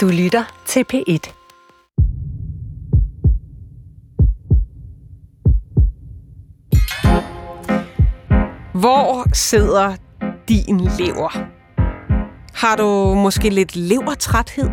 Du 0.00 0.08
lytter 0.08 0.62
til 0.66 0.84
P1. 0.92 1.32
Hvor 8.74 9.34
sidder 9.34 9.94
din 10.48 10.80
lever? 10.80 11.46
Har 12.54 12.76
du 12.76 13.14
måske 13.14 13.50
lidt 13.50 13.76
levertræthed? 13.76 14.70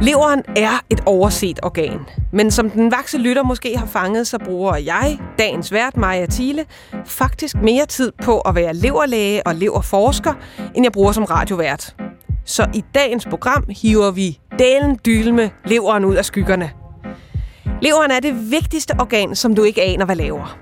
Leveren 0.00 0.42
er 0.56 0.84
et 0.90 1.02
overset 1.06 1.60
organ, 1.62 2.00
men 2.32 2.50
som 2.50 2.70
den 2.70 2.90
vakse 2.90 3.18
lytter 3.18 3.42
måske 3.42 3.78
har 3.78 3.86
fanget, 3.86 4.26
så 4.26 4.38
bruger 4.38 4.76
jeg, 4.76 5.18
dagens 5.38 5.72
vært 5.72 5.96
Maja 5.96 6.26
Thiele, 6.26 6.66
faktisk 7.04 7.56
mere 7.56 7.86
tid 7.86 8.12
på 8.22 8.40
at 8.40 8.54
være 8.54 8.74
leverlæge 8.74 9.46
og 9.46 9.54
leverforsker, 9.54 10.34
end 10.74 10.84
jeg 10.84 10.92
bruger 10.92 11.12
som 11.12 11.24
radiovært. 11.24 11.94
Så 12.48 12.66
i 12.74 12.84
dagens 12.94 13.26
program 13.26 13.64
hiver 13.82 14.10
vi 14.10 14.38
delen 14.58 14.98
dylme 15.06 15.50
leveren 15.64 16.04
ud 16.04 16.14
af 16.14 16.24
skyggerne. 16.24 16.70
Leveren 17.82 18.10
er 18.10 18.20
det 18.20 18.50
vigtigste 18.50 18.94
organ, 19.00 19.34
som 19.34 19.54
du 19.54 19.62
ikke 19.62 19.82
aner, 19.82 20.04
hvad 20.04 20.16
laver. 20.16 20.58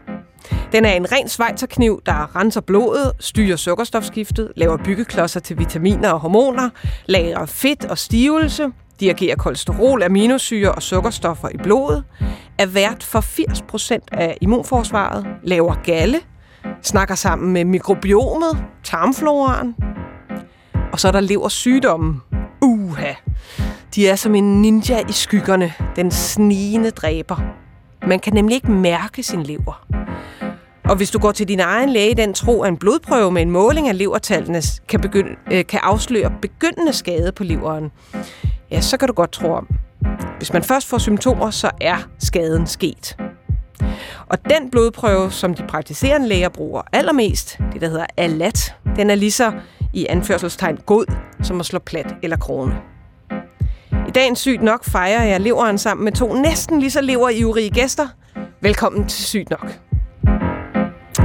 Den 0.73 0.84
er 0.84 0.93
en 0.93 1.12
ren 1.12 1.29
svejterkniv, 1.29 2.02
der 2.07 2.37
renser 2.37 2.60
blodet, 2.60 3.12
styrer 3.20 3.57
sukkerstofskiftet, 3.57 4.52
laver 4.57 4.77
byggeklodser 4.77 5.41
til 5.41 5.59
vitaminer 5.59 6.10
og 6.10 6.20
hormoner, 6.20 6.70
lagrer 7.07 7.46
fedt 7.46 7.84
og 7.84 7.98
stivelse, 7.98 8.68
dirigerer 9.01 9.37
kolesterol, 9.37 10.02
aminosyre 10.02 10.73
og 10.73 10.82
sukkerstoffer 10.82 11.48
i 11.48 11.57
blodet, 11.57 12.05
er 12.59 12.66
vært 12.66 13.02
for 13.02 13.21
80% 13.21 13.98
af 14.12 14.38
immunforsvaret, 14.41 15.27
laver 15.43 15.74
galle, 15.84 16.21
snakker 16.82 17.15
sammen 17.15 17.52
med 17.52 17.65
mikrobiomet, 17.65 18.65
tarmfloraen, 18.84 19.74
og 20.96 21.00
så 21.00 21.09
er 21.09 21.12
der 21.12 21.20
lever 21.20 21.48
sygdommen. 21.48 22.23
Uha! 22.62 23.12
De 23.95 24.09
er 24.09 24.16
som 24.16 24.34
en 24.34 24.62
ninja 24.62 25.00
i 25.09 25.12
skyggerne, 25.12 25.73
den 25.96 26.10
snigende 26.10 26.90
dræber. 26.90 27.37
Man 28.07 28.21
kan 28.21 28.32
nemlig 28.32 28.54
ikke 28.54 28.71
mærke 28.71 29.23
sin 29.23 29.43
lever. 29.43 29.87
Og 30.84 30.96
hvis 30.96 31.10
du 31.10 31.18
går 31.18 31.32
til 31.32 31.48
din 31.48 31.60
egen 31.60 31.88
læge 31.88 32.15
den 32.15 32.34
tro, 32.34 32.62
at 32.62 32.68
en 32.68 32.76
blodprøve 32.76 33.32
med 33.32 33.43
en 33.43 33.51
måling 33.51 33.88
af 33.88 33.98
levertallene 33.98 34.62
kan, 34.88 35.01
begynde, 35.01 35.30
øh, 35.52 35.66
kan 35.66 35.80
afsløre 35.82 36.32
begyndende 36.43 36.93
skade 36.93 37.32
på 37.32 37.45
leveren, 37.45 37.90
ja, 38.71 38.80
så 38.80 38.96
kan 38.96 39.09
du 39.09 39.15
godt 39.15 39.32
tro 39.32 39.52
om. 39.52 39.68
Hvis 40.38 40.52
man 40.52 40.62
først 40.62 40.88
får 40.88 40.99
symptomer, 40.99 41.51
så 41.51 41.71
er 41.80 41.96
skaden 42.18 42.66
sket. 42.66 43.16
Og 44.26 44.38
den 44.51 44.71
blodprøve, 44.71 45.30
som 45.30 45.54
de 45.54 45.62
praktiserende 45.68 46.28
læger 46.28 46.49
bruger 46.49 46.82
allermest, 46.93 47.59
det 47.73 47.80
der 47.80 47.88
hedder 47.88 48.06
ALAT, 48.16 48.74
den 48.96 49.10
er 49.10 49.15
lige 49.15 49.30
så 49.30 49.52
i 49.97 50.07
anførselstegn 50.09 50.77
god, 50.87 51.05
som 51.43 51.61
at 51.61 51.66
slå 51.66 51.79
plat 51.79 52.15
eller 52.23 52.37
krone. 52.37 52.77
I 54.09 54.11
dagens 54.15 54.39
Sygt 54.39 54.63
Nok 54.63 54.85
fejrer 54.85 55.25
jeg 55.25 55.41
leveren 55.41 55.79
sammen 55.79 56.05
med 56.05 56.13
to 56.13 56.35
næsten 56.35 56.80
lige 56.80 56.91
så 56.91 57.01
leverivrige 57.01 57.71
gæster. 57.71 58.09
Velkommen 58.61 59.09
til 59.09 59.24
Sygt 59.24 59.51
Nok. 59.51 59.79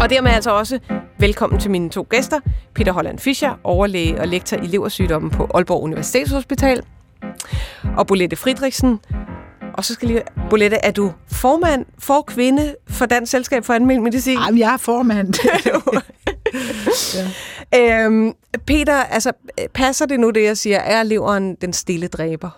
Og 0.02 0.10
dermed 0.10 0.32
altså 0.32 0.52
også 0.52 0.80
velkommen 1.20 1.60
til 1.60 1.72
mine 1.72 1.90
to 1.90 2.08
gæster, 2.10 2.40
Peter 2.76 2.92
Holland 2.92 3.20
Fischer, 3.20 3.60
overlæge 3.64 4.20
og 4.22 4.28
lektor 4.28 4.58
i 4.58 4.66
leversygdommen 4.68 5.32
på 5.32 5.50
Aalborg 5.54 5.84
Universitetshospital, 5.84 6.84
og 7.98 8.08
Bolette 8.08 8.36
Friedrichsen. 8.36 9.00
Og 9.74 9.86
så 9.86 9.94
skal 9.94 10.08
lige... 10.08 10.22
Bolette, 10.50 10.78
er 10.84 10.92
du 10.92 11.12
formand 11.32 11.86
for 12.00 12.22
kvinde 12.22 12.76
for 12.90 13.06
Dansk 13.06 13.32
Selskab 13.32 13.66
for 13.66 13.74
Almindelig 13.74 14.04
Medicin? 14.04 14.38
Jamen, 14.46 14.60
jeg 14.60 14.74
er 14.74 14.78
formand. 14.78 15.34
ja 17.16 17.28
øhm, 17.76 18.34
Peter, 18.66 18.96
altså, 18.96 19.32
øh, 19.60 19.68
passer 19.74 20.06
det 20.06 20.20
nu, 20.20 20.30
det 20.30 20.44
jeg 20.44 20.58
siger? 20.58 20.78
Er 20.78 21.04
leveren 21.04 21.56
den 21.56 21.74
stille 21.74 22.08
dræber? 22.08 22.50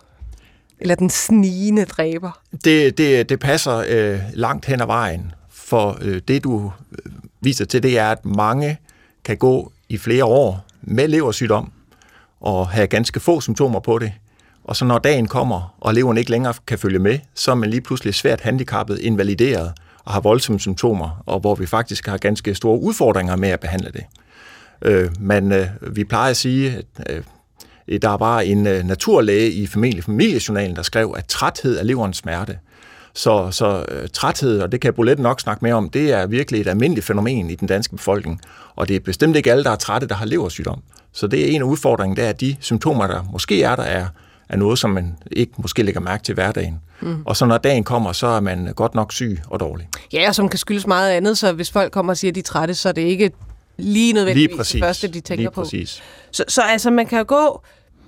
Eller 0.80 0.96
den 0.96 1.10
snigende 1.10 1.86
dræber? 1.86 2.40
Det, 2.64 2.98
det, 2.98 3.30
det 3.30 3.40
passer 3.40 3.84
øh, 3.88 4.20
langt 4.34 4.66
hen 4.66 4.82
ad 4.82 4.86
vejen. 4.86 5.32
For 5.52 5.98
øh, 6.02 6.22
det, 6.28 6.44
du 6.44 6.72
øh, 6.92 7.12
viser 7.42 7.66
til, 7.66 7.84
det 7.84 8.00
er, 8.00 8.12
at 8.12 8.26
mange 8.26 8.78
kan 9.24 9.38
gå 9.38 9.72
i 9.90 9.98
flere 9.98 10.26
år 10.26 10.66
med 10.82 11.08
leversygdom 11.08 11.72
og 12.42 12.68
have 12.68 12.88
ganske 12.88 13.20
få 13.20 13.42
symptomer 13.42 13.80
på 13.80 14.00
det. 14.00 14.12
Og 14.64 14.76
så 14.76 14.86
når 14.86 15.00
dagen 15.00 15.28
kommer, 15.28 15.76
og 15.80 15.94
leveren 15.94 16.18
ikke 16.18 16.32
længere 16.32 16.54
kan 16.68 16.80
følge 16.80 17.00
med, 17.00 17.20
så 17.34 17.52
er 17.52 17.56
man 17.56 17.70
lige 17.70 17.82
pludselig 17.82 18.14
svært 18.14 18.42
handicappet, 18.42 19.00
invalideret 19.00 19.72
og 20.06 20.14
har 20.14 20.20
voldsomme 20.20 20.60
symptomer, 20.60 21.24
og 21.26 21.40
hvor 21.40 21.56
vi 21.56 21.66
faktisk 21.66 22.08
har 22.08 22.18
ganske 22.18 22.56
store 22.56 22.80
udfordringer 22.80 23.36
med 23.36 23.50
at 23.50 23.60
behandle 23.60 23.92
det. 23.92 24.04
Øh, 24.84 25.10
men 25.20 25.52
øh, 25.52 25.68
vi 25.82 26.04
plejer 26.04 26.30
at 26.30 26.38
sige, 26.38 26.82
at 26.96 27.24
øh, 27.88 28.02
der 28.02 28.10
er 28.10 28.18
bare 28.18 28.46
en 28.46 28.68
øh, 28.68 28.84
naturlæge 28.84 29.52
i 29.52 29.68
familie, 29.68 30.02
familiejournalen, 30.02 30.76
der 30.76 30.82
skrev, 30.82 31.14
at 31.18 31.26
træthed 31.26 31.80
er 31.80 31.84
leverens 31.84 32.18
smerte. 32.18 32.58
Så, 33.16 33.52
så 33.52 33.86
øh, 33.88 34.08
træthed, 34.14 34.62
og 34.62 34.72
det 34.72 34.82
kan 34.82 34.94
Bolette 34.94 35.24
nok 35.24 35.40
snakke 35.40 35.66
mere 35.66 35.74
om, 35.74 35.90
det 35.90 36.12
er 36.12 36.28
virkelig 36.28 36.62
et 36.62 36.68
almindeligt 36.68 37.06
fænomen 37.06 37.50
i 37.50 37.56
den 37.56 37.68
danske 37.68 37.96
befolkning. 37.96 38.42
Og 38.76 38.88
det 38.88 38.96
er 38.96 39.00
bestemt 39.00 39.36
ikke 39.36 39.52
alle, 39.52 39.64
der 39.64 39.72
er 39.72 39.76
trætte, 39.76 40.08
der 40.08 40.16
har 40.16 40.26
leversygdom. 40.26 40.82
Så 41.12 41.28
det 41.28 41.42
er 41.42 41.56
en 41.56 41.62
af 41.62 41.66
udfordringerne, 41.66 42.16
det 42.16 42.26
er, 42.26 42.30
at 42.30 42.42
de 42.42 42.56
symptomer, 42.60 43.08
der 43.08 43.24
måske 43.32 43.64
er 43.64 43.76
der, 43.76 43.84
er, 43.84 44.06
er 44.50 44.58
noget, 44.58 44.80
som 44.80 44.90
man 44.90 45.16
ikke 45.32 45.54
måske 45.58 45.84
lægger 45.84 46.02
mærke 46.02 46.24
til 46.24 46.34
hverdagen. 46.34 46.80
Mm. 47.02 47.24
Og 47.26 47.38
så 47.38 47.46
når 47.46 47.58
dagen 47.58 47.84
kommer, 47.84 48.12
så 48.12 48.28
er 48.28 48.40
man 48.40 48.74
godt 48.76 48.96
nok 48.96 49.14
syg 49.14 49.40
og 49.48 49.60
dårlig. 49.60 49.88
Ja, 50.14 50.28
og 50.28 50.36
som 50.36 50.50
kan 50.50 50.60
skyldes 50.60 50.88
meget 50.88 51.12
andet, 51.12 51.38
så 51.38 51.52
hvis 51.52 51.72
folk 51.72 51.92
kommer 51.92 52.14
og 52.14 52.18
siger, 52.18 52.32
at 52.32 52.36
de 52.36 52.40
er 52.40 52.44
trætte, 52.44 52.74
så 52.74 52.90
er 52.90 52.94
det 52.94 53.02
ikke 53.02 53.32
lige 53.78 54.14
nødvendigvis 54.14 54.50
lige 54.50 54.58
præcis. 54.58 54.72
det 54.72 54.84
første, 54.84 55.08
de 55.08 55.20
tænker 55.20 55.36
lige 55.36 55.52
på. 55.52 55.62
Præcis. 55.62 56.04
Så, 56.32 56.44
så 56.48 56.62
altså, 56.62 56.92
man 56.92 57.06
kan 57.06 57.18
jo 57.18 57.26
gå 57.28 57.62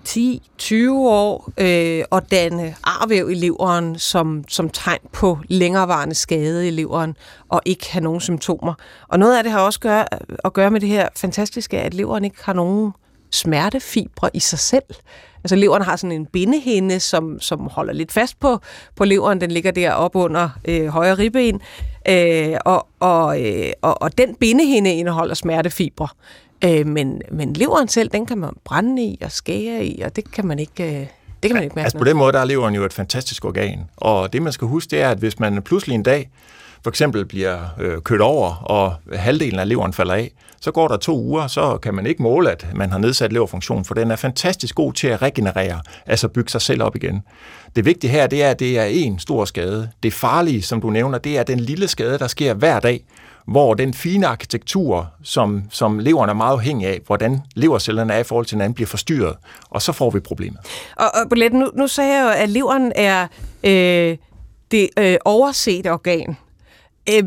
10-20 0.08 0.92
år 0.92 1.52
øh, 1.58 2.03
og 2.12 2.31
danne 2.31 2.76
arvæv 2.84 3.30
i 3.30 3.34
leveren 3.34 4.00
som, 4.00 4.44
som 4.48 4.70
tegn 4.70 5.00
på 5.14 5.40
længerevarende 5.48 6.16
skade 6.16 6.68
i 6.68 6.72
leveren 6.72 7.18
og 7.50 7.62
ikke 7.66 7.92
have 7.92 8.03
nogen 8.03 8.22
symptomer. 8.22 8.74
Og 9.08 9.20
noget 9.20 9.38
af 9.38 9.44
det 9.44 9.52
har 9.52 9.59
også 9.59 9.80
gør, 9.80 10.03
at 10.46 10.53
gøre 10.53 10.72
med 10.72 10.81
det 10.81 10.90
her 10.90 11.09
fantastiske, 11.16 11.80
at 11.80 11.94
leveren 11.94 12.26
ikke 12.26 12.38
har 12.42 12.53
nogen 12.53 12.92
smertefibre 13.32 14.30
i 14.34 14.40
sig 14.40 14.59
selv. 14.59 14.84
Altså 15.46 15.56
leveren 15.56 15.84
har 15.84 15.96
sådan 15.96 16.12
en 16.12 16.26
bindehinde, 16.26 17.00
som, 17.00 17.40
som 17.40 17.60
holder 17.60 17.94
lidt 17.94 18.12
fast 18.12 18.40
på, 18.40 18.60
på 18.96 19.06
leveren. 19.06 19.42
Den 19.42 19.52
ligger 19.52 19.72
der 19.72 19.92
op 19.92 20.16
under 20.16 20.50
øh, 20.68 20.88
højre 20.88 21.14
ribben. 21.14 21.62
Øh, 22.10 22.58
og, 22.66 22.88
og, 23.00 23.42
øh, 23.42 23.72
og, 23.82 24.02
og 24.02 24.18
den 24.18 24.36
bindehinde 24.36 24.94
indeholder 24.94 25.36
smertefibre. 25.36 26.08
Øh, 26.64 26.88
men, 26.88 27.22
men 27.32 27.54
leveren 27.54 27.88
selv, 27.88 28.10
den 28.10 28.26
kan 28.26 28.38
man 28.38 28.50
brænde 28.64 29.04
i 29.04 29.20
og 29.22 29.32
skære 29.32 29.86
i, 29.86 30.02
og 30.02 30.16
det 30.16 30.32
kan 30.32 30.46
man 30.46 30.60
ikke... 30.60 30.84
Øh, 30.84 31.08
det 31.44 31.50
kan 31.50 31.54
man 31.54 31.64
ikke 31.64 31.76
mærke 31.76 31.86
Altså 31.86 31.98
på 31.98 32.04
den 32.04 32.18
måde, 32.18 32.34
der 32.34 32.40
er 32.40 32.46
leveren 32.46 32.76
jo 32.76 32.86
et 32.86 32.94
fantastisk 32.94 33.46
organ. 33.46 33.80
Og 33.98 34.34
det, 34.34 34.42
man 34.42 34.54
skal 34.54 34.68
huske, 34.68 34.92
det 34.92 35.02
er, 35.02 35.10
at 35.10 35.18
hvis 35.18 35.40
man 35.40 35.62
pludselig 35.62 35.96
en 35.96 36.04
dag 36.04 36.30
for 36.85 36.90
eksempel 36.90 37.25
bliver 37.25 37.59
øh, 37.79 38.01
kørt 38.01 38.22
over, 38.22 38.56
og 38.56 38.94
halvdelen 39.13 39.59
af 39.59 39.69
leveren 39.69 39.94
falder 39.94 40.13
af, 40.13 40.31
så 40.62 40.72
går 40.72 40.88
der 40.88 40.97
to 40.97 41.19
uger, 41.19 41.47
så 41.47 41.78
kan 41.78 41.94
man 41.94 42.06
ikke 42.06 42.23
måle, 42.23 42.51
at 42.51 42.68
man 42.75 42.91
har 42.91 42.97
nedsat 42.97 43.34
leverfunktion, 43.34 43.85
for 43.85 43.94
den 43.94 44.12
er 44.12 44.16
fantastisk 44.16 44.75
god 44.75 44.94
til 44.94 45.07
at 45.07 45.22
regenerere, 45.22 45.81
altså 46.06 46.28
bygge 46.28 46.50
sig 46.50 46.62
selv 46.62 46.84
op 46.84 46.96
igen. 46.96 47.22
Det 47.75 47.85
vigtige 47.85 48.12
her, 48.12 48.28
det 48.28 48.44
er, 48.44 48.50
at 48.50 48.59
det 48.59 48.79
er 48.79 48.84
en 48.84 49.19
stor 49.19 49.46
skade. 49.46 49.90
Det 50.03 50.13
farlige, 50.13 50.62
som 50.62 50.81
du 50.81 50.90
nævner, 50.90 51.18
det 51.18 51.38
er 51.38 51.44
den 51.44 51.59
lille 51.59 51.88
skade, 51.88 52.19
der 52.19 52.28
sker 52.28 52.53
hver 52.53 52.79
dag, 52.79 53.06
hvor 53.47 53.73
den 53.73 53.94
fine 53.94 54.28
arkitektur, 54.28 55.07
som, 55.23 55.63
som 55.72 56.00
leveren 56.00 56.29
er 56.29 56.34
meget 56.34 56.53
afhængig 56.53 56.88
af, 56.88 57.00
hvordan 57.06 57.41
levercellerne 57.56 58.13
er 58.13 58.19
i 58.19 58.23
forhold 58.23 58.46
til 58.46 58.56
hinanden, 58.56 58.73
bliver 58.73 58.88
forstyrret, 58.88 59.35
og 59.69 59.81
så 59.81 59.91
får 59.91 60.09
vi 60.09 60.19
problemet. 60.19 60.59
Og, 60.96 61.06
og 61.06 61.29
Bolette, 61.29 61.57
nu, 61.57 61.72
nu 61.75 61.88
sagde 61.88 62.13
jeg 62.13 62.23
jo, 62.23 62.44
at 62.44 62.50
leveren 62.50 62.91
er 62.96 63.28
øh, 63.63 64.17
det 64.72 64.90
øh, 65.00 65.17
oversete 65.25 65.91
organ. 65.91 66.38
Øh, 67.14 67.24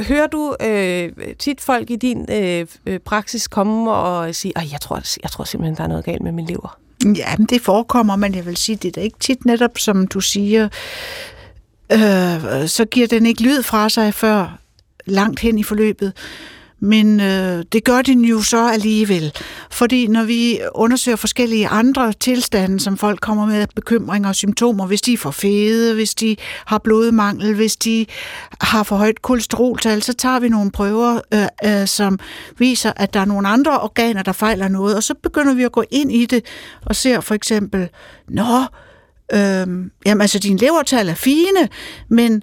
hører 0.00 0.26
du 0.26 0.56
øh, 0.60 1.12
tit 1.38 1.60
folk 1.60 1.90
i 1.90 1.96
din 1.96 2.26
øh, 2.30 2.66
øh, 2.86 2.98
praksis 2.98 3.48
komme 3.48 3.92
og 3.92 4.34
sige, 4.34 4.52
at 4.56 4.72
jeg 4.72 4.80
tror, 4.80 5.00
jeg 5.22 5.30
tror 5.30 5.44
simpelthen, 5.44 5.76
der 5.76 5.82
er 5.82 5.88
noget 5.88 6.04
galt 6.04 6.22
med 6.22 6.32
min 6.32 6.46
lever? 6.46 6.78
Ja, 7.16 7.36
men 7.38 7.46
det 7.46 7.60
forekommer, 7.60 8.16
men 8.16 8.34
jeg 8.34 8.46
vil 8.46 8.56
sige, 8.56 8.76
det 8.76 8.88
er 8.88 8.92
da 8.92 9.00
ikke 9.00 9.18
tit 9.18 9.44
netop, 9.44 9.78
som 9.78 10.06
du 10.06 10.20
siger, 10.20 10.68
øh, 11.92 12.68
så 12.68 12.86
giver 12.90 13.06
den 13.06 13.26
ikke 13.26 13.42
lyd 13.42 13.62
fra 13.62 13.88
sig 13.88 14.14
før 14.14 14.58
langt 15.04 15.40
hen 15.40 15.58
i 15.58 15.62
forløbet. 15.62 16.12
Men 16.84 17.20
øh, 17.20 17.64
det 17.72 17.84
gør 17.84 18.02
den 18.02 18.24
jo 18.24 18.42
så 18.42 18.68
alligevel. 18.68 19.32
Fordi 19.70 20.06
når 20.06 20.24
vi 20.24 20.60
undersøger 20.74 21.16
forskellige 21.16 21.68
andre 21.68 22.12
tilstande, 22.12 22.80
som 22.80 22.96
folk 22.96 23.20
kommer 23.20 23.46
med 23.46 23.66
bekymringer 23.74 24.28
og 24.28 24.34
symptomer, 24.34 24.86
hvis 24.86 25.02
de 25.02 25.12
er 25.12 25.18
for 25.18 25.30
fede, 25.30 25.94
hvis 25.94 26.14
de 26.14 26.36
har 26.66 26.78
blodmangel, 26.78 27.54
hvis 27.54 27.76
de 27.76 28.06
har 28.60 28.82
for 28.82 28.96
højt 28.96 29.22
kolesteroltal, 29.22 30.02
så 30.02 30.12
tager 30.12 30.40
vi 30.40 30.48
nogle 30.48 30.70
prøver, 30.70 31.20
øh, 31.34 31.80
øh, 31.80 31.86
som 31.86 32.18
viser, 32.58 32.92
at 32.96 33.14
der 33.14 33.20
er 33.20 33.24
nogle 33.24 33.48
andre 33.48 33.80
organer, 33.80 34.22
der 34.22 34.32
fejler 34.32 34.68
noget. 34.68 34.96
Og 34.96 35.02
så 35.02 35.14
begynder 35.14 35.54
vi 35.54 35.62
at 35.62 35.72
gå 35.72 35.84
ind 35.90 36.12
i 36.12 36.26
det 36.26 36.44
og 36.86 36.96
ser 36.96 37.20
for 37.20 37.34
eksempel, 37.34 37.88
nå, 38.28 38.58
øh, 39.32 39.66
jamen 40.06 40.20
altså 40.20 40.38
din 40.38 40.56
levertal 40.56 41.08
er 41.08 41.14
fine, 41.14 41.68
men 42.08 42.42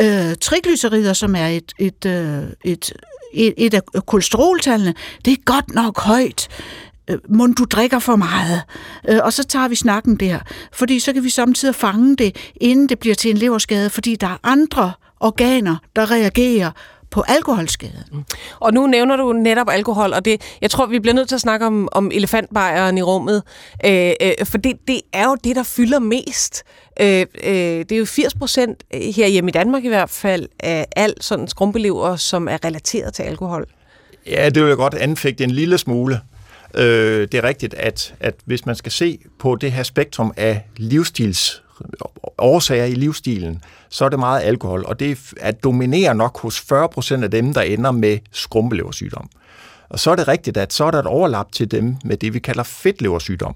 øh, 0.00 0.34
triglycerider, 0.40 1.12
som 1.12 1.34
er 1.34 1.46
et, 1.46 1.72
et, 1.78 2.06
øh, 2.06 2.42
et, 2.64 2.92
et, 3.32 3.54
et 3.56 3.74
af 3.74 3.82
kolesteroltallene, 4.06 4.94
det 5.24 5.32
er 5.32 5.36
godt 5.44 5.74
nok 5.74 6.00
højt. 6.00 6.48
øh, 7.10 7.18
må 7.28 7.46
du 7.46 7.64
drikker 7.64 7.98
for 7.98 8.16
meget, 8.16 8.62
øh, 9.08 9.18
og 9.22 9.32
så 9.32 9.44
tager 9.44 9.68
vi 9.68 9.74
snakken 9.74 10.16
der, 10.16 10.38
fordi 10.72 11.00
så 11.00 11.12
kan 11.12 11.24
vi 11.24 11.30
samtidig 11.30 11.74
fange 11.74 12.16
det, 12.16 12.36
inden 12.60 12.88
det 12.88 12.98
bliver 12.98 13.14
til 13.14 13.30
en 13.30 13.36
leverskade, 13.36 13.90
fordi 13.90 14.16
der 14.16 14.26
er 14.26 14.36
andre 14.42 14.92
organer, 15.20 15.76
der 15.96 16.10
reagerer 16.10 16.70
på 17.10 17.24
alkoholskade. 17.28 18.04
Mm. 18.12 18.24
Og 18.60 18.74
nu 18.74 18.86
nævner 18.86 19.16
du 19.16 19.32
netop 19.32 19.68
alkohol, 19.70 20.12
og 20.12 20.24
det, 20.24 20.56
jeg 20.60 20.70
tror, 20.70 20.86
vi 20.86 20.98
bliver 20.98 21.14
nødt 21.14 21.28
til 21.28 21.34
at 21.34 21.40
snakke 21.40 21.66
om, 21.66 21.88
om 21.92 22.10
elefantbejeren 22.14 22.98
i 22.98 23.02
rummet, 23.02 23.42
øh, 23.86 24.12
øh, 24.22 24.46
for 24.46 24.58
det, 24.58 24.76
det 24.88 25.00
er 25.12 25.24
jo 25.24 25.36
det, 25.44 25.56
der 25.56 25.62
fylder 25.62 25.98
mest. 25.98 26.62
Øh, 27.00 27.26
øh, 27.44 27.52
det 27.52 27.92
er 27.92 27.98
jo 27.98 28.04
80 28.04 28.34
procent 28.34 28.84
øh, 28.94 29.00
hjemme 29.00 29.50
i 29.50 29.52
Danmark 29.52 29.84
i 29.84 29.88
hvert 29.88 30.10
fald 30.10 30.48
af 30.58 30.86
alt 30.96 31.24
sådan 31.24 31.48
skrumpelever, 31.48 32.16
som 32.16 32.48
er 32.48 32.64
relateret 32.64 33.14
til 33.14 33.22
alkohol. 33.22 33.66
Ja, 34.26 34.48
det 34.48 34.62
vil 34.62 34.68
jeg 34.68 34.76
godt 34.76 34.94
anfægte 34.94 35.44
en 35.44 35.50
lille 35.50 35.78
smule. 35.78 36.20
Øh, 36.74 37.28
det 37.32 37.34
er 37.34 37.44
rigtigt, 37.44 37.74
at, 37.74 38.14
at 38.20 38.34
hvis 38.44 38.66
man 38.66 38.74
skal 38.74 38.92
se 38.92 39.18
på 39.38 39.56
det 39.56 39.72
her 39.72 39.82
spektrum 39.82 40.32
af 40.36 40.62
livsstils 40.76 41.62
årsager 42.38 42.84
i 42.84 42.94
livsstilen, 42.94 43.62
så 43.88 44.04
er 44.04 44.08
det 44.08 44.18
meget 44.18 44.42
alkohol, 44.42 44.84
og 44.86 45.00
det 45.00 45.18
er 45.40 45.50
dominerer 45.52 46.12
nok 46.12 46.40
hos 46.40 46.60
40% 46.72 47.22
af 47.22 47.30
dem, 47.30 47.54
der 47.54 47.60
ender 47.60 47.90
med 47.90 48.18
skrumpeleversygdom. 48.32 49.30
Og 49.88 49.98
så 49.98 50.10
er 50.10 50.16
det 50.16 50.28
rigtigt, 50.28 50.56
at 50.56 50.72
så 50.72 50.84
er 50.84 50.90
der 50.90 50.98
et 50.98 51.06
overlap 51.06 51.52
til 51.52 51.70
dem 51.70 51.96
med 52.04 52.16
det, 52.16 52.34
vi 52.34 52.38
kalder 52.38 52.62
fedtleversygdom. 52.62 53.54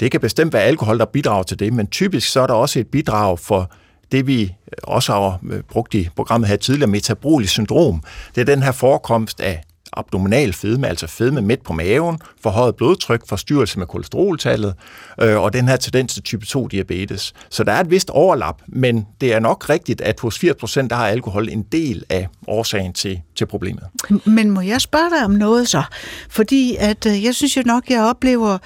Det 0.00 0.10
kan 0.10 0.20
bestemt 0.20 0.52
være 0.52 0.62
alkohol, 0.62 0.98
der 0.98 1.04
bidrager 1.04 1.42
til 1.42 1.58
det, 1.58 1.72
men 1.72 1.86
typisk 1.86 2.28
så 2.32 2.40
er 2.40 2.46
der 2.46 2.54
også 2.54 2.80
et 2.80 2.86
bidrag 2.86 3.38
for 3.38 3.70
det, 4.12 4.26
vi 4.26 4.54
også 4.82 5.12
har 5.12 5.40
brugt 5.68 5.94
i 5.94 6.08
programmet 6.16 6.48
her 6.48 6.56
tidligere, 6.56 6.90
metabolisk 6.90 7.52
syndrom. 7.52 8.02
Det 8.34 8.40
er 8.40 8.44
den 8.44 8.62
her 8.62 8.72
forekomst 8.72 9.40
af 9.40 9.62
abdominal 9.92 10.52
fedme, 10.52 10.88
altså 10.88 11.06
fedme 11.06 11.40
midt 11.40 11.62
på 11.62 11.72
maven, 11.72 12.18
forhøjet 12.42 12.76
blodtryk, 12.76 13.28
forstyrrelse 13.28 13.78
med 13.78 13.86
kolesteroltallet, 13.86 14.74
øh, 15.20 15.40
og 15.40 15.52
den 15.52 15.68
her 15.68 15.76
tendens 15.76 16.14
til 16.14 16.22
type 16.22 16.46
2-diabetes. 16.48 17.32
Så 17.50 17.64
der 17.64 17.72
er 17.72 17.80
et 17.80 17.90
vist 17.90 18.10
overlap, 18.10 18.62
men 18.66 19.06
det 19.20 19.34
er 19.34 19.40
nok 19.40 19.68
rigtigt, 19.68 20.00
at 20.00 20.20
hos 20.20 20.44
80% 20.44 20.88
der 20.88 20.94
har 20.94 21.06
alkohol 21.06 21.48
en 21.48 21.62
del 21.62 22.04
af 22.10 22.28
årsagen 22.46 22.92
til, 22.92 23.20
til 23.36 23.46
problemet. 23.46 23.84
Men 24.24 24.50
må 24.50 24.60
jeg 24.60 24.80
spørge 24.80 25.10
dig 25.10 25.24
om 25.24 25.30
noget 25.30 25.68
så? 25.68 25.82
Fordi 26.30 26.76
at, 26.78 27.06
øh, 27.06 27.24
jeg 27.24 27.34
synes 27.34 27.56
jo 27.56 27.62
nok, 27.66 27.90
jeg 27.90 28.02
oplever 28.02 28.58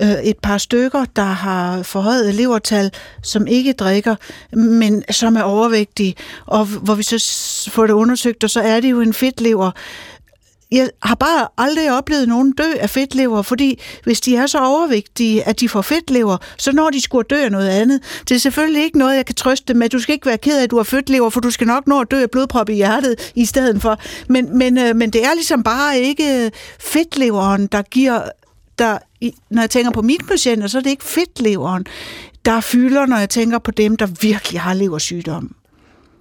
øh, 0.00 0.08
et 0.08 0.38
par 0.42 0.58
stykker, 0.58 1.04
der 1.16 1.22
har 1.22 1.82
forhøjet 1.82 2.34
levertal, 2.34 2.90
som 3.22 3.46
ikke 3.46 3.72
drikker, 3.72 4.16
men 4.52 5.04
som 5.10 5.36
er 5.36 5.42
overvægtige, 5.42 6.14
og 6.46 6.66
hvor 6.66 6.94
vi 6.94 7.02
så 7.02 7.70
får 7.70 7.86
det 7.86 7.92
undersøgt, 7.92 8.44
og 8.44 8.50
så 8.50 8.60
er 8.60 8.80
det 8.80 8.90
jo 8.90 9.00
en 9.00 9.12
fedtlever, 9.12 9.70
jeg 10.72 10.90
har 11.02 11.14
bare 11.14 11.48
aldrig 11.58 11.92
oplevet 11.92 12.28
nogen 12.28 12.52
dø 12.52 12.72
af 12.80 12.90
fedtlever, 12.90 13.42
fordi 13.42 13.80
hvis 14.04 14.20
de 14.20 14.36
er 14.36 14.46
så 14.46 14.58
overvægtige, 14.58 15.48
at 15.48 15.60
de 15.60 15.68
får 15.68 15.82
fedtlever, 15.82 16.36
så 16.58 16.72
når 16.72 16.90
de 16.90 17.00
skulle 17.00 17.26
dø 17.30 17.44
af 17.44 17.52
noget 17.52 17.68
andet. 17.68 18.00
Det 18.28 18.34
er 18.34 18.38
selvfølgelig 18.38 18.82
ikke 18.82 18.98
noget, 18.98 19.16
jeg 19.16 19.26
kan 19.26 19.34
trøste 19.34 19.74
med. 19.74 19.88
Du 19.88 19.98
skal 19.98 20.12
ikke 20.12 20.26
være 20.26 20.38
ked 20.38 20.58
af, 20.58 20.62
at 20.62 20.70
du 20.70 20.76
har 20.76 20.84
fedtlever, 20.84 21.30
for 21.30 21.40
du 21.40 21.50
skal 21.50 21.66
nok 21.66 21.86
nå 21.86 22.00
at 22.00 22.10
dø 22.10 22.22
af 22.22 22.30
blodprop 22.30 22.68
i 22.68 22.74
hjertet 22.74 23.32
i 23.34 23.44
stedet 23.44 23.82
for. 23.82 23.98
Men, 24.28 24.58
men, 24.58 24.78
øh, 24.78 24.96
men 24.96 25.10
det 25.10 25.24
er 25.24 25.34
ligesom 25.34 25.62
bare 25.62 25.98
ikke 25.98 26.44
øh, 26.44 26.50
fedtleveren, 26.80 27.66
der 27.66 27.82
giver 27.82 28.22
der, 28.78 28.98
når 29.50 29.62
jeg 29.62 29.70
tænker 29.70 29.90
på 29.90 30.02
mine 30.02 30.26
patienter, 30.28 30.66
så 30.66 30.78
er 30.78 30.82
det 30.82 30.90
ikke 30.90 31.04
fedtleveren, 31.04 31.86
der 32.44 32.60
fylder, 32.60 33.06
når 33.06 33.16
jeg 33.16 33.30
tænker 33.30 33.58
på 33.58 33.70
dem, 33.70 33.96
der 33.96 34.06
virkelig 34.06 34.60
har 34.60 34.74
leversygdom. 34.74 35.54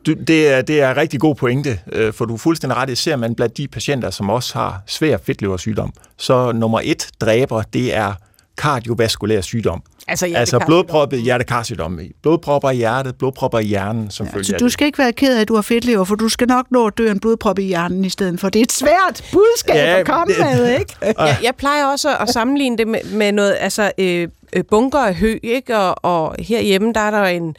Det, 0.05 0.47
er, 0.53 0.61
det 0.61 0.81
er 0.81 0.91
en 0.91 0.97
rigtig 0.97 1.19
god 1.19 1.35
pointe, 1.35 1.79
øh, 1.91 2.13
for 2.13 2.25
du 2.25 2.33
er 2.33 2.37
fuldstændig 2.37 2.77
ret. 2.77 2.97
Ser 2.97 3.15
man 3.15 3.35
blandt 3.35 3.57
de 3.57 3.67
patienter, 3.67 4.09
som 4.09 4.29
også 4.29 4.53
har 4.53 4.83
svær 4.87 5.17
fedtleversygdom, 5.17 5.93
så 6.17 6.51
nummer 6.51 6.81
et 6.83 7.09
dræber, 7.21 7.61
det 7.61 7.95
er 7.95 8.13
kardiovaskulær 8.57 9.41
sygdom. 9.41 9.81
Altså, 10.07 10.31
altså 10.35 10.59
blodproppet 10.65 11.21
hjertekarsygdom. 11.21 11.99
Blodpropper 12.21 12.69
i 12.69 12.75
hjertet, 12.75 13.15
blodpropper 13.15 13.59
i 13.59 13.65
hjernen, 13.65 14.11
som 14.11 14.27
ja, 14.35 14.43
Så 14.43 14.57
du 14.59 14.69
skal 14.69 14.85
ikke 14.85 14.97
være 14.97 15.13
ked 15.13 15.37
af, 15.37 15.41
at 15.41 15.47
du 15.47 15.55
har 15.55 15.61
fedtlever, 15.61 16.03
for 16.03 16.15
du 16.15 16.29
skal 16.29 16.47
nok 16.47 16.65
nå 16.71 16.87
at 16.87 16.97
dø 16.97 17.11
en 17.11 17.19
blodprop 17.19 17.59
i 17.59 17.63
hjernen 17.63 18.05
i 18.05 18.09
stedet 18.09 18.39
for. 18.39 18.49
Det 18.49 18.59
er 18.59 18.63
et 18.63 18.71
svært 18.71 19.29
budskab 19.31 19.75
ja, 19.75 19.99
at 19.99 20.05
komme 20.05 20.33
det, 20.33 20.39
med, 20.39 20.79
ikke? 20.79 20.95
jeg, 21.19 21.37
jeg 21.43 21.55
plejer 21.57 21.85
også 21.85 22.17
at 22.17 22.29
sammenligne 22.29 22.77
det 22.77 22.87
med, 22.87 22.99
med 23.11 23.31
noget, 23.31 23.57
altså 23.59 23.91
øh, 23.97 24.27
øh 24.53 24.63
bunker 24.71 24.99
af 24.99 25.15
hø, 25.15 25.39
ikke? 25.43 25.77
Og, 25.77 26.05
og 26.05 26.35
herhjemme, 26.39 26.93
der 26.93 27.01
er 27.01 27.11
der 27.11 27.23
en 27.23 27.55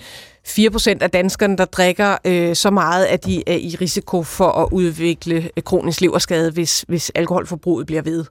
4% 0.47 0.97
af 1.01 1.11
danskerne, 1.11 1.57
der 1.57 1.65
drikker 1.65 2.17
øh, 2.25 2.57
så 2.57 2.71
meget, 2.71 3.05
at 3.05 3.25
de 3.25 3.43
er 3.47 3.57
i 3.57 3.77
risiko 3.81 4.23
for 4.23 4.49
at 4.49 4.69
udvikle 4.73 5.51
øh, 5.57 5.63
kronisk 5.63 6.01
leverskade, 6.01 6.51
hvis, 6.51 6.85
hvis 6.89 7.11
alkoholforbruget 7.15 7.87
bliver 7.87 8.03
ved. 8.03 8.25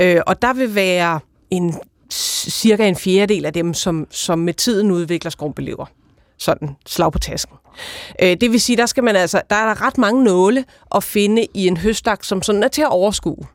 Øh, 0.00 0.20
og 0.26 0.42
der 0.42 0.52
vil 0.52 0.74
være 0.74 1.20
en 1.50 1.74
cirka 2.10 2.88
en 2.88 2.96
fjerdedel 2.96 3.46
af 3.46 3.52
dem, 3.52 3.74
som, 3.74 4.06
som 4.10 4.38
med 4.38 4.54
tiden 4.54 4.90
udvikler 4.90 5.30
skrumpelever. 5.30 5.86
Sådan 6.38 6.76
slag 6.86 7.12
på 7.12 7.18
tasken. 7.18 7.56
Øh, 8.22 8.36
det 8.40 8.52
vil 8.52 8.60
sige, 8.60 8.76
der 8.76 8.86
skal 8.86 9.04
man 9.04 9.16
altså, 9.16 9.42
der 9.50 9.56
er 9.56 9.66
der 9.66 9.86
ret 9.86 9.98
mange 9.98 10.24
nåle 10.24 10.64
at 10.94 11.04
finde 11.04 11.46
i 11.54 11.66
en 11.66 11.76
høstak, 11.76 12.24
som 12.24 12.42
sådan 12.42 12.62
er 12.62 12.68
til 12.68 12.82
at 12.82 12.90
overskue. 12.90 13.46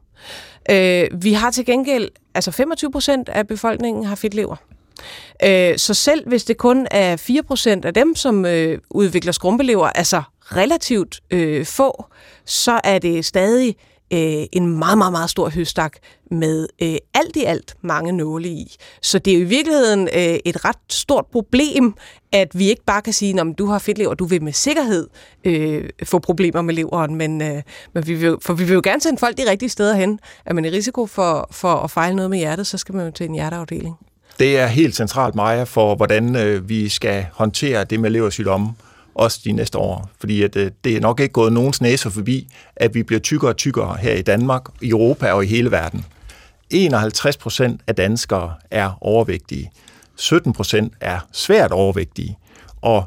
Øh, 0.71 1.07
vi 1.23 1.33
har 1.33 1.51
til 1.51 1.65
gengæld, 1.65 2.09
altså 2.33 2.51
25 2.51 2.91
procent 2.91 3.29
af 3.29 3.47
befolkningen 3.47 4.06
har 4.06 4.15
fedtlever. 4.15 4.56
Øh, 5.43 5.77
så 5.77 5.93
selv 5.93 6.27
hvis 6.27 6.43
det 6.43 6.57
kun 6.57 6.87
er 6.91 7.17
4% 7.83 7.85
af 7.87 7.93
dem, 7.93 8.15
som 8.15 8.45
øh, 8.45 8.79
udvikler 8.89 9.31
skrumpelever, 9.31 9.87
altså 9.87 10.21
relativt 10.41 11.19
øh, 11.31 11.65
få, 11.65 12.05
så 12.45 12.81
er 12.83 12.99
det 12.99 13.25
stadig 13.25 13.75
øh, 14.13 14.45
en 14.51 14.77
meget, 14.77 14.97
meget, 14.97 15.11
meget 15.11 15.29
stor 15.29 15.49
høstak 15.49 15.97
med 16.31 16.67
øh, 16.81 16.95
alt 17.13 17.35
i 17.35 17.43
alt 17.43 17.75
mange 17.81 18.11
nåle 18.11 18.49
i. 18.49 18.75
Så 19.01 19.19
det 19.19 19.33
er 19.33 19.37
jo 19.37 19.41
i 19.41 19.47
virkeligheden 19.47 20.09
øh, 20.15 20.39
et 20.45 20.65
ret 20.65 20.77
stort 20.89 21.25
problem, 21.31 21.93
at 22.31 22.59
vi 22.59 22.69
ikke 22.69 22.83
bare 22.85 23.01
kan 23.01 23.13
sige, 23.13 23.41
at 23.41 23.47
du 23.57 23.65
har 23.65 23.79
fedtlever, 23.79 24.13
du 24.13 24.25
vil 24.25 24.43
med 24.43 24.53
sikkerhed 24.53 25.07
øh, 25.43 25.89
få 26.03 26.19
problemer 26.19 26.61
med 26.61 26.73
leveren, 26.73 27.15
men, 27.15 27.41
øh, 27.41 27.61
men 27.93 28.07
vi 28.07 28.13
vil, 28.13 28.35
for 28.41 28.53
vi 28.53 28.63
vil 28.63 28.73
jo 28.73 28.81
gerne 28.83 29.01
sende 29.01 29.19
folk 29.19 29.37
de 29.37 29.49
rigtige 29.49 29.69
steder 29.69 29.95
hen. 29.95 30.19
Er 30.45 30.53
man 30.53 30.65
i 30.65 30.69
risiko 30.69 31.05
for, 31.05 31.47
for 31.51 31.73
at 31.73 31.91
fejle 31.91 32.15
noget 32.15 32.29
med 32.29 32.37
hjertet, 32.37 32.67
så 32.67 32.77
skal 32.77 32.95
man 32.95 33.05
jo 33.05 33.11
til 33.11 33.25
en 33.25 33.33
hjerteafdeling. 33.33 33.95
Det 34.39 34.59
er 34.59 34.68
helt 34.68 34.95
centralt, 34.95 35.36
Maja, 35.36 35.63
for 35.63 35.95
hvordan 35.95 36.36
øh, 36.36 36.69
vi 36.69 36.89
skal 36.89 37.25
håndtere 37.33 37.83
det 37.83 38.00
med 38.00 38.09
leversygdomme 38.09 38.74
også 39.15 39.41
de 39.44 39.51
næste 39.51 39.77
år. 39.77 40.09
Fordi 40.19 40.44
at, 40.44 40.56
øh, 40.56 40.71
det 40.83 40.95
er 40.95 41.00
nok 41.00 41.19
ikke 41.19 41.33
gået 41.33 41.53
nogens 41.53 41.81
næse 41.81 42.12
forbi, 42.12 42.47
at 42.75 42.95
vi 42.95 43.03
bliver 43.03 43.19
tykkere 43.19 43.51
og 43.51 43.57
tykkere 43.57 43.97
her 43.97 44.13
i 44.13 44.21
Danmark, 44.21 44.62
i 44.81 44.89
Europa 44.89 45.31
og 45.31 45.44
i 45.44 45.47
hele 45.47 45.71
verden. 45.71 46.06
51 46.69 47.38
procent 47.38 47.81
af 47.88 47.95
danskere 47.95 48.53
er 48.71 48.91
overvægtige. 49.01 49.71
17 50.15 50.53
procent 50.53 50.94
er 51.01 51.19
svært 51.31 51.71
overvægtige. 51.71 52.37
Og 52.81 53.04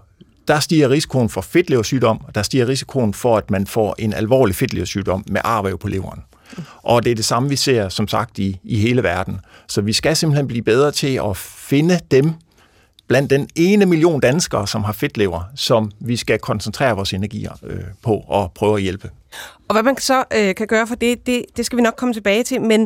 der 0.49 0.61
stiger 0.61 0.90
risikoen 0.90 1.28
for 1.28 1.40
fedtleversygdom, 1.40 2.21
og 2.26 2.35
der 2.35 2.42
stiger 2.42 2.68
risikoen 2.68 3.14
for, 3.14 3.37
at 3.37 3.50
man 3.50 3.66
får 3.66 3.95
en 3.99 4.12
alvorlig 4.12 4.54
fedtleversygdom 4.54 5.25
med 5.26 5.40
arvæv 5.45 5.78
på 5.78 5.88
leveren. 5.88 6.21
Og 6.82 7.04
det 7.04 7.11
er 7.11 7.14
det 7.14 7.25
samme, 7.25 7.49
vi 7.49 7.56
ser, 7.56 7.88
som 7.88 8.09
sagt, 8.09 8.38
i, 8.38 8.61
i 8.64 8.78
hele 8.78 9.02
verden. 9.02 9.40
Så 9.68 9.80
vi 9.80 9.92
skal 9.92 10.16
simpelthen 10.16 10.49
blive 10.49 10.62
bedre 10.62 10.90
til 10.90 11.21
at 11.25 11.37
finde 11.37 12.00
dem 12.11 12.32
blandt 13.09 13.30
den 13.30 13.49
ene 13.56 13.87
million 13.87 14.21
danskere, 14.21 14.66
som 14.66 14.85
har 14.85 14.92
fedtlever, 14.92 15.42
som 15.56 15.90
vi 16.00 16.16
skal 16.16 16.38
koncentrere 16.38 16.97
vores 16.97 17.12
energier 17.12 17.52
øh, 17.62 17.80
på 18.02 18.25
og 18.28 18.52
prøve 18.54 18.76
at 18.76 18.82
hjælpe. 18.82 19.11
Og 19.68 19.75
hvad 19.75 19.82
man 19.82 19.97
så 19.99 20.25
øh, 20.35 20.54
kan 20.54 20.66
gøre 20.66 20.87
for 20.87 20.94
det, 20.94 21.26
det, 21.26 21.44
det 21.56 21.66
skal 21.66 21.76
vi 21.76 21.82
nok 21.82 21.94
komme 21.97 22.14
tilbage 22.14 22.44
til, 22.44 22.61
men 22.61 22.80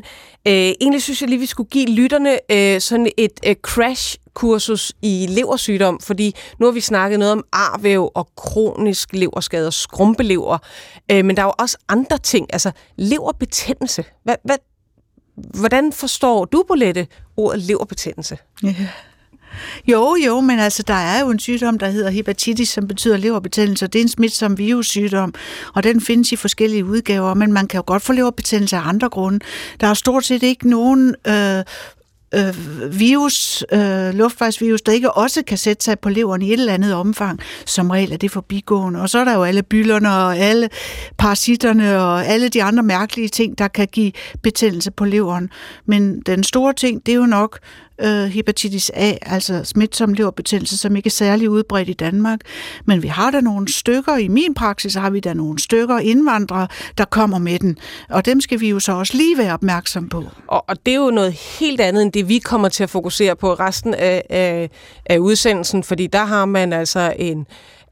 øh, 0.46 0.52
egentlig 0.52 1.02
synes 1.02 1.20
jeg 1.20 1.28
lige, 1.28 1.38
vi 1.38 1.46
skulle 1.46 1.70
give 1.70 1.86
lytterne 1.86 2.38
øh, 2.52 2.80
sådan 2.80 3.10
et 3.16 3.40
øh, 3.46 3.56
kursus 4.36 4.92
i 5.02 5.26
leversygdom, 5.28 6.00
fordi 6.00 6.34
nu 6.58 6.66
har 6.66 6.72
vi 6.72 6.80
snakket 6.80 7.18
noget 7.18 7.32
om 7.32 7.44
arvæv 7.52 8.10
og 8.14 8.28
kronisk 8.36 9.12
leverskade 9.12 9.66
og 9.66 9.72
skrumpelever, 9.72 10.58
øh, 11.12 11.24
men 11.24 11.36
der 11.36 11.42
er 11.42 11.46
jo 11.46 11.52
også 11.58 11.76
andre 11.88 12.18
ting, 12.18 12.46
altså 12.52 12.70
leverbetændelse. 12.96 14.04
Hvad, 14.24 14.36
hvad, 14.44 14.56
hvordan 15.36 15.92
forstår 15.92 16.44
du, 16.44 16.64
Bolette, 16.68 17.06
ordet 17.36 17.62
leverbetændelse? 17.62 18.38
Ja. 18.62 18.74
Jo, 19.88 20.16
jo, 20.26 20.40
men 20.40 20.58
altså, 20.58 20.82
der 20.82 20.94
er 20.94 21.20
jo 21.20 21.30
en 21.30 21.38
sygdom, 21.38 21.78
der 21.78 21.88
hedder 21.88 22.10
hepatitis, 22.10 22.68
som 22.68 22.88
betyder 22.88 23.16
leverbetændelse, 23.16 23.86
det 23.86 23.98
er 23.98 24.02
en 24.02 24.08
smitsom 24.08 24.58
virussygdom, 24.58 25.34
og 25.74 25.82
den 25.82 26.00
findes 26.00 26.32
i 26.32 26.36
forskellige 26.36 26.84
udgaver, 26.84 27.34
men 27.34 27.52
man 27.52 27.66
kan 27.66 27.78
jo 27.78 27.84
godt 27.86 28.02
få 28.02 28.12
leverbetændelse 28.12 28.76
af 28.76 28.88
andre 28.88 29.08
grunde. 29.08 29.44
Der 29.80 29.86
er 29.86 29.94
stort 29.94 30.24
set 30.24 30.42
ikke 30.42 30.70
nogen 30.70 31.14
øh, 31.26 31.64
øh, 32.36 33.00
virus, 33.00 33.64
øh, 33.72 34.14
luftvejsvirus, 34.14 34.82
der 34.82 34.92
ikke 34.92 35.12
også 35.12 35.42
kan 35.46 35.58
sætte 35.58 35.84
sig 35.84 35.98
på 35.98 36.08
leveren 36.08 36.42
i 36.42 36.52
et 36.52 36.60
eller 36.60 36.72
andet 36.72 36.94
omfang. 36.94 37.40
Som 37.66 37.90
regel 37.90 38.12
er 38.12 38.16
det 38.16 38.30
forbigående. 38.30 39.00
Og 39.00 39.10
så 39.10 39.18
er 39.18 39.24
der 39.24 39.34
jo 39.34 39.42
alle 39.42 39.62
byllerne 39.62 40.08
og 40.08 40.36
alle 40.36 40.68
parasitterne 41.18 42.02
og 42.02 42.26
alle 42.26 42.48
de 42.48 42.62
andre 42.62 42.82
mærkelige 42.82 43.28
ting, 43.28 43.58
der 43.58 43.68
kan 43.68 43.88
give 43.92 44.12
betændelse 44.42 44.90
på 44.90 45.04
leveren. 45.04 45.50
Men 45.86 46.20
den 46.20 46.42
store 46.42 46.72
ting, 46.72 47.06
det 47.06 47.12
er 47.12 47.16
jo 47.16 47.26
nok 47.26 47.58
øh, 48.02 48.24
hepatitis 48.24 48.90
A, 48.94 49.12
altså 49.22 49.64
smitsom 49.64 50.12
leverbetændelse, 50.12 50.78
som 50.78 50.96
ikke 50.96 51.06
er 51.06 51.10
særlig 51.10 51.50
udbredt 51.50 51.88
i 51.88 51.92
Danmark. 51.92 52.40
Men 52.84 53.02
vi 53.02 53.08
har 53.08 53.30
der 53.30 53.40
nogle 53.40 53.72
stykker, 53.72 54.16
i 54.16 54.28
min 54.28 54.54
praksis 54.54 54.94
har 54.94 55.10
vi 55.10 55.20
der 55.20 55.34
nogle 55.34 55.58
stykker 55.58 55.98
indvandrere, 55.98 56.68
der 56.98 57.04
kommer 57.04 57.38
med 57.38 57.58
den. 57.58 57.78
Og 58.08 58.24
dem 58.24 58.40
skal 58.40 58.60
vi 58.60 58.68
jo 58.68 58.80
så 58.80 58.92
også 58.92 59.16
lige 59.16 59.38
være 59.38 59.52
opmærksom 59.52 60.08
på. 60.08 60.24
Og, 60.46 60.64
og 60.68 60.86
det 60.86 60.94
er 60.94 60.98
jo 60.98 61.10
noget 61.10 61.32
helt 61.32 61.80
andet 61.80 62.02
end 62.02 62.12
det, 62.12 62.28
vi 62.28 62.38
kommer 62.38 62.68
til 62.68 62.82
at 62.82 62.90
fokusere 62.90 63.36
på 63.36 63.54
resten 63.54 63.94
af, 63.94 64.22
af, 64.30 64.70
af 65.06 65.18
udsendelsen, 65.18 65.82
fordi 65.82 66.06
der 66.06 66.24
har 66.24 66.44
man 66.44 66.72
altså 66.72 67.14
en 67.18 67.46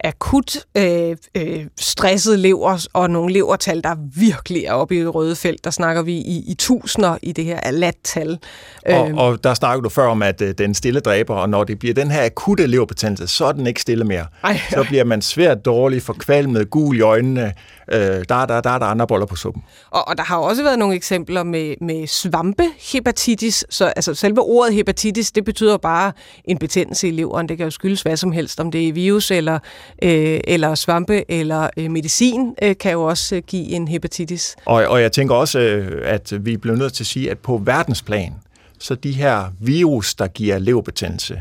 akut 0.04 0.56
øh, 0.76 1.16
øh, 1.34 1.66
stresset 1.80 2.38
lever 2.38 2.86
og 2.92 3.10
nogle 3.10 3.32
levertal, 3.32 3.82
der 3.82 3.96
virkelig 4.16 4.64
er 4.64 4.72
oppe 4.72 4.96
i 4.96 5.06
røde 5.06 5.36
felt. 5.36 5.64
Der 5.64 5.70
snakker 5.70 6.02
vi 6.02 6.12
i, 6.12 6.44
i 6.46 6.54
tusinder 6.54 7.18
i 7.22 7.32
det 7.32 7.44
her 7.44 7.60
alat-tal. 7.60 8.38
Og, 8.86 9.08
øhm. 9.08 9.18
og 9.18 9.44
der 9.44 9.54
snakker 9.54 9.82
du 9.82 9.88
før 9.88 10.06
om, 10.06 10.22
at 10.22 10.42
øh, 10.42 10.54
den 10.58 10.74
stille 10.74 11.00
dræber, 11.00 11.34
og 11.34 11.48
når 11.48 11.64
det 11.64 11.78
bliver 11.78 11.94
den 11.94 12.10
her 12.10 12.24
akutte 12.24 12.66
leverbetændelse, 12.66 13.26
så 13.26 13.44
er 13.44 13.52
den 13.52 13.66
ikke 13.66 13.80
stille 13.80 14.04
mere. 14.04 14.26
Ej, 14.44 14.60
så 14.70 14.84
bliver 14.88 15.04
man 15.04 15.22
svært 15.22 15.64
dårlig, 15.64 16.02
forkvalmet, 16.02 16.70
gul 16.70 16.96
i 16.96 17.00
øjnene, 17.00 17.52
øh, 17.92 17.98
der, 17.98 18.24
der, 18.28 18.46
der, 18.46 18.60
der 18.60 18.70
er 18.70 18.78
der 18.78 18.86
andre 18.86 19.06
boller 19.06 19.26
på 19.26 19.36
suppen. 19.36 19.62
Og, 19.90 20.08
og 20.08 20.16
der 20.16 20.22
har 20.22 20.36
også 20.36 20.62
været 20.62 20.78
nogle 20.78 20.96
eksempler 20.96 21.42
med, 21.42 21.74
med 21.80 22.06
svampehepatitis. 22.06 23.64
Så 23.70 23.86
altså, 23.86 24.14
selve 24.14 24.40
ordet 24.40 24.74
hepatitis, 24.74 25.32
det 25.32 25.44
betyder 25.44 25.76
bare 25.76 26.12
en 26.44 26.58
betændelse 26.58 27.08
i 27.08 27.10
leveren. 27.10 27.48
Det 27.48 27.56
kan 27.56 27.64
jo 27.64 27.70
skyldes 27.70 28.02
hvad 28.02 28.16
som 28.16 28.32
helst, 28.32 28.60
om 28.60 28.70
det 28.70 28.88
er 28.88 28.92
virus 28.92 29.30
eller, 29.30 29.58
øh, 30.02 30.40
eller 30.44 30.74
svampe 30.74 31.30
eller 31.30 31.70
øh, 31.76 31.90
medicin, 31.90 32.54
øh, 32.62 32.76
kan 32.80 32.92
jo 32.92 33.02
også 33.02 33.36
øh, 33.36 33.42
give 33.46 33.64
en 33.64 33.88
hepatitis. 33.88 34.56
Og, 34.66 34.84
og 34.84 35.02
jeg 35.02 35.12
tænker 35.12 35.34
også, 35.34 35.58
øh, 35.58 36.02
at 36.04 36.46
vi 36.46 36.56
bliver 36.56 36.76
nødt 36.76 36.92
til 36.92 37.02
at 37.02 37.06
sige, 37.06 37.30
at 37.30 37.38
på 37.38 37.60
verdensplan, 37.64 38.34
så 38.78 38.94
de 38.94 39.12
her 39.12 39.44
virus, 39.60 40.14
der 40.14 40.26
giver 40.26 40.58
leverbetændelse, 40.58 41.38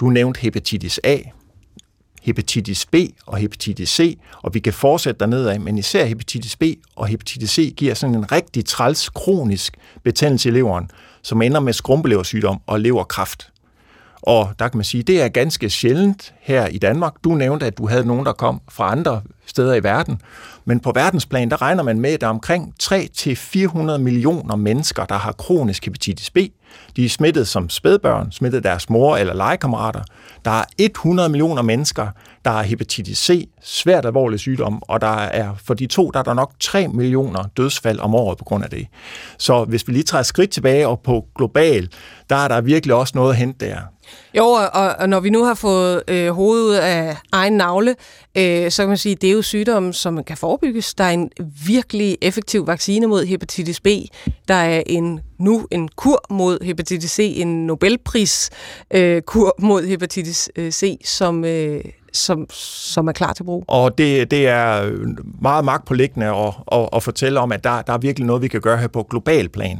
du 0.00 0.10
nævnte 0.10 0.40
hepatitis 0.40 1.00
A, 1.04 1.18
hepatitis 2.26 2.86
B 2.86 2.94
og 3.26 3.36
hepatitis 3.36 3.90
C, 3.90 4.18
og 4.42 4.54
vi 4.54 4.58
kan 4.58 4.72
fortsætte 4.72 5.18
dernede 5.18 5.52
af, 5.52 5.60
men 5.60 5.78
især 5.78 6.04
hepatitis 6.04 6.56
B 6.56 6.62
og 6.96 7.06
hepatitis 7.06 7.50
C 7.50 7.74
giver 7.76 7.94
sådan 7.94 8.14
en 8.14 8.32
rigtig 8.32 8.64
træls 8.64 9.08
kronisk 9.08 9.76
betændelse 10.04 10.48
i 10.48 10.52
leveren, 10.52 10.90
som 11.22 11.42
ender 11.42 11.60
med 11.60 11.72
skrumpeleversygdom 11.72 12.60
og 12.66 12.80
leverkræft. 12.80 13.52
Og 14.22 14.52
der 14.58 14.68
kan 14.68 14.78
man 14.78 14.84
sige, 14.84 15.02
det 15.02 15.22
er 15.22 15.28
ganske 15.28 15.70
sjældent 15.70 16.34
her 16.40 16.66
i 16.66 16.78
Danmark. 16.78 17.12
Du 17.24 17.34
nævnte, 17.34 17.66
at 17.66 17.78
du 17.78 17.88
havde 17.88 18.06
nogen, 18.06 18.26
der 18.26 18.32
kom 18.32 18.60
fra 18.68 18.92
andre 18.92 19.22
steder 19.46 19.74
i 19.74 19.82
verden. 19.82 20.20
Men 20.64 20.80
på 20.80 20.92
verdensplan, 20.94 21.50
der 21.50 21.62
regner 21.62 21.82
man 21.82 22.00
med, 22.00 22.10
at 22.10 22.20
der 22.20 22.26
er 22.26 22.30
omkring 22.30 22.74
3-400 22.82 23.98
millioner 23.98 24.56
mennesker, 24.56 25.04
der 25.04 25.14
har 25.14 25.32
kronisk 25.32 25.84
hepatitis 25.84 26.30
B. 26.30 26.38
De 26.96 27.04
er 27.04 27.08
smittet 27.08 27.48
som 27.48 27.70
spædbørn, 27.70 28.32
smittet 28.32 28.64
deres 28.64 28.90
mor 28.90 29.16
eller 29.16 29.34
legekammerater. 29.34 30.02
Der 30.44 30.50
er 30.50 30.64
100 30.78 31.28
millioner 31.28 31.62
mennesker, 31.62 32.08
der 32.44 32.50
har 32.50 32.62
hepatitis 32.62 33.18
C, 33.18 33.48
svært 33.62 34.06
alvorlig 34.06 34.40
sygdom, 34.40 34.82
og 34.82 35.00
der 35.00 35.16
er 35.16 35.54
for 35.64 35.74
de 35.74 35.86
to, 35.86 36.10
der 36.10 36.18
er 36.18 36.22
der 36.22 36.34
nok 36.34 36.52
3 36.60 36.88
millioner 36.88 37.44
dødsfald 37.56 37.98
om 37.98 38.14
året 38.14 38.38
på 38.38 38.44
grund 38.44 38.64
af 38.64 38.70
det. 38.70 38.86
Så 39.38 39.64
hvis 39.64 39.88
vi 39.88 39.92
lige 39.92 40.02
træder 40.02 40.20
et 40.20 40.26
skridt 40.26 40.50
tilbage 40.50 40.88
og 40.88 41.00
på 41.00 41.26
global, 41.36 41.88
der 42.30 42.36
er 42.36 42.48
der 42.48 42.60
virkelig 42.60 42.94
også 42.94 43.12
noget 43.16 43.30
at 43.30 43.36
hente 43.36 43.66
der. 43.66 43.78
Jo, 44.34 44.46
og, 44.46 44.94
og 44.98 45.08
når 45.08 45.20
vi 45.20 45.30
nu 45.30 45.44
har 45.44 45.54
fået 45.54 46.02
øh, 46.08 46.30
hovedet 46.30 46.78
af 46.78 47.16
egen 47.32 47.52
navle, 47.52 47.94
øh, 48.36 48.70
så 48.70 48.82
kan 48.82 48.88
man 48.88 48.96
sige, 48.96 49.12
at 49.12 49.22
det 49.22 49.30
er 49.30 49.34
jo 49.34 49.42
sygdomme, 49.42 49.92
som 49.92 50.24
kan 50.24 50.36
forebygges. 50.36 50.94
Der 50.94 51.04
er 51.04 51.10
en 51.10 51.30
virkelig 51.66 52.18
effektiv 52.22 52.66
vaccine 52.66 53.06
mod 53.06 53.24
hepatitis 53.24 53.80
B. 53.80 53.86
Der 54.48 54.54
er 54.54 54.82
en 54.86 55.20
nu 55.38 55.66
en 55.70 55.88
kur 55.96 56.24
mod 56.30 56.64
hepatitis 56.64 57.10
C, 57.10 57.34
en 57.36 57.66
Nobelpris 57.66 58.50
øh, 58.90 59.22
kur 59.22 59.54
mod 59.58 59.86
hepatitis 59.86 60.50
øh, 60.56 60.72
C, 60.72 61.00
som, 61.04 61.44
øh, 61.44 61.84
som, 62.12 62.46
som 62.50 63.08
er 63.08 63.12
klar 63.12 63.32
til 63.32 63.44
brug. 63.44 63.64
Og 63.68 63.98
det, 63.98 64.30
det 64.30 64.48
er 64.48 64.90
meget 65.42 65.64
magtpålæggende 65.64 66.26
at, 66.26 66.54
at, 66.72 66.88
at 66.92 67.02
fortælle 67.02 67.40
om, 67.40 67.52
at 67.52 67.64
der, 67.64 67.82
der 67.82 67.92
er 67.92 67.98
virkelig 67.98 68.26
noget, 68.26 68.42
vi 68.42 68.48
kan 68.48 68.60
gøre 68.60 68.78
her 68.78 68.88
på 68.88 69.02
global 69.02 69.48
plan. 69.48 69.78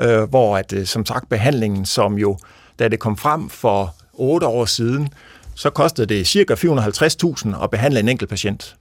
Øh, 0.00 0.22
hvor 0.22 0.56
at, 0.56 0.72
øh, 0.72 0.86
som 0.86 1.06
sagt, 1.06 1.28
behandlingen, 1.28 1.86
som 1.86 2.18
jo, 2.18 2.38
da 2.78 2.88
det 2.88 2.98
kom 2.98 3.16
frem 3.16 3.48
for 3.48 3.94
otte 4.12 4.46
år 4.46 4.64
siden, 4.64 5.08
så 5.54 5.70
kostede 5.70 6.06
det 6.06 6.26
ca. 6.26 6.54
450.000 6.54 7.64
at 7.64 7.70
behandle 7.70 8.00
en 8.00 8.08
enkelt 8.08 8.30
patient. 8.30 8.76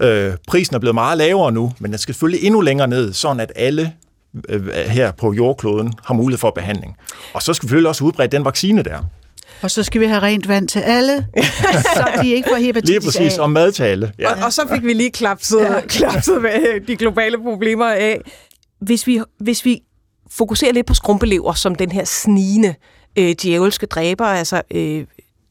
Øh, 0.00 0.32
prisen 0.48 0.76
er 0.76 0.80
blevet 0.80 0.94
meget 0.94 1.18
lavere 1.18 1.52
nu, 1.52 1.72
men 1.78 1.90
den 1.90 1.98
skal 1.98 2.14
selvfølgelig 2.14 2.46
endnu 2.46 2.60
længere 2.60 2.88
ned, 2.88 3.12
sådan 3.12 3.40
at 3.40 3.52
alle 3.56 3.92
øh, 4.48 4.66
her 4.68 5.10
på 5.10 5.32
jordkloden 5.32 5.92
har 6.04 6.14
mulighed 6.14 6.38
for 6.38 6.50
behandling. 6.50 6.96
Og 7.34 7.42
så 7.42 7.54
skal 7.54 7.66
vi 7.66 7.68
selvfølgelig 7.68 7.88
også 7.88 8.04
udbrede 8.04 8.28
den 8.28 8.44
vaccine 8.44 8.82
der. 8.82 8.98
Og 9.62 9.70
så 9.70 9.82
skal 9.82 10.00
vi 10.00 10.06
have 10.06 10.22
rent 10.22 10.48
vand 10.48 10.68
til 10.68 10.80
alle, 10.80 11.26
så 11.96 12.04
de 12.22 12.30
ikke 12.30 12.48
får 12.48 12.56
hepatitis 12.56 12.88
Lige 12.88 13.00
præcis, 13.00 13.38
og 13.38 13.50
mad 13.50 13.72
til 13.72 13.82
alle. 13.82 14.12
Ja. 14.18 14.30
Og, 14.30 14.44
og 14.44 14.52
så 14.52 14.62
fik 14.74 14.84
vi 14.84 14.92
lige 14.92 15.10
klapset, 15.10 15.60
ja. 15.60 15.80
klapset 15.80 16.42
de 16.88 16.96
globale 16.96 17.38
problemer 17.38 17.90
af. 17.90 18.20
Hvis 18.80 19.06
vi, 19.06 19.20
hvis 19.40 19.64
vi 19.64 19.80
fokuserer 20.30 20.72
lidt 20.72 20.86
på 20.86 20.94
skrumpelever 20.94 21.52
som 21.52 21.74
den 21.74 21.92
her 21.92 22.04
snigende 22.04 22.74
øh, 23.16 23.34
djævelske 23.42 23.86
dræber, 23.86 24.26
altså 24.26 24.62
øh, 24.70 25.06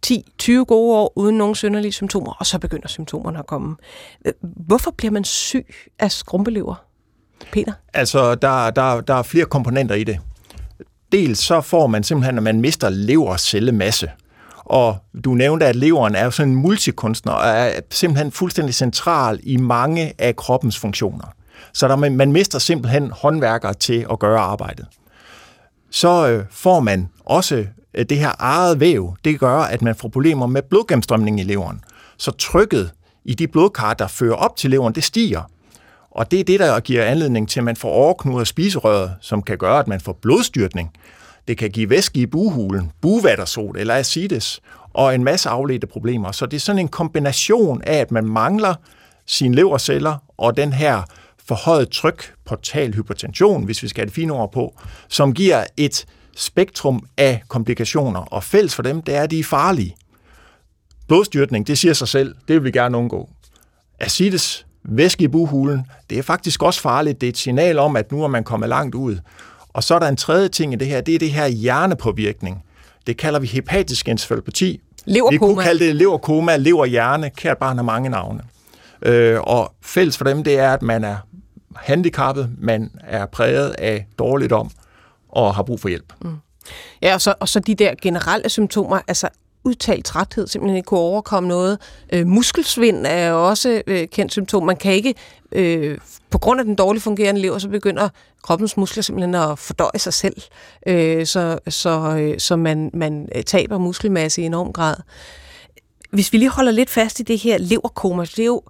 10-20 0.06 0.52
gode 0.52 0.98
år 0.98 1.14
uden 1.16 1.38
nogen 1.38 1.56
synderlige 1.56 1.92
symptomer, 1.92 2.34
og 2.40 2.46
så 2.46 2.60
begynder 2.60 2.88
symptomerne 2.88 3.40
at 3.40 3.48
komme. 3.48 3.76
Hvorfor 4.42 4.92
bliver 4.92 5.12
man 5.12 5.24
syg 5.24 5.74
af 6.00 6.12
skrumpelever? 6.12 6.76
Peter? 7.52 7.74
Altså, 7.94 8.36
der, 8.36 8.70
der, 8.70 9.02
der 9.02 9.14
er 9.14 9.24
flere 9.24 9.46
komponenter 9.46 9.96
i 9.96 10.04
det. 10.04 10.20
Dels 11.12 11.40
så 11.40 11.62
får 11.62 11.88
man 11.88 12.04
simpelthen, 12.04 12.38
at 12.38 12.44
man 12.44 12.62
mister 12.62 12.90
levercellemasse. 12.90 14.12
Og 14.58 14.98
du 15.26 15.34
nævnte, 15.34 15.66
at 15.66 15.76
leveren 15.76 16.16
er 16.16 16.30
sådan 16.30 16.50
en 16.50 16.56
multikunstner, 16.56 17.34
og 17.34 17.48
er 17.48 17.80
simpelthen 17.92 18.32
fuldstændig 18.32 18.76
central 18.76 19.40
i 19.44 19.58
mange 19.58 20.14
af 20.20 20.36
kroppens 20.36 20.80
funktioner. 20.80 21.28
Så 21.74 21.88
der, 21.88 21.96
man 21.96 22.32
mister 22.32 22.60
simpelthen 22.60 23.12
håndværkere 23.12 23.74
til 23.74 24.06
at 24.12 24.20
gøre 24.20 24.40
arbejdet. 24.40 24.86
Så 25.92 26.28
øh, 26.28 26.46
får 26.52 26.80
man 26.80 27.10
også 27.26 27.66
øh, 27.94 28.06
det 28.10 28.18
her 28.18 28.32
eget 28.40 28.80
væv. 28.80 29.16
Det 29.26 29.40
gør, 29.40 29.58
at 29.58 29.82
man 29.82 29.96
får 29.96 30.10
problemer 30.10 30.48
med 30.48 30.62
blodgennemstrømningen 30.62 31.40
i 31.40 31.44
leveren. 31.44 31.84
Så 32.18 32.32
trykket 32.32 32.92
i 33.26 33.34
de 33.34 33.48
blodkar, 33.48 33.94
der 33.94 34.08
fører 34.08 34.36
op 34.36 34.56
til 34.56 34.70
leveren, 34.70 34.96
det 34.96 35.04
stiger. 35.04 35.42
Og 36.12 36.32
det 36.32 36.40
er 36.40 36.44
det, 36.44 36.60
der 36.60 36.80
giver 36.80 37.04
anledning 37.04 37.50
til, 37.50 37.60
at 37.60 37.64
man 37.64 37.76
får 37.76 37.90
overknuder 37.90 38.40
af 38.40 38.48
spiserøret, 38.48 39.16
som 39.22 39.42
kan 39.42 39.58
gøre, 39.58 39.80
at 39.80 39.88
man 39.88 40.00
får 40.00 40.18
blodstyrtning. 40.22 40.92
Det 41.48 41.58
kan 41.58 41.70
give 41.70 41.90
væske 41.90 42.20
i 42.20 42.26
buhulen, 42.26 42.92
buvattersot 43.02 43.78
eller 43.78 43.96
acides, 43.96 44.62
og 44.94 45.16
en 45.16 45.24
masse 45.24 45.50
afledte 45.50 45.88
problemer. 45.88 46.32
Så 46.32 46.46
det 46.46 46.58
er 46.58 46.62
sådan 46.62 46.80
en 46.80 46.88
kombination 46.88 47.82
af, 47.82 47.98
at 47.98 48.12
man 48.12 48.26
mangler 48.26 48.74
sine 49.26 49.56
leverceller 49.56 50.18
og 50.38 50.58
den 50.58 50.74
her 50.74 51.02
forhøjet 51.48 51.90
tryk, 51.90 52.34
portal 52.46 52.94
hypertension, 52.94 53.66
hvis 53.66 53.84
vi 53.84 53.88
skal 53.88 54.02
have 54.02 54.06
det 54.06 54.16
fine 54.16 54.34
ord 54.34 54.52
på, 54.52 54.80
som 55.08 55.34
giver 55.34 55.64
et 55.78 56.06
spektrum 56.36 57.06
af 57.18 57.44
komplikationer, 57.48 58.20
og 58.20 58.44
fælles 58.44 58.76
for 58.76 58.84
dem, 58.84 59.02
det 59.02 59.16
er, 59.16 59.22
at 59.22 59.32
de 59.32 59.40
er 59.40 59.44
farlige. 59.44 59.96
Blodstyrtning, 61.08 61.68
det 61.68 61.78
siger 61.78 61.94
sig 61.94 62.08
selv, 62.08 62.36
det 62.48 62.56
vil 62.56 62.64
vi 62.64 62.72
gerne 62.72 62.98
undgå. 62.98 63.30
Acides, 64.00 64.66
væske 64.84 65.24
i 65.24 65.28
buhulen, 65.28 65.86
det 66.10 66.18
er 66.18 66.24
faktisk 66.24 66.64
også 66.64 66.82
farligt. 66.82 67.22
Det 67.22 67.28
er 67.28 67.32
et 67.32 67.38
signal 67.38 67.80
om, 67.80 67.96
at 67.96 68.12
nu 68.12 68.24
er 68.24 68.28
man 68.28 68.44
kommet 68.44 68.70
langt 68.70 68.96
ud. 68.96 69.18
Og 69.70 69.84
så 69.84 69.96
er 69.96 70.00
der 70.00 70.08
en 70.08 70.18
tredje 70.18 70.50
ting 70.50 70.74
i 70.74 70.76
det 70.76 70.88
her, 70.88 71.02
det 71.02 71.16
er 71.16 71.20
det 71.20 71.32
her 71.32 71.48
hjernepåvirkning. 71.48 72.64
Det 73.08 73.18
kalder 73.18 73.40
vi 73.40 73.48
hepatisk 73.48 74.10
encefalopati. 74.10 74.82
Leverkoma. 75.06 75.30
Vi 75.32 75.38
kunne 75.38 75.64
kalde 75.64 75.86
det 75.86 75.96
leverkoma, 75.96 76.56
leverhjerne. 76.56 77.30
Kært 77.30 77.58
barn 77.58 77.78
har 77.78 77.84
mange 77.84 78.10
navne. 78.10 78.42
Øh, 79.02 79.40
og 79.42 79.74
fælles 79.82 80.18
for 80.18 80.26
dem, 80.26 80.44
det 80.44 80.60
er, 80.60 80.74
at 80.74 80.82
man 80.82 81.04
er 81.04 81.18
handicappet, 81.76 82.50
man 82.58 82.92
er 83.04 83.26
præget 83.26 83.70
af 83.70 84.06
dårligdom 84.20 84.72
og 85.34 85.56
har 85.56 85.64
brug 85.64 85.80
for 85.80 85.90
hjælp. 85.90 86.14
Mm. 86.22 86.36
Ja, 87.02 87.14
og 87.14 87.22
så, 87.22 87.34
og 87.40 87.50
så 87.50 87.60
de 87.60 87.76
der 87.76 87.94
generelle 88.02 88.50
symptomer, 88.50 89.00
altså 89.08 89.30
udtalt 89.64 90.06
træthed, 90.06 90.48
simpelthen 90.48 90.78
ikke 90.78 90.88
kunne 90.88 91.00
overkomme 91.00 91.50
noget. 91.50 91.80
Øh, 92.14 92.28
muskelsvind 92.28 93.06
er 93.08 93.32
også 93.32 93.82
øh, 93.88 94.08
kendt 94.08 94.32
symptom. 94.32 94.66
Man 94.66 94.78
kan 94.78 94.94
ikke, 94.94 95.16
øh, 95.52 95.98
på 96.30 96.38
grund 96.38 96.60
af 96.60 96.66
den 96.66 96.76
dårligt 96.76 97.04
fungerende 97.04 97.42
lever, 97.42 97.58
så 97.58 97.70
begynder 97.70 98.10
kroppens 98.44 98.78
muskler 98.78 99.04
simpelthen 99.04 99.36
at 99.36 99.60
fordøje 99.60 100.00
sig 100.00 100.14
selv, 100.14 100.42
øh, 100.88 101.26
så, 101.26 101.60
så, 101.68 102.18
øh, 102.20 102.40
så 102.40 102.56
man, 102.56 102.92
man 102.94 103.30
øh, 103.36 103.44
taber 103.44 103.78
muskelmasse 103.78 104.42
i 104.42 104.46
enorm 104.46 104.74
grad. 104.74 104.96
Hvis 106.10 106.34
vi 106.34 106.38
lige 106.38 106.50
holder 106.50 106.72
lidt 106.72 106.90
fast 106.90 107.20
i 107.20 107.24
det 107.24 107.40
her 107.40 107.58
leverkoma, 107.58 108.24
det 108.24 108.40
er 108.40 108.46
jo 108.46 108.62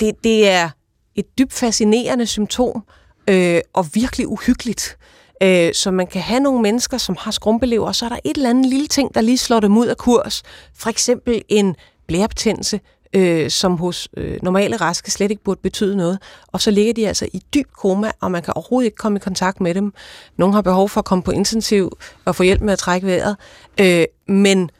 det, 0.00 0.24
det 0.24 0.48
er 0.48 0.70
et 1.14 1.38
dybt 1.38 1.52
fascinerende 1.52 2.26
symptom, 2.26 2.84
øh, 3.28 3.60
og 3.72 3.86
virkelig 3.94 4.28
uhyggeligt. 4.28 4.96
Øh, 5.00 5.17
Øh, 5.42 5.74
så 5.74 5.90
man 5.90 6.06
kan 6.06 6.22
have 6.22 6.40
nogle 6.40 6.62
mennesker, 6.62 6.98
som 6.98 7.16
har 7.18 7.30
skrumpelever, 7.30 7.86
og 7.86 7.94
så 7.94 8.04
er 8.04 8.08
der 8.08 8.18
et 8.24 8.36
eller 8.36 8.50
andet 8.50 8.66
lille 8.66 8.86
ting, 8.86 9.14
der 9.14 9.20
lige 9.20 9.38
slår 9.38 9.60
dem 9.60 9.76
ud 9.76 9.86
af 9.86 9.96
kurs. 9.96 10.42
For 10.74 10.90
eksempel 10.90 11.42
en 11.48 11.76
blærebetændelse, 12.06 12.80
øh, 13.12 13.50
som 13.50 13.76
hos 13.76 14.08
øh, 14.16 14.38
normale 14.42 14.76
raske 14.76 15.10
slet 15.10 15.30
ikke 15.30 15.42
burde 15.42 15.60
betyde 15.62 15.96
noget. 15.96 16.18
Og 16.46 16.60
så 16.60 16.70
ligger 16.70 16.94
de 16.94 17.08
altså 17.08 17.28
i 17.32 17.42
dyb 17.54 17.66
koma, 17.72 18.10
og 18.20 18.30
man 18.30 18.42
kan 18.42 18.54
overhovedet 18.56 18.86
ikke 18.86 18.96
komme 18.96 19.16
i 19.16 19.20
kontakt 19.20 19.60
med 19.60 19.74
dem. 19.74 19.92
Nogle 20.36 20.54
har 20.54 20.62
behov 20.62 20.88
for 20.88 21.00
at 21.00 21.04
komme 21.04 21.22
på 21.22 21.30
intensiv 21.30 21.98
og 22.24 22.36
få 22.36 22.42
hjælp 22.42 22.60
med 22.60 22.72
at 22.72 22.78
trække 22.78 23.06
vejret, 23.06 23.36
øh, 23.80 24.04
men 24.34 24.70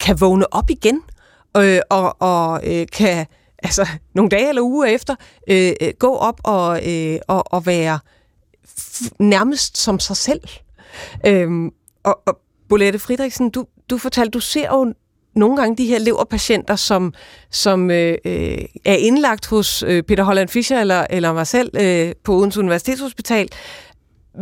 kan 0.00 0.20
vågne 0.20 0.54
op 0.54 0.70
igen 0.70 1.02
øh, 1.56 1.80
og, 1.90 2.22
og 2.22 2.60
øh, 2.66 2.86
kan 2.92 3.26
altså 3.62 3.88
nogle 4.14 4.30
dage 4.30 4.48
eller 4.48 4.62
uger 4.62 4.86
efter 4.86 5.14
øh, 5.48 5.72
øh 5.80 5.92
gå 5.98 6.16
op 6.16 6.40
og, 6.44 6.92
øh, 6.92 7.18
og, 7.28 7.52
og 7.52 7.66
være 7.66 7.98
nærmest 9.18 9.78
som 9.78 10.00
sig 10.00 10.16
selv. 10.16 10.40
Øhm, 11.26 11.70
og, 12.04 12.18
og 12.26 12.38
Bolette 12.68 12.98
Friedrichsen, 12.98 13.50
du, 13.50 13.66
du 13.90 13.98
fortalte, 13.98 14.30
du 14.30 14.40
ser 14.40 14.68
jo 14.72 14.94
nogle 15.36 15.56
gange 15.56 15.76
de 15.76 15.86
her 15.86 15.98
leverpatienter, 15.98 16.76
som, 16.76 17.14
som 17.50 17.90
øh, 17.90 18.18
øh, 18.24 18.58
er 18.84 18.94
indlagt 18.94 19.46
hos 19.46 19.82
øh, 19.82 20.02
Peter 20.02 20.24
Holland 20.24 20.48
Fischer 20.48 20.80
eller, 20.80 21.06
eller 21.10 21.32
mig 21.32 21.46
selv 21.46 21.70
øh, 21.80 22.12
på 22.24 22.36
Odense 22.36 22.60
Universitetshospital, 22.60 23.48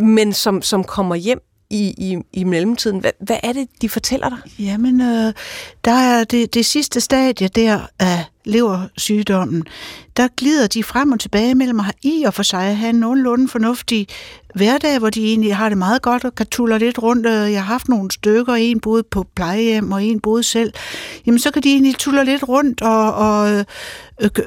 men 0.01 0.33
som, 0.33 0.63
som 0.63 0.85
kommer 0.85 1.15
hjem 1.15 1.41
i, 1.71 1.95
i, 1.99 2.19
i 2.33 2.45
mellemtiden. 2.45 2.99
Hvad, 2.99 3.13
hvad 3.21 3.37
er 3.43 3.53
det, 3.53 3.69
de 3.83 3.89
fortæller 3.89 4.29
dig? 4.29 4.39
Jamen, 4.59 5.01
øh, 5.01 5.33
der 5.85 5.93
er 5.93 6.25
det, 6.25 6.55
det 6.55 6.67
sidste 6.67 7.01
stadie 7.01 7.49
der 7.49 7.81
af 7.99 8.25
leversygdommen, 8.45 9.65
der 10.17 10.29
glider 10.37 10.67
de 10.67 10.83
frem 10.83 11.13
og 11.13 11.21
tilbage 11.21 11.55
mellem 11.55 11.81
at 11.81 11.95
i 12.03 12.23
og 12.27 12.35
for 12.35 12.43
sig 12.43 12.65
at 12.65 12.77
have 12.77 12.91
en 12.91 12.97
nogenlunde 12.97 13.49
fornuftig 13.49 14.07
hverdag, 14.55 14.99
hvor 14.99 15.11
de 15.11 15.25
egentlig 15.25 15.57
har 15.57 15.69
det 15.69 15.79
meget 15.79 16.03
godt 16.03 16.25
og 16.25 16.35
kan 16.35 16.47
tulle 16.47 16.79
lidt 16.79 17.03
rundt. 17.03 17.27
Øh, 17.27 17.53
jeg 17.53 17.65
har 17.65 17.73
haft 17.73 17.89
nogle 17.89 18.11
stykker, 18.11 18.55
en 18.55 18.81
boede 18.81 19.03
på 19.11 19.27
plejehjem 19.37 19.93
og 19.93 20.05
en 20.05 20.21
boede 20.21 20.43
selv. 20.43 20.73
Jamen, 21.27 21.39
så 21.39 21.51
kan 21.51 21.63
de 21.63 21.73
egentlig 21.73 21.95
tulle 21.95 22.25
lidt 22.25 22.49
rundt 22.49 22.83
og, 22.83 23.15
og 23.15 23.53
øh, 23.53 23.65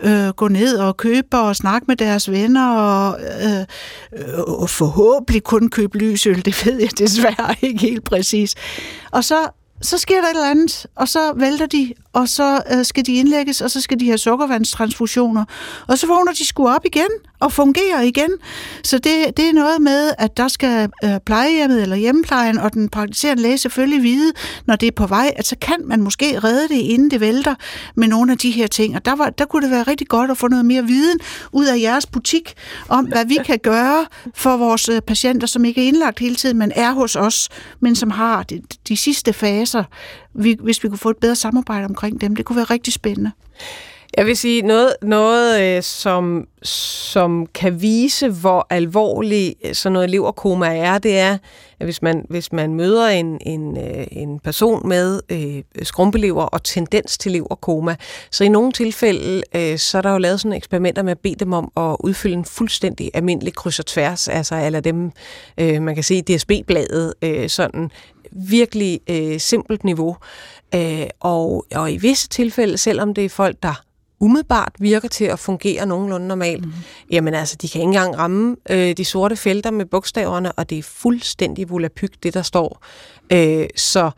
øh, 0.03 0.29
gå 0.29 0.47
ned 0.47 0.77
og 0.77 0.97
købe 0.97 1.37
og 1.37 1.55
snakke 1.55 1.85
med 1.87 1.95
deres 1.95 2.31
venner 2.31 2.69
og, 2.71 3.19
øh, 3.21 3.59
øh, 4.13 4.39
og 4.39 4.69
forhåbentlig 4.69 5.43
kun 5.43 5.69
købe 5.69 5.97
lysøl. 5.97 6.45
Det 6.45 6.65
ved 6.65 6.79
jeg 6.79 6.97
desværre 6.97 7.55
ikke 7.61 7.81
helt 7.81 8.03
præcis. 8.03 8.55
Og 9.11 9.23
så 9.23 9.35
så 9.82 9.98
sker 9.98 10.22
der 10.22 10.27
et 10.27 10.29
eller 10.29 10.50
andet, 10.50 10.86
og 10.96 11.08
så 11.08 11.34
vælter 11.36 11.65
de, 11.65 11.94
og 12.13 12.29
så 12.29 12.62
øh, 12.72 12.86
skal 12.86 13.05
de 13.05 13.13
indlægges, 13.13 13.62
og 13.62 13.72
så 13.72 13.82
skal 13.82 14.00
de 14.00 14.05
have 14.05 14.17
sukkervandstransfusioner. 14.17 15.46
Og 15.88 15.98
så 15.98 16.08
vågner 16.08 16.32
de 16.32 16.46
sgu 16.46 16.67
op 16.70 16.86
igen, 16.86 17.08
og 17.39 17.51
fungerer 17.51 18.01
igen. 18.01 18.29
Så 18.84 18.98
det, 18.98 19.38
det 19.38 19.50
er 19.50 19.53
noget 19.53 19.82
med, 19.82 20.12
at 20.17 20.38
der 20.38 20.48
skal 20.48 20.89
øh, 21.03 21.20
plejehjemmet 21.25 21.82
eller 21.82 21.96
hjemmeplejen 21.96 22.58
og 22.58 22.74
den 22.74 22.89
praktiserende 22.89 23.44
læge 23.44 23.58
selvfølgelig 23.58 24.03
vide, 24.03 24.32
når 24.65 24.75
det 24.75 24.88
er 24.88 24.91
på 24.91 25.08
vej, 25.08 25.34
at 25.36 25.48
så 25.48 25.55
kan 25.62 25.77
man 25.86 26.01
måske 26.01 26.39
redde 26.39 26.67
det, 26.67 26.82
inden 26.82 27.12
det 27.12 27.20
vælter 27.20 27.55
med 27.96 28.08
nogle 28.08 28.32
af 28.32 28.38
de 28.38 28.51
her 28.51 28.67
ting. 28.67 28.96
Og 28.96 29.05
der, 29.05 29.15
var, 29.15 29.29
der 29.29 29.46
kunne 29.46 29.63
det 29.63 29.72
være 29.72 29.84
rigtig 29.84 30.08
godt 30.08 30.32
at 30.32 30.38
få 30.38 30.48
noget 30.48 30.65
mere 30.65 30.84
viden 30.84 31.20
ud 31.51 31.65
af 31.65 31.79
jeres 31.79 32.05
butik, 32.05 32.53
om 32.89 33.05
hvad 33.05 33.25
vi 33.25 33.38
kan 33.46 33.60
gøre 33.60 34.05
for 34.36 34.58
vores 34.58 34.89
øh, 34.89 35.01
patienter, 35.01 35.48
som 35.48 35.65
ikke 35.65 35.84
er 35.84 35.88
indlagt 35.88 36.20
hele 36.20 36.36
tiden, 36.36 36.58
men 36.58 36.72
er 36.75 36.91
hos 36.91 37.15
os, 37.15 37.50
men 37.79 37.96
som 37.96 38.12
har 38.12 38.44
de, 38.44 38.62
de 38.88 38.98
sidste 38.98 39.34
faser. 39.34 39.64
Vi, 40.34 40.57
hvis 40.60 40.84
vi 40.84 40.89
kunne 40.89 40.98
få 40.98 41.10
et 41.10 41.17
bedre 41.17 41.36
samarbejde 41.36 41.86
omkring 41.86 42.22
dem, 42.22 42.36
det 42.36 42.45
kunne 42.45 42.55
være 42.55 42.65
rigtig 42.65 42.93
spændende. 42.93 43.31
Jeg 44.17 44.25
vil 44.25 44.38
sige 44.38 44.62
noget, 44.62 44.95
noget 45.01 45.62
øh, 45.62 45.84
som, 45.84 46.48
som 46.63 47.45
kan 47.53 47.81
vise, 47.81 48.29
hvor 48.29 48.67
alvorlig 48.69 49.55
øh, 49.65 49.74
sådan 49.74 49.93
noget 49.93 50.10
leverkoma 50.10 50.77
er, 50.77 50.98
det 50.98 51.19
er, 51.19 51.38
at 51.79 51.86
hvis 51.86 52.01
man, 52.01 52.25
hvis 52.29 52.51
man 52.51 52.74
møder 52.74 53.07
en, 53.07 53.38
en, 53.41 53.77
øh, 53.77 54.07
en 54.12 54.39
person 54.39 54.88
med 54.88 55.22
øh, 55.29 55.63
skrumpelever 55.84 56.43
og 56.43 56.63
tendens 56.63 57.17
til 57.17 57.31
leverkoma, 57.31 57.95
så 58.31 58.43
i 58.43 58.48
nogle 58.48 58.72
tilfælde, 58.72 59.43
øh, 59.55 59.77
så 59.77 59.98
er 59.98 60.01
der 60.01 60.12
jo 60.12 60.17
lavet 60.17 60.39
sådan 60.39 60.53
eksperimenter 60.53 61.03
med 61.03 61.12
at 61.12 61.19
bede 61.19 61.36
dem 61.36 61.53
om 61.53 61.72
at 61.77 61.98
udfylde 62.00 62.36
en 62.36 62.45
fuldstændig 62.45 63.12
almindelig 63.13 63.53
kryds 63.53 63.79
og 63.79 63.86
tværs, 63.86 64.27
altså 64.27 64.55
eller 64.55 64.79
dem, 64.79 65.12
øh, 65.57 65.81
man 65.81 65.95
kan 65.95 66.03
se 66.03 66.15
i 66.15 66.22
DSB-bladet, 66.22 67.13
øh, 67.22 67.50
sådan 67.50 67.91
virkelig 68.36 69.00
øh, 69.10 69.39
simpelt 69.39 69.84
niveau. 69.84 70.18
Øh, 70.75 71.08
og, 71.20 71.65
og 71.75 71.92
i 71.92 71.98
visse 71.98 72.27
tilfælde, 72.27 72.77
selvom 72.77 73.13
det 73.13 73.25
er 73.25 73.30
folk, 73.30 73.58
der 73.63 73.82
umiddelbart 74.20 74.72
virker 74.80 75.08
til 75.08 75.25
at 75.25 75.39
fungere 75.39 75.86
nogenlunde 75.86 76.27
normalt, 76.27 76.65
mm. 76.65 76.74
jamen 77.12 77.34
altså, 77.34 77.56
de 77.62 77.70
kan 77.70 77.82
ikke 77.82 77.88
engang 77.88 78.18
ramme 78.18 78.56
øh, 78.70 78.98
de 78.98 79.06
sorte 79.06 79.36
felter 79.36 79.72
med 79.72 79.86
bogstaverne, 79.86 80.51
og 80.51 80.70
det 80.70 80.77
er 80.77 80.84
fuldstændig 80.84 81.70
volapyk, 81.70 82.24
det 82.24 82.34
der 82.34 82.42
står. 82.42 82.86
Øh, 83.32 83.68
så, 83.75 84.12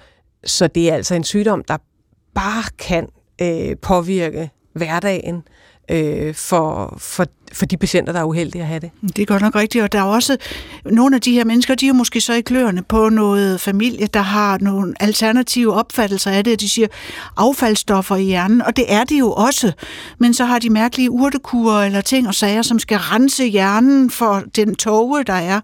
så 0.45 0.67
det 0.67 0.89
er 0.89 0.95
altså 0.95 1.15
en 1.15 1.23
sygdom, 1.23 1.63
der 1.63 1.77
bare 2.35 2.63
kan 2.77 3.07
øh, 3.41 3.77
påvirke 3.77 4.49
hverdagen 4.73 5.43
øh, 5.91 6.35
for, 6.35 6.95
for, 6.97 7.25
for 7.53 7.65
de 7.65 7.77
patienter, 7.77 8.13
der 8.13 8.19
er 8.19 8.23
uheldige 8.23 8.61
at 8.61 8.67
have 8.67 8.79
det. 8.79 8.91
Det 9.15 9.21
er 9.21 9.25
godt 9.25 9.41
nok 9.41 9.55
rigtigt, 9.55 9.83
og 9.83 9.91
der 9.91 9.99
er 9.99 10.03
også 10.03 10.37
nogle 10.85 11.15
af 11.15 11.21
de 11.21 11.33
her 11.33 11.43
mennesker, 11.43 11.75
de 11.75 11.87
er 11.87 11.93
måske 11.93 12.21
så 12.21 12.33
i 12.33 12.41
kløerne 12.41 12.83
på 12.83 13.09
noget 13.09 13.61
familie, 13.61 14.07
der 14.07 14.21
har 14.21 14.57
nogle 14.61 14.93
alternative 14.99 15.73
opfattelser 15.73 16.31
af 16.31 16.43
det, 16.43 16.61
de 16.61 16.69
siger 16.69 16.87
affaldsstoffer 17.37 18.15
i 18.15 18.23
hjernen, 18.23 18.61
og 18.61 18.77
det 18.77 18.85
er 18.87 19.03
det 19.03 19.19
jo 19.19 19.31
også, 19.31 19.71
men 20.19 20.33
så 20.33 20.45
har 20.45 20.59
de 20.59 20.69
mærkelige 20.69 21.11
urtekurer 21.11 21.83
eller 21.85 22.01
ting 22.01 22.27
og 22.27 22.35
sager, 22.35 22.61
som 22.61 22.79
skal 22.79 22.97
rense 22.97 23.47
hjernen 23.47 24.11
for 24.11 24.43
den 24.55 24.75
tåge, 24.75 25.23
der 25.23 25.33
er, 25.33 25.61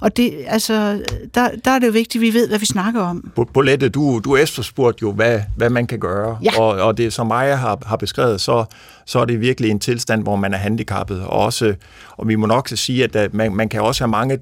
og 0.00 0.16
det, 0.16 0.34
altså, 0.46 1.02
der, 1.34 1.48
der 1.64 1.70
er 1.70 1.78
det 1.78 1.86
jo 1.86 1.92
vigtigt, 1.92 2.22
at 2.22 2.26
vi 2.26 2.34
ved, 2.34 2.48
hvad 2.48 2.58
vi 2.58 2.66
snakker 2.66 3.00
om. 3.02 3.32
Bolette, 3.54 3.88
du, 3.88 4.20
du 4.24 4.36
efterspurgte 4.36 5.02
jo, 5.02 5.12
hvad, 5.12 5.40
hvad 5.56 5.70
man 5.70 5.86
kan 5.86 5.98
gøre, 5.98 6.38
ja. 6.42 6.60
og, 6.60 6.68
og 6.68 6.96
det 6.96 7.12
som 7.12 7.26
Maja 7.26 7.54
har, 7.54 7.78
har 7.86 7.96
beskrevet, 7.96 8.40
så, 8.40 8.64
så 9.06 9.18
er 9.18 9.24
det 9.24 9.40
virkelig 9.40 9.70
en 9.70 9.80
tilstand, 9.80 10.22
hvor 10.22 10.36
man 10.36 10.54
er 10.54 10.58
handicappet, 10.58 11.23
og 11.24 11.38
også, 11.38 11.74
og 12.10 12.28
vi 12.28 12.34
må 12.34 12.46
nok 12.46 12.68
sige, 12.68 13.04
at 13.04 13.34
man, 13.34 13.54
man 13.54 13.68
kan 13.68 13.80
også 13.80 14.04
have 14.04 14.10
mange 14.10 14.38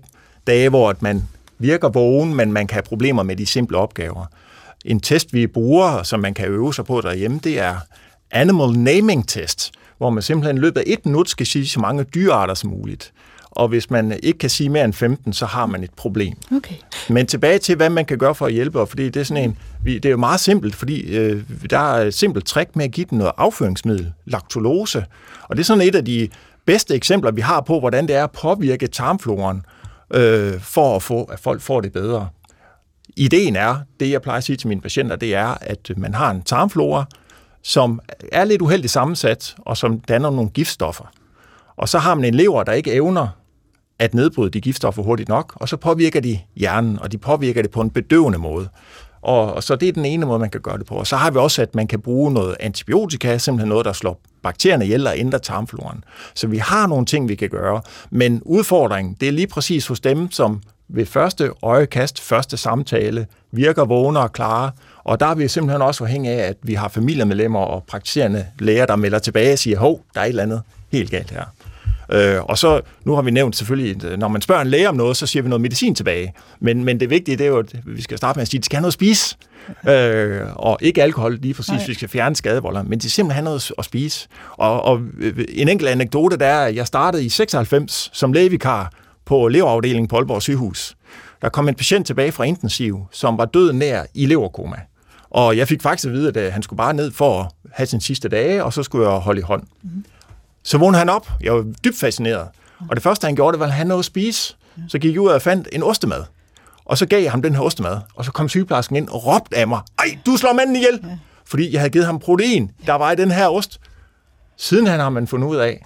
dage, 0.46 0.68
hvor 0.68 0.94
man 1.00 1.22
virker 1.58 1.88
vågen, 1.88 2.34
men 2.34 2.52
man 2.52 2.66
kan 2.66 2.74
have 2.74 2.82
problemer 2.82 3.22
med 3.22 3.36
de 3.36 3.46
simple 3.46 3.78
opgaver. 3.78 4.26
En 4.84 5.00
test, 5.00 5.32
vi 5.32 5.46
bruger, 5.46 6.02
som 6.02 6.20
man 6.20 6.34
kan 6.34 6.48
øve 6.48 6.74
sig 6.74 6.84
på 6.84 7.00
derhjemme, 7.00 7.40
det 7.44 7.58
er 7.58 7.76
Animal 8.30 8.78
Naming 8.78 9.28
Test, 9.28 9.72
hvor 9.98 10.10
man 10.10 10.22
simpelthen 10.22 10.56
i 10.56 10.60
løbet 10.60 10.80
af 10.80 10.84
et 10.86 11.06
minut 11.06 11.28
skal 11.28 11.46
sige 11.46 11.68
så 11.68 11.80
mange 11.80 12.04
dyrearter 12.04 12.54
som 12.54 12.70
muligt. 12.70 13.12
Og 13.50 13.68
hvis 13.68 13.90
man 13.90 14.20
ikke 14.22 14.38
kan 14.38 14.50
sige 14.50 14.68
mere 14.68 14.84
end 14.84 14.92
15, 14.92 15.32
så 15.32 15.46
har 15.46 15.66
man 15.66 15.84
et 15.84 15.90
problem. 15.96 16.36
Okay. 16.56 16.74
Men 17.08 17.26
tilbage 17.26 17.58
til, 17.58 17.76
hvad 17.76 17.90
man 17.90 18.04
kan 18.04 18.18
gøre 18.18 18.34
for 18.34 18.46
at 18.46 18.52
hjælpe, 18.52 18.86
fordi 18.86 19.08
det 19.08 19.20
er 19.20 19.24
sådan 19.24 19.44
en, 19.44 19.58
det 19.84 20.04
er 20.04 20.10
jo 20.10 20.16
meget 20.16 20.40
simpelt, 20.40 20.74
fordi 20.74 21.16
øh, 21.16 21.42
der 21.70 21.78
er 21.78 22.06
et 22.06 22.14
simpelt 22.14 22.46
trick 22.46 22.76
med 22.76 22.84
at 22.84 22.90
give 22.90 23.06
den 23.10 23.18
noget 23.18 23.32
afføringsmiddel, 23.36 24.12
laktulose. 24.24 25.04
Og 25.42 25.56
det 25.56 25.62
er 25.62 25.64
sådan 25.64 25.88
et 25.88 25.94
af 25.94 26.04
de 26.04 26.28
bedste 26.66 26.94
eksempler, 26.94 27.30
vi 27.30 27.40
har 27.40 27.60
på, 27.60 27.80
hvordan 27.80 28.08
det 28.08 28.16
er 28.16 28.24
at 28.24 28.30
påvirke 28.30 28.86
tarmfloren, 28.86 29.64
øh, 30.14 30.60
for 30.60 30.96
at 30.96 31.02
få, 31.02 31.24
at 31.24 31.40
folk 31.40 31.60
får 31.60 31.80
det 31.80 31.92
bedre. 31.92 32.28
Ideen 33.16 33.56
er, 33.56 33.76
det 34.00 34.10
jeg 34.10 34.22
plejer 34.22 34.38
at 34.38 34.44
sige 34.44 34.56
til 34.56 34.68
mine 34.68 34.80
patienter, 34.80 35.16
det 35.16 35.34
er, 35.34 35.54
at 35.60 35.90
man 35.96 36.14
har 36.14 36.30
en 36.30 36.42
tarmflora, 36.42 37.04
som 37.62 38.00
er 38.32 38.44
lidt 38.44 38.62
uheldigt 38.62 38.92
sammensat, 38.92 39.54
og 39.58 39.76
som 39.76 40.00
danner 40.00 40.30
nogle 40.30 40.50
giftstoffer. 40.50 41.04
Og 41.76 41.88
så 41.88 41.98
har 41.98 42.14
man 42.14 42.24
en 42.24 42.34
lever, 42.34 42.62
der 42.62 42.72
ikke 42.72 42.92
evner 42.92 43.28
at 43.98 44.14
nedbryde 44.14 44.50
de 44.50 44.60
giftstoffer 44.60 45.02
hurtigt 45.02 45.28
nok, 45.28 45.52
og 45.56 45.68
så 45.68 45.76
påvirker 45.76 46.20
de 46.20 46.38
hjernen, 46.56 46.98
og 46.98 47.12
de 47.12 47.18
påvirker 47.18 47.62
det 47.62 47.70
på 47.70 47.80
en 47.80 47.90
bedøvende 47.90 48.38
måde. 48.38 48.68
Og, 49.22 49.54
og 49.54 49.62
så 49.62 49.76
det 49.76 49.88
er 49.88 49.92
den 49.92 50.04
ene 50.04 50.26
måde, 50.26 50.38
man 50.38 50.50
kan 50.50 50.60
gøre 50.60 50.78
det 50.78 50.86
på. 50.86 50.94
Og 50.94 51.06
så 51.06 51.16
har 51.16 51.30
vi 51.30 51.38
også, 51.38 51.62
at 51.62 51.74
man 51.74 51.86
kan 51.86 52.00
bruge 52.00 52.32
noget 52.32 52.56
antibiotika, 52.60 53.38
simpelthen 53.38 53.68
noget, 53.68 53.84
der 53.84 53.92
slår 53.92 54.20
bakterierne 54.42 54.84
ihjel 54.84 55.06
og 55.06 55.18
ændre 55.18 55.38
tarmfloren. 55.38 56.04
Så 56.34 56.46
vi 56.46 56.58
har 56.58 56.86
nogle 56.86 57.06
ting, 57.06 57.28
vi 57.28 57.34
kan 57.34 57.48
gøre. 57.48 57.80
Men 58.10 58.42
udfordringen, 58.44 59.16
det 59.20 59.28
er 59.28 59.32
lige 59.32 59.46
præcis 59.46 59.86
hos 59.86 60.00
dem, 60.00 60.30
som 60.30 60.62
ved 60.88 61.06
første 61.06 61.50
øjekast, 61.62 62.20
første 62.20 62.56
samtale, 62.56 63.26
virker 63.50 63.84
vågne 63.84 64.20
og 64.20 64.32
klare. 64.32 64.70
Og 65.04 65.20
der 65.20 65.26
er 65.26 65.34
vi 65.34 65.48
simpelthen 65.48 65.82
også 65.82 66.04
afhængige 66.04 66.34
af, 66.34 66.48
at 66.48 66.56
vi 66.62 66.74
har 66.74 66.88
familiemedlemmer 66.88 67.60
og 67.60 67.84
praktiserende 67.88 68.46
læger, 68.58 68.86
der 68.86 68.96
melder 68.96 69.18
tilbage 69.18 69.52
og 69.52 69.58
siger, 69.58 69.78
hov, 69.78 70.00
der 70.14 70.20
er 70.20 70.24
et 70.24 70.28
eller 70.28 70.42
andet 70.42 70.62
helt 70.92 71.10
galt 71.10 71.30
her. 71.30 71.44
Øh, 72.12 72.42
og 72.42 72.58
så, 72.58 72.80
nu 73.04 73.14
har 73.14 73.22
vi 73.22 73.30
nævnt 73.30 73.56
selvfølgelig, 73.56 74.18
når 74.18 74.28
man 74.28 74.40
spørger 74.40 74.62
en 74.62 74.68
læge 74.68 74.88
om 74.88 74.94
noget, 74.94 75.16
så 75.16 75.26
siger 75.26 75.42
vi 75.42 75.48
noget 75.48 75.60
medicin 75.60 75.94
tilbage. 75.94 76.32
Men, 76.60 76.84
men 76.84 77.00
det 77.00 77.10
vigtige, 77.10 77.36
det 77.36 77.44
er 77.44 77.48
jo, 77.48 77.58
at 77.58 77.74
vi 77.86 78.02
skal 78.02 78.18
starte 78.18 78.36
med 78.36 78.42
at 78.42 78.48
sige, 78.48 78.58
at 78.58 78.62
de 78.62 78.64
skal 78.64 78.76
have 78.76 78.82
noget 78.82 78.90
at 78.90 78.94
spise. 78.94 79.36
Øh, 79.88 80.40
og 80.56 80.78
ikke 80.80 81.02
alkohol 81.02 81.38
lige 81.42 81.54
præcis, 81.54 81.72
Nej. 81.72 81.86
vi 81.86 81.94
skal 81.94 82.08
fjerne 82.08 82.36
skadevolder, 82.36 82.82
men 82.82 82.98
de 82.98 83.10
simpelthen 83.10 83.34
have 83.34 83.44
noget 83.44 83.72
at 83.78 83.84
spise. 83.84 84.28
Og, 84.50 84.82
og 84.82 85.00
en 85.48 85.68
enkelt 85.68 85.90
anekdote, 85.90 86.36
der 86.36 86.46
er, 86.46 86.66
at 86.66 86.76
jeg 86.76 86.86
startede 86.86 87.24
i 87.24 87.28
96 87.28 88.10
som 88.12 88.32
lægevikar 88.32 88.92
på 89.24 89.48
leverafdelingen 89.48 90.08
på 90.08 90.16
Aalborg 90.16 90.42
sygehus. 90.42 90.96
Der 91.42 91.48
kom 91.48 91.68
en 91.68 91.74
patient 91.74 92.06
tilbage 92.06 92.32
fra 92.32 92.44
intensiv, 92.44 93.06
som 93.12 93.38
var 93.38 93.44
død 93.44 93.72
nær 93.72 94.02
i 94.14 94.26
leverkoma. 94.26 94.76
Og 95.30 95.56
jeg 95.56 95.68
fik 95.68 95.82
faktisk 95.82 96.06
at 96.06 96.12
vide, 96.12 96.40
at 96.40 96.52
han 96.52 96.62
skulle 96.62 96.78
bare 96.78 96.94
ned 96.94 97.10
for 97.10 97.40
at 97.40 97.46
have 97.72 97.86
sin 97.86 98.00
sidste 98.00 98.28
dage, 98.28 98.64
og 98.64 98.72
så 98.72 98.82
skulle 98.82 99.08
jeg 99.08 99.18
holde 99.18 99.38
i 99.38 99.42
hånd. 99.42 99.62
Mm. 99.82 100.04
Så 100.62 100.78
vågnede 100.78 100.98
han 100.98 101.08
op. 101.08 101.30
Jeg 101.40 101.54
var 101.54 101.64
dybt 101.84 101.98
fascineret. 101.98 102.48
Og 102.90 102.96
det 102.96 103.02
første, 103.02 103.24
han 103.24 103.34
gjorde, 103.34 103.52
det 103.52 103.60
var, 103.60 103.66
at 103.66 103.72
han 103.72 103.86
noget 103.86 103.98
at 103.98 104.04
spise. 104.04 104.56
Så 104.88 104.98
gik 104.98 105.12
jeg 105.12 105.20
ud 105.20 105.28
og 105.28 105.42
fandt 105.42 105.68
en 105.72 105.82
ostemad. 105.82 106.22
Og 106.84 106.98
så 106.98 107.06
gav 107.06 107.22
jeg 107.22 107.30
ham 107.30 107.42
den 107.42 107.54
her 107.54 107.62
ostemad. 107.62 107.98
Og 108.14 108.24
så 108.24 108.32
kom 108.32 108.48
sygeplejersken 108.48 108.96
ind 108.96 109.08
og 109.08 109.26
råbte 109.26 109.56
af 109.56 109.68
mig, 109.68 109.80
ej, 109.98 110.18
du 110.26 110.36
slår 110.36 110.52
manden 110.52 110.76
ihjel! 110.76 111.00
Fordi 111.46 111.72
jeg 111.72 111.80
havde 111.80 111.90
givet 111.90 112.06
ham 112.06 112.18
protein, 112.18 112.70
der 112.86 112.92
var 112.94 113.12
i 113.12 113.16
den 113.16 113.30
her 113.30 113.48
ost. 113.48 113.80
Siden 114.56 114.86
han 114.86 115.00
har 115.00 115.08
man 115.10 115.26
fundet 115.26 115.48
ud 115.48 115.56
af, 115.56 115.84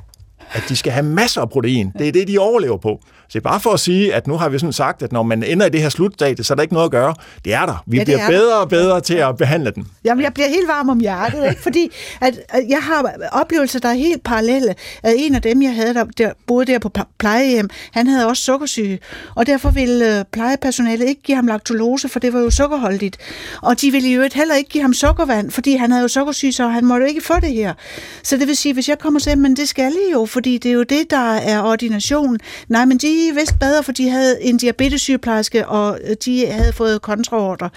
at 0.52 0.62
de 0.68 0.76
skal 0.76 0.92
have 0.92 1.06
masser 1.06 1.40
af 1.40 1.50
protein. 1.50 1.92
Det 1.98 2.08
er 2.08 2.12
det, 2.12 2.28
de 2.28 2.38
overlever 2.38 2.76
på. 2.76 3.00
Så 3.28 3.30
det 3.32 3.36
er 3.46 3.50
bare 3.50 3.60
for 3.60 3.70
at 3.70 3.80
sige, 3.80 4.14
at 4.14 4.26
nu 4.26 4.36
har 4.36 4.48
vi 4.48 4.58
sådan 4.58 4.72
sagt, 4.72 5.02
at 5.02 5.12
når 5.12 5.22
man 5.22 5.42
ender 5.42 5.66
i 5.66 5.70
det 5.70 5.82
her 5.82 5.88
slutstadie, 5.88 6.44
så 6.44 6.52
er 6.52 6.54
der 6.54 6.62
ikke 6.62 6.74
noget 6.74 6.84
at 6.84 6.90
gøre. 6.90 7.14
Det 7.44 7.54
er 7.54 7.66
der. 7.66 7.84
Vi 7.86 7.96
Ja, 7.98 8.04
bliver 8.04 8.18
er 8.18 8.28
bedre 8.30 8.56
og 8.60 8.68
bedre 8.68 9.00
til 9.00 9.14
at 9.14 9.36
behandle 9.36 9.70
den. 9.70 9.86
Jamen, 10.04 10.24
jeg 10.24 10.34
bliver 10.34 10.48
helt 10.48 10.68
varm 10.68 10.88
om 10.88 11.00
hjertet, 11.00 11.48
ikke? 11.50 11.62
fordi 11.62 11.90
at, 12.20 12.34
at 12.48 12.64
jeg 12.68 12.78
har 12.82 13.12
oplevelser, 13.32 13.78
der 13.80 13.88
er 13.88 13.94
helt 13.94 14.22
parallelle. 14.22 14.74
At 15.02 15.14
en 15.16 15.34
af 15.34 15.42
dem, 15.42 15.62
jeg 15.62 15.74
havde, 15.74 15.94
der, 15.94 16.04
der 16.04 16.30
boede 16.46 16.72
der 16.72 16.78
på 16.78 16.90
pl- 16.98 17.14
plejehjem, 17.18 17.70
han 17.92 18.06
havde 18.06 18.26
også 18.26 18.42
sukkersyge, 18.42 18.98
og 19.34 19.46
derfor 19.46 19.70
ville 19.70 20.18
øh, 20.18 20.24
plejepersonalet 20.32 21.08
ikke 21.08 21.22
give 21.22 21.36
ham 21.36 21.46
laktulose, 21.46 22.08
for 22.08 22.20
det 22.20 22.32
var 22.32 22.40
jo 22.40 22.50
sukkerholdigt. 22.50 23.16
Og 23.62 23.80
de 23.80 23.90
ville 23.90 24.08
jo 24.08 24.28
heller 24.34 24.54
ikke 24.54 24.70
give 24.70 24.82
ham 24.82 24.92
sukkervand, 24.94 25.50
fordi 25.50 25.76
han 25.76 25.90
havde 25.90 26.02
jo 26.02 26.08
sukkersyge, 26.08 26.52
så 26.52 26.68
han 26.68 26.84
måtte 26.84 27.08
ikke 27.08 27.20
få 27.24 27.34
det 27.40 27.52
her. 27.52 27.74
Så 28.22 28.36
det 28.36 28.46
vil 28.48 28.56
sige, 28.56 28.72
hvis 28.74 28.88
jeg 28.88 28.98
kommer 28.98 29.18
og 29.18 29.22
siger, 29.22 29.36
men 29.36 29.56
det 29.56 29.68
skal 29.68 29.92
I 29.92 30.12
jo, 30.12 30.26
fordi 30.36 30.58
det 30.58 30.68
er 30.68 30.72
jo 30.72 30.82
det, 30.82 31.10
der 31.10 31.32
er 31.34 31.62
ordination. 31.62 32.38
Nej, 32.68 32.84
men 32.84 32.98
de 32.98 33.30
vidste 33.34 33.56
bedre, 33.60 33.82
for 33.82 33.92
de 33.92 34.10
havde 34.10 34.42
en 34.42 34.56
diabetessygeplejerske, 34.56 35.68
og 35.68 35.98
øh, 36.04 36.16
de 36.24 36.46
havde 36.46 36.72
fået 36.72 37.02
kontraorder. 37.02 37.68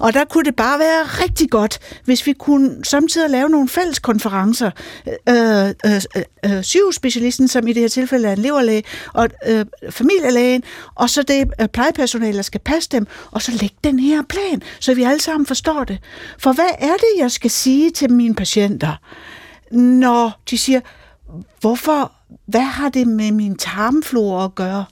Og 0.00 0.14
der 0.14 0.24
kunne 0.24 0.44
det 0.44 0.56
bare 0.56 0.78
være 0.78 1.02
rigtig 1.04 1.50
godt, 1.50 1.78
hvis 2.04 2.26
vi 2.26 2.32
kunne 2.32 2.84
samtidig 2.84 3.30
lave 3.30 3.48
nogle 3.48 3.68
fælles 3.68 3.98
konferencer. 3.98 4.70
Øh, 5.28 5.66
øh, 5.66 6.02
øh, 6.16 6.22
øh, 6.44 6.62
sygehusspecialisten, 6.62 7.48
som 7.48 7.68
i 7.68 7.72
det 7.72 7.82
her 7.82 7.88
tilfælde 7.88 8.28
er 8.28 8.32
en 8.32 8.38
leverlæge, 8.38 8.82
og 9.14 9.28
øh, 9.46 9.64
familielægen, 9.90 10.62
og 10.94 11.10
så 11.10 11.22
det 11.22 11.50
øh, 11.60 11.68
plejepersonale, 11.68 12.36
der 12.36 12.42
skal 12.42 12.60
passe 12.60 12.88
dem, 12.92 13.06
og 13.30 13.42
så 13.42 13.52
lægge 13.52 13.76
den 13.84 13.98
her 13.98 14.22
plan, 14.22 14.62
så 14.80 14.94
vi 14.94 15.02
alle 15.02 15.20
sammen 15.20 15.46
forstår 15.46 15.84
det. 15.84 15.98
For 16.38 16.52
hvad 16.52 16.70
er 16.78 16.94
det, 16.94 17.18
jeg 17.18 17.30
skal 17.30 17.50
sige 17.50 17.90
til 17.90 18.12
mine 18.12 18.34
patienter, 18.34 18.96
når 19.70 20.40
de 20.50 20.58
siger, 20.58 20.80
hvorfor, 21.60 22.12
hvad 22.46 22.60
har 22.60 22.88
det 22.88 23.06
med 23.06 23.32
min 23.32 23.56
tarmflora 23.56 24.44
at 24.44 24.54
gøre? 24.54 24.84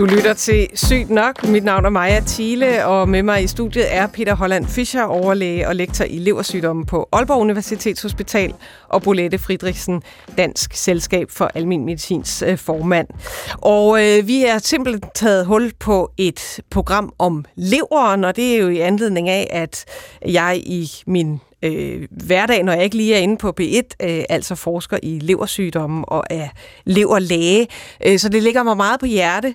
Du 0.00 0.04
lytter 0.04 0.34
til 0.34 0.68
Sygt 0.74 1.10
Nok. 1.10 1.48
Mit 1.48 1.64
navn 1.64 1.84
er 1.84 1.90
Maja 1.90 2.20
Thiele, 2.26 2.86
og 2.86 3.08
med 3.08 3.22
mig 3.22 3.42
i 3.42 3.46
studiet 3.46 3.94
er 3.94 4.06
Peter 4.06 4.34
Holland 4.34 4.66
Fischer, 4.66 5.02
overlæge 5.02 5.68
og 5.68 5.76
lektor 5.76 6.04
i 6.04 6.18
leversygdomme 6.18 6.86
på 6.86 7.08
Aalborg 7.12 7.40
Universitetshospital, 7.40 8.54
og 8.88 9.02
Bolette 9.02 9.38
Friedrichsen, 9.38 10.02
Dansk 10.36 10.74
Selskab 10.74 11.30
for 11.30 11.50
Almen 11.54 11.84
Medicins 11.84 12.42
øh, 12.46 12.58
formand. 12.58 13.08
Og 13.54 14.06
øh, 14.06 14.26
vi 14.26 14.44
er 14.44 14.58
simpelthen 14.58 15.10
taget 15.14 15.46
hul 15.46 15.72
på 15.80 16.10
et 16.16 16.60
program 16.70 17.12
om 17.18 17.44
leveren, 17.56 18.24
og 18.24 18.36
det 18.36 18.54
er 18.54 18.62
jo 18.62 18.68
i 18.68 18.78
anledning 18.78 19.28
af, 19.28 19.46
at 19.50 19.84
jeg 20.26 20.62
i 20.66 20.90
min 21.06 21.40
øh, 21.62 22.08
hverdag, 22.10 22.62
når 22.62 22.72
jeg 22.72 22.84
ikke 22.84 22.96
lige 22.96 23.14
er 23.14 23.18
inde 23.18 23.36
på 23.36 23.54
P1, 23.60 23.82
øh, 24.02 24.24
altså 24.28 24.54
forsker 24.54 24.98
i 25.02 25.18
leversygdomme 25.18 26.08
og 26.08 26.24
er 26.30 26.48
leverlæge. 26.84 27.68
Øh, 28.06 28.18
så 28.18 28.28
det 28.28 28.42
ligger 28.42 28.62
mig 28.62 28.76
meget 28.76 29.00
på 29.00 29.06
hjerte. 29.06 29.54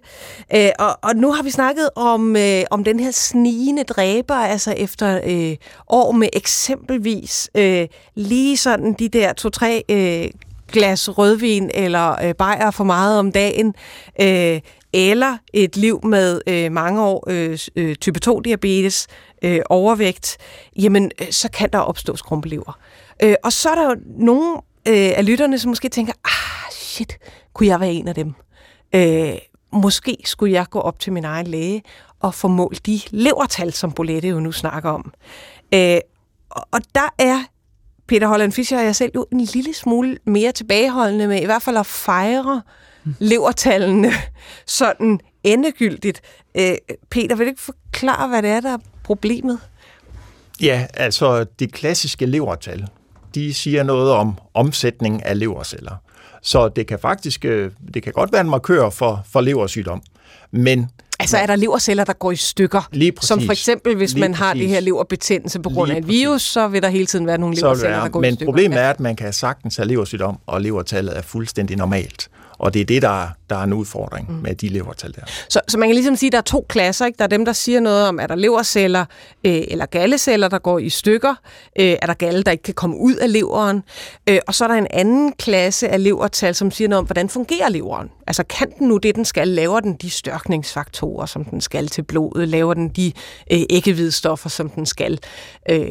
Øh, 0.56 0.70
og, 0.80 0.98
og 1.02 1.16
nu 1.16 1.32
har 1.32 1.44
vi 1.44 1.52
snakket 1.52 1.90
om, 1.96 2.36
øh, 2.36 2.64
om 2.72 2.84
den 2.84 3.00
her 3.00 3.12
snigende 3.12 3.84
dræber, 3.84 4.36
altså 4.36 4.72
efter 4.78 5.20
øh, 5.26 5.56
år 5.90 6.12
med 6.12 6.30
eksempelvis 6.34 7.50
øh, 7.56 7.88
lige 8.16 8.58
sådan 8.58 8.94
de 8.94 9.10
der 9.10 9.34
to-tre 9.34 9.84
øh, 9.90 10.30
glas 10.72 11.18
rødvin 11.18 11.72
eller 11.74 12.24
øh, 12.24 12.36
bajer 12.36 12.72
for 12.72 12.84
meget 12.84 13.20
om 13.20 13.32
dagen, 13.32 13.74
øh, 14.22 14.60
eller 14.94 15.38
et 15.54 15.78
liv 15.78 16.00
med 16.04 16.42
øh, 16.48 16.72
mange 16.72 17.02
år 17.02 17.24
øh, 17.30 17.60
øh, 17.76 17.96
type 17.96 18.20
2-diabetes, 18.28 19.08
øh, 19.46 19.60
overvægt, 19.70 20.38
jamen 20.76 21.12
øh, 21.22 21.32
så 21.32 21.50
kan 21.52 21.70
der 21.74 21.80
opstå 21.80 22.16
skrumpelever. 22.16 22.80
Øh, 23.24 23.36
og 23.44 23.54
så 23.54 23.70
er 23.70 23.76
der 23.76 23.90
jo 23.90 23.96
nogle 24.18 24.56
øh, 24.88 25.12
af 25.16 25.26
lytterne, 25.26 25.60
som 25.60 25.70
måske 25.70 25.90
tænker, 25.90 26.14
ah 26.24 26.72
shit, 26.72 27.18
kunne 27.54 27.68
jeg 27.68 27.80
være 27.80 27.92
en 27.92 28.08
af 28.08 28.16
dem? 28.16 28.34
Øh, 28.96 29.38
måske 29.72 30.18
skulle 30.26 30.54
jeg 30.54 30.66
gå 30.70 30.80
op 30.80 31.00
til 31.00 31.14
min 31.14 31.26
egen 31.26 31.48
læge 31.48 31.84
og 32.20 32.34
få 32.34 32.48
målt 32.48 32.86
de 32.86 33.02
levertal, 33.10 33.74
som 33.74 33.92
Bolette 33.92 34.28
jo 34.28 34.40
nu 34.40 34.52
snakker 34.52 34.90
om. 34.90 35.14
Øh, 35.74 35.98
og, 36.50 36.68
og 36.72 36.80
der 36.96 37.14
er 37.18 37.44
Peter 38.08 38.28
Holland 38.28 38.52
Fischer 38.52 38.78
og 38.78 38.86
jeg 38.86 38.96
selv 38.96 39.12
jo 39.16 39.26
en 39.32 39.40
lille 39.40 39.74
smule 39.74 40.18
mere 40.26 40.52
tilbageholdende 40.52 41.28
med 41.28 41.42
i 41.42 41.46
hvert 41.46 41.62
fald 41.62 41.78
at 41.78 41.86
fejre 41.86 42.62
levertallene 43.20 44.12
sådan 44.66 45.20
endegyldigt. 45.44 46.22
Øh, 46.58 46.76
Peter, 47.10 47.36
vil 47.36 47.46
du 47.46 47.50
ikke 47.50 47.62
forklare, 47.62 48.28
hvad 48.28 48.42
det 48.42 48.50
er, 48.50 48.60
der 48.60 48.74
er 48.74 48.78
problemet? 49.06 49.60
Ja, 50.62 50.86
altså 50.94 51.44
de 51.60 51.68
klassiske 51.68 52.26
levertal, 52.26 52.88
de 53.36 53.54
siger 53.54 53.84
noget 53.84 54.12
om 54.12 54.38
omsætning 54.54 55.26
af 55.26 55.40
leverceller. 55.40 55.96
Så 56.42 56.70
det 56.70 56.88
kan 56.88 57.00
faktisk, 57.00 57.46
øh, 57.46 57.72
det 57.94 58.04
kan 58.04 58.14
godt 58.14 58.32
være 58.32 58.42
en 58.42 58.50
markør 58.50 58.90
for, 58.90 59.24
for 59.32 59.42
leversygdom. 59.42 60.02
Men 60.52 60.90
Altså 61.20 61.38
er 61.38 61.46
der 61.46 61.56
leverceller, 61.56 62.04
der 62.04 62.14
går 62.14 62.32
i 62.32 62.36
stykker? 62.36 62.88
Lige 62.92 63.12
præcis. 63.12 63.28
Som 63.28 63.42
for 63.42 63.52
eksempel, 63.52 63.96
hvis 63.96 64.14
Lige 64.14 64.22
man 64.22 64.34
har 64.34 64.52
præcis. 64.54 64.62
det 64.62 64.70
her 64.70 64.80
leverbetændelse 64.80 65.60
på 65.60 65.70
grund 65.70 65.88
Lige 65.88 65.96
af 65.96 66.00
et 66.00 66.06
præcis. 66.06 66.20
virus, 66.22 66.42
så 66.42 66.68
vil 66.68 66.82
der 66.82 66.90
hele 66.90 67.06
tiden 67.06 67.28
være 67.28 67.38
nogle 67.38 67.56
det 67.56 67.64
leverceller, 67.64 68.00
der 68.00 68.10
går 68.10 68.20
i 68.20 68.22
Men 68.22 68.36
stykker. 68.36 68.52
problemet 68.52 68.80
er, 68.80 68.90
at 68.90 69.00
man 69.00 69.16
kan 69.16 69.34
sagtens 69.34 69.76
have 69.76 69.88
leversygdom, 69.88 70.38
og 70.46 70.62
levertallet 70.62 71.18
er 71.18 71.22
fuldstændig 71.22 71.78
normalt. 71.78 72.30
Og 72.58 72.74
det 72.74 72.82
er 72.82 72.86
det, 72.86 73.02
der, 73.02 73.24
er- 73.24 73.30
der 73.50 73.56
er 73.56 73.64
en 73.64 73.74
udfordring 73.74 74.32
mm. 74.32 74.38
med 74.38 74.56
de 74.56 74.68
levertal 74.70 75.14
der. 75.16 75.22
Så, 75.50 75.62
så 75.68 75.78
man 75.78 75.90
kan 75.90 75.96
ligesom 75.96 76.16
sige, 76.16 76.28
at 76.28 76.32
der 76.32 76.38
er 76.38 76.42
to 76.42 76.66
klasser. 76.70 77.06
Ikke? 77.06 77.18
Der 77.18 77.24
er 77.24 77.28
dem, 77.28 77.46
der 77.46 77.54
siger 77.54 77.80
noget 77.80 78.08
om, 78.08 78.20
er 78.20 78.28
der 78.28 78.36
leverceller 78.36 79.06
øh, 79.44 79.62
eller 79.68 79.86
galleceller, 79.86 80.48
der 80.48 80.60
går 80.60 80.80
i 80.80 80.90
stykker? 80.90 81.36
Øh, 81.80 81.96
er 82.02 82.06
der 82.06 82.14
galle, 82.14 82.44
der 82.44 82.52
ikke 82.52 82.64
kan 82.64 82.74
komme 82.74 82.98
ud 82.98 83.16
af 83.16 83.32
leveren? 83.34 83.84
Øh, 84.30 84.40
og 84.48 84.56
så 84.56 84.64
er 84.64 84.68
der 84.68 84.76
en 84.76 84.88
anden 84.90 85.34
klasse 85.34 85.90
af 85.90 86.04
levertal, 86.04 86.56
som 86.56 86.72
siger 86.72 86.88
noget 86.88 87.00
om, 87.00 87.06
hvordan 87.06 87.30
fungerer 87.30 87.70
leveren? 87.70 88.10
Altså 88.28 88.44
kan 88.44 88.72
den 88.80 88.88
nu 88.88 88.98
det, 88.98 89.16
den 89.16 89.26
skal? 89.26 89.48
Laver 89.48 89.80
den 89.80 89.94
de 89.96 90.10
størkningsfaktorer, 90.10 91.26
som 91.26 91.46
den 91.46 91.62
skal 91.62 91.88
til 91.88 92.02
blodet? 92.04 92.48
Laver 92.48 92.74
den 92.74 92.90
de 92.90 93.12
øh, 93.52 93.60
æggehvidstoffer, 93.70 94.50
som 94.50 94.70
den 94.70 94.86
skal? 94.86 95.20
Øh, 95.70 95.88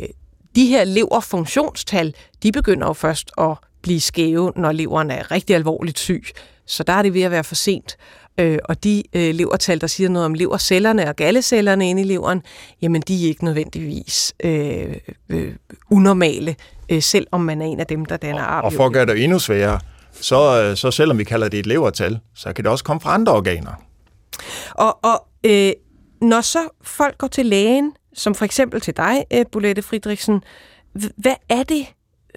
de 0.57 0.67
her 0.67 0.85
leverfunktionstal, 0.85 2.15
de 2.43 2.53
begynder 2.53 2.87
jo 2.87 2.93
først 2.93 3.31
at 3.39 3.51
blive 3.83 4.01
skæve, 4.01 4.53
når 4.57 4.73
leveren 4.73 5.11
er 5.11 5.31
rigtig 5.31 5.57
alvorligt 5.57 5.99
syg. 5.99 6.25
Så 6.67 6.83
der 6.83 6.93
er 6.93 7.03
det 7.03 7.15
ved 7.15 7.23
at 7.23 7.31
være 7.31 7.45
for 7.45 7.55
sent. 7.55 7.97
Øh, 8.41 8.59
og 8.65 8.85
de 8.85 9.03
øh, 9.15 9.35
levertal, 9.35 9.81
der 9.81 9.87
siger 9.87 10.09
noget 10.09 10.27
om 10.27 10.35
levercellerne 10.35 11.09
og 11.09 11.17
gallecellerne 11.17 11.91
inde 11.91 12.03
i 12.03 12.05
leveren, 12.05 12.43
jamen 12.83 13.03
de 13.03 13.25
er 13.25 13.29
ikke 13.29 13.45
nødvendigvis 13.45 14.35
øh, 14.45 14.95
øh, 15.29 15.55
unormale, 15.91 16.57
øh, 16.89 17.03
selvom 17.03 17.41
man 17.41 17.63
er 17.63 17.67
en 17.67 17.81
af 17.81 17.87
dem, 17.87 18.05
der 18.05 18.17
danner 18.17 18.43
arv. 18.43 18.65
Og 18.65 18.73
for 18.73 18.87
at 18.87 18.93
gøre 18.93 19.07
det 19.07 19.25
endnu 19.25 19.39
sværere, 19.39 19.81
så, 20.13 20.63
øh, 20.63 20.77
så 20.77 20.91
selvom 20.91 21.19
vi 21.19 21.25
kalder 21.25 21.49
det 21.49 21.59
et 21.59 21.67
levertal, 21.67 22.19
så 22.35 22.53
kan 22.53 22.65
det 22.65 22.73
også 22.73 22.85
komme 22.85 23.01
fra 23.01 23.15
andre 23.15 23.33
organer. 23.33 23.73
Og, 24.71 25.05
og 25.05 25.27
øh, 25.45 25.73
når 26.21 26.41
så 26.41 26.59
folk 26.83 27.19
går 27.19 27.29
til 27.29 27.47
lægen, 27.47 27.93
som 28.15 28.35
for 28.35 28.45
eksempel 28.45 28.81
til 28.81 28.97
dig, 28.97 29.25
øh, 29.33 29.45
Bolette 29.53 29.83
Friedrichsen, 29.83 30.43
h- 30.95 31.07
hvad 31.17 31.35
er 31.49 31.63
det, 31.63 31.87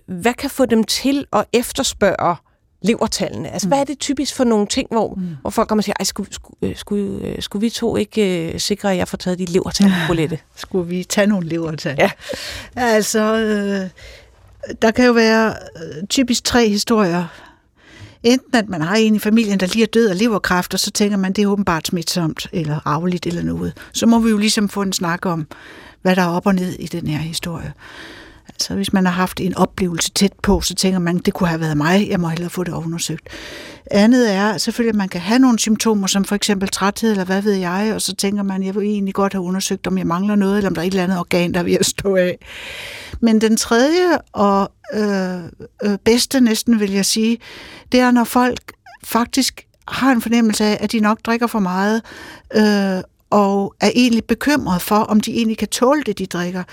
hvad 0.08 0.34
kan 0.34 0.50
få 0.50 0.66
dem 0.66 0.84
til 0.84 1.26
at 1.34 1.46
efterspørge 1.54 2.36
levertallene? 2.82 3.50
Altså, 3.50 3.68
mm. 3.68 3.70
hvad 3.70 3.80
er 3.80 3.84
det 3.84 4.00
typisk 4.00 4.36
for 4.36 4.44
nogle 4.44 4.68
ting, 4.68 4.88
hvor, 4.92 5.13
mm. 5.18 5.28
hvor 5.42 5.50
folk 5.50 5.68
kommer 5.68 5.80
og 5.80 5.84
siger, 5.84 5.96
Ej, 6.00 6.04
skulle, 6.04 6.34
skulle, 6.34 6.58
øh, 6.62 6.76
skulle, 6.76 7.28
øh, 7.28 7.42
skulle 7.42 7.62
vi 7.62 7.70
to 7.70 7.96
ikke 7.96 8.54
øh, 8.54 8.60
sikre, 8.60 8.92
at 8.92 8.98
jeg 8.98 9.08
får 9.08 9.18
taget 9.18 9.40
de 9.40 9.46
levertal, 9.46 9.92
Bolette? 10.08 10.40
Skulle 10.56 10.90
vi 10.90 11.04
tage 11.04 11.28
nogle 11.28 11.48
levertal? 11.48 11.96
Ja. 12.00 12.12
Altså, 12.76 13.36
øh, 13.36 13.90
der 14.82 14.92
kan 14.92 15.06
jo 15.06 15.12
være 15.12 15.54
øh, 15.76 16.08
typisk 16.08 16.44
tre 16.44 16.70
historier. 16.70 17.26
Enten 18.24 18.56
at 18.56 18.70
man 18.70 18.82
har 18.82 18.96
en 18.96 19.16
i 19.16 19.20
familien, 19.20 19.60
der 19.60 19.68
lige 19.68 19.84
er 19.84 19.88
død 19.88 20.10
af 20.10 20.20
leverkræft, 20.20 20.74
og 20.74 20.80
så 20.80 20.92
tænker 20.92 21.18
man, 21.18 21.34
det 21.34 21.42
er 21.42 21.48
åbenbart 21.48 21.88
smitsomt, 21.88 22.48
eller 22.52 22.80
arveligt, 22.86 23.26
eller 23.26 23.44
noget. 23.44 23.74
Så 23.94 24.06
må 24.06 24.20
vi 24.20 24.30
jo 24.30 24.38
ligesom 24.38 24.70
få 24.70 24.82
en 24.82 24.94
snak 24.94 25.26
om, 25.26 25.48
hvad 26.02 26.16
der 26.16 26.22
er 26.22 26.28
op 26.28 26.46
og 26.46 26.56
ned 26.56 26.74
i 26.74 26.86
den 26.86 27.08
her 27.08 27.18
historie. 27.18 27.74
Så 28.60 28.76
hvis 28.76 28.93
man 28.93 29.06
har 29.06 29.13
haft 29.13 29.39
en 29.39 29.56
oplevelse 29.56 30.12
tæt 30.12 30.34
på, 30.43 30.62
så 30.62 30.76
tænker 30.76 31.00
man, 31.00 31.17
det 31.17 31.34
kunne 31.34 31.50
have 31.50 31.62
været 31.62 31.78
mig, 31.78 32.08
jeg 32.10 32.20
må 32.20 32.28
hellere 32.28 32.50
få 32.50 32.63
det 32.63 32.74
undersøgt. 32.74 33.30
Andet 33.91 34.34
er 34.34 34.58
selvfølgelig, 34.58 34.89
at 34.89 34.96
man 34.96 35.10
kan 35.10 35.22
have 35.22 35.39
nogle 35.39 35.60
symptomer, 35.60 36.08
som 36.08 36.26
for 36.26 36.36
eksempel 36.36 36.70
træthed, 36.70 37.12
eller 37.12 37.26
hvad 37.26 37.41
ved 37.41 37.54
jeg, 37.54 37.91
og 37.96 38.02
så 38.02 38.15
tænker 38.15 38.43
man, 38.43 38.63
jeg 38.63 38.76
vil 38.76 38.84
egentlig 38.84 39.13
godt 39.13 39.34
have 39.34 39.43
undersøgt, 39.43 39.88
om 39.88 39.98
jeg 39.98 40.08
mangler 40.08 40.36
noget, 40.36 40.58
eller 40.58 40.70
om 40.70 40.76
der 40.76 40.82
er 40.82 40.86
et 40.86 40.91
eller 40.91 41.04
andet 41.04 41.20
organ, 41.20 41.54
der 41.54 41.60
er 41.60 41.63
ved 41.63 41.74
at 41.74 41.86
stå 41.86 42.15
af. 42.15 42.38
Men 43.22 43.41
den 43.41 43.58
tredje 43.58 44.17
og 44.34 44.72
øh, 44.93 45.43
øh, 45.84 45.98
bedste 46.06 46.41
næsten, 46.41 46.80
vil 46.80 46.91
jeg 46.91 47.06
sige, 47.06 47.38
det 47.91 48.00
er, 48.00 48.12
når 48.12 48.24
folk 48.24 48.72
faktisk 49.04 49.67
har 49.88 50.12
en 50.12 50.22
fornemmelse 50.22 50.63
af, 50.63 50.78
at 50.82 50.91
de 50.91 51.00
nok 51.00 51.20
drikker 51.26 51.48
for 51.48 51.60
meget, 51.60 52.02
øh, 52.56 53.04
og 53.30 53.76
er 53.80 53.92
egentlig 53.96 54.24
bekymret 54.24 54.82
for, 54.82 54.96
om 54.96 55.20
de 55.20 55.32
egentlig 55.34 55.58
kan 55.58 55.68
tåle 55.68 56.04
det, 56.04 56.18
de 56.18 56.26
drikker. 56.26 56.63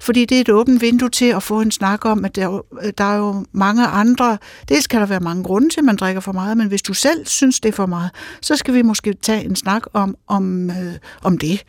Fordi 0.00 0.24
det 0.24 0.36
er 0.36 0.40
et 0.40 0.48
åbent 0.50 0.80
vindue 0.82 1.08
til 1.10 1.24
at 1.24 1.42
få 1.42 1.60
en 1.60 1.70
snak 1.70 2.04
om, 2.04 2.24
at 2.24 2.36
der, 2.36 2.42
er 2.42 2.46
jo- 2.46 2.62
der 2.98 3.04
er 3.04 3.16
jo 3.16 3.44
mange 3.52 3.86
andre... 3.86 4.38
Dels 4.68 4.86
kan 4.86 5.00
der 5.00 5.06
være 5.06 5.20
mange 5.20 5.44
grunde 5.44 5.68
til, 5.68 5.80
at 5.80 5.84
man 5.84 5.96
drikker 5.96 6.20
for 6.20 6.32
meget, 6.32 6.56
men 6.56 6.66
hvis 6.68 6.82
du 6.82 6.94
selv 6.94 7.26
synes, 7.26 7.60
det 7.60 7.68
er 7.68 7.72
for 7.72 7.86
meget, 7.86 8.10
så 8.42 8.56
skal 8.56 8.74
vi 8.74 8.82
måske 8.82 9.14
tage 9.22 9.44
en 9.44 9.56
snak 9.56 9.82
om, 9.92 10.16
om, 10.28 10.70
øh, 10.70 10.94
om 11.22 11.38
det. 11.38 11.62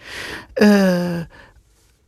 Øh, 0.61 1.23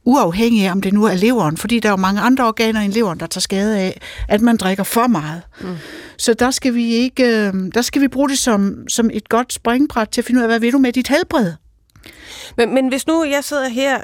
uafhængig 0.06 0.66
af, 0.68 0.72
om 0.72 0.82
det 0.82 0.94
nu 0.94 1.04
er 1.06 1.14
leveren, 1.14 1.58
fordi 1.58 1.80
der 1.80 1.90
er 1.90 1.94
jo 1.94 1.98
mange 1.98 2.22
andre 2.22 2.48
organer 2.48 2.82
end 2.82 2.94
leveren, 2.94 3.20
der 3.20 3.28
tager 3.28 3.42
skade 3.42 3.78
af, 3.80 4.02
at 4.28 4.42
man 4.42 4.58
drikker 4.58 4.84
for 4.84 5.08
meget. 5.08 5.42
Mm. 5.62 5.68
Så 6.18 6.34
der 6.34 6.52
skal 6.52 6.76
vi 6.76 6.86
ikke, 6.94 7.24
øh, 7.24 7.54
der 7.74 7.82
skal 7.82 8.02
vi 8.02 8.08
bruge 8.08 8.30
det 8.30 8.38
som, 8.38 8.76
som 8.90 9.10
et 9.14 9.30
godt 9.30 9.54
springbræt 9.54 10.10
til 10.10 10.22
at 10.22 10.26
finde 10.26 10.40
ud 10.40 10.44
af, 10.44 10.50
hvad 10.50 10.60
vil 10.60 10.74
du 10.74 10.78
med 10.78 10.94
dit 10.94 11.08
helbred? 11.08 11.54
Men, 12.58 12.74
men 12.74 12.88
hvis 12.88 13.08
nu 13.08 13.24
jeg 13.24 13.44
sidder 13.44 13.68
her 13.68 13.98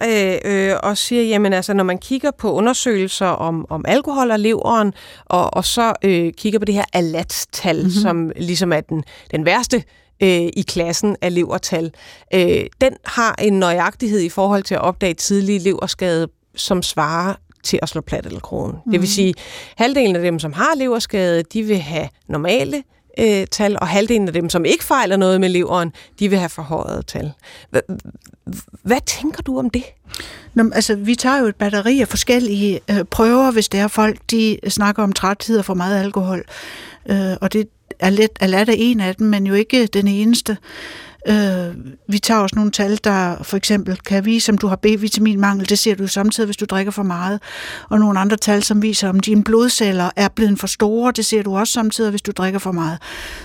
øh, 0.45 0.69
øh, 0.71 0.75
og 0.83 0.97
siger, 0.97 1.23
jamen 1.23 1.53
altså, 1.53 1.73
når 1.73 1.83
man 1.83 1.97
kigger 1.97 2.31
på 2.31 2.53
undersøgelser 2.53 3.25
om, 3.25 3.65
om 3.69 3.85
alkohol 3.87 4.31
og 4.31 4.39
leveren, 4.39 4.93
og, 5.25 5.53
og 5.53 5.65
så 5.65 5.93
øh, 6.03 6.33
kigger 6.37 6.59
på 6.59 6.65
det 6.65 6.75
her 6.75 6.85
alat-tal, 6.93 7.75
mm-hmm. 7.75 7.91
som 7.91 8.31
ligesom 8.35 8.73
er 8.73 8.81
den, 8.81 9.03
den 9.31 9.45
værste 9.45 9.83
øh, 10.23 10.49
i 10.53 10.65
klassen 10.67 11.15
af 11.21 11.33
levertal, 11.33 11.91
øh, 12.33 12.65
den 12.81 12.93
har 13.05 13.35
en 13.41 13.59
nøjagtighed 13.59 14.19
i 14.19 14.29
forhold 14.29 14.63
til 14.63 14.75
at 14.75 14.81
opdage 14.81 15.13
tidlig 15.13 15.61
leverskade, 15.61 16.27
som 16.55 16.83
svarer 16.83 17.33
til 17.63 17.79
at 17.81 17.89
slå 17.89 18.01
plat 18.01 18.25
eller 18.25 18.39
krogen. 18.39 18.71
Mm. 18.71 18.91
Det 18.91 18.91
vil 18.91 18.99
mhm. 18.99 19.05
sige, 19.07 19.33
halvdelen 19.77 20.15
af 20.15 20.21
dem, 20.21 20.39
som 20.39 20.53
har 20.53 20.75
leverskade, 20.75 21.43
de 21.43 21.63
vil 21.63 21.77
have 21.77 22.09
normale 22.27 22.83
øh, 23.19 23.47
tal, 23.51 23.77
og 23.81 23.87
halvdelen 23.87 24.27
af 24.27 24.33
dem, 24.33 24.49
som 24.49 24.65
ikke 24.65 24.83
fejler 24.83 25.17
noget 25.17 25.41
med 25.41 25.49
leveren, 25.49 25.91
de 26.19 26.29
vil 26.29 26.39
have 26.39 26.49
forhøjet 26.49 27.07
tal. 27.07 27.31
Hvad 28.83 28.99
tænker 29.05 29.41
du 29.41 29.59
om 29.59 29.69
det? 29.69 29.83
Nå, 30.53 30.71
altså, 30.73 30.95
vi 30.95 31.15
tager 31.15 31.39
jo 31.39 31.45
et 31.45 31.55
batteri 31.55 32.01
af 32.01 32.07
forskellige 32.07 32.79
øh, 32.91 33.03
prøver, 33.03 33.51
hvis 33.51 33.69
det 33.69 33.79
er 33.79 33.87
folk, 33.87 34.19
de 34.31 34.57
snakker 34.67 35.03
om 35.03 35.13
træthed 35.13 35.57
og 35.57 35.65
for 35.65 35.73
meget 35.73 36.03
alkohol. 36.03 36.43
Øh, 37.09 37.33
og 37.41 37.53
det 37.53 37.67
er 37.99 38.09
let, 38.09 38.29
er 38.39 38.47
let 38.47 38.69
af 38.69 38.75
en 38.77 38.99
af 38.99 39.15
dem, 39.15 39.27
men 39.27 39.47
jo 39.47 39.53
ikke 39.53 39.87
den 39.87 40.07
eneste. 40.07 40.57
Øh, 41.27 41.75
vi 42.09 42.19
tager 42.19 42.39
også 42.39 42.55
nogle 42.55 42.71
tal, 42.71 42.99
der 43.03 43.43
for 43.43 43.57
eksempel 43.57 43.97
kan 43.97 44.25
vise, 44.25 44.51
om 44.51 44.57
du 44.57 44.67
har 44.67 44.75
B-vitaminmangel. 44.75 45.69
Det 45.69 45.79
ser 45.79 45.95
du 45.95 46.07
samtidig, 46.07 46.45
hvis 46.45 46.57
du 46.57 46.65
drikker 46.65 46.91
for 46.91 47.03
meget. 47.03 47.39
Og 47.89 47.99
nogle 47.99 48.19
andre 48.19 48.37
tal, 48.37 48.63
som 48.63 48.81
viser, 48.81 49.09
om 49.09 49.19
dine 49.19 49.43
blodceller 49.43 50.09
er 50.15 50.27
blevet 50.27 50.59
for 50.59 50.67
store. 50.67 51.11
Det 51.11 51.25
ser 51.25 51.43
du 51.43 51.57
også 51.57 51.73
samtidig, 51.73 52.09
hvis 52.09 52.21
du 52.21 52.31
drikker 52.31 52.59
for 52.59 52.71
meget. 52.71 52.97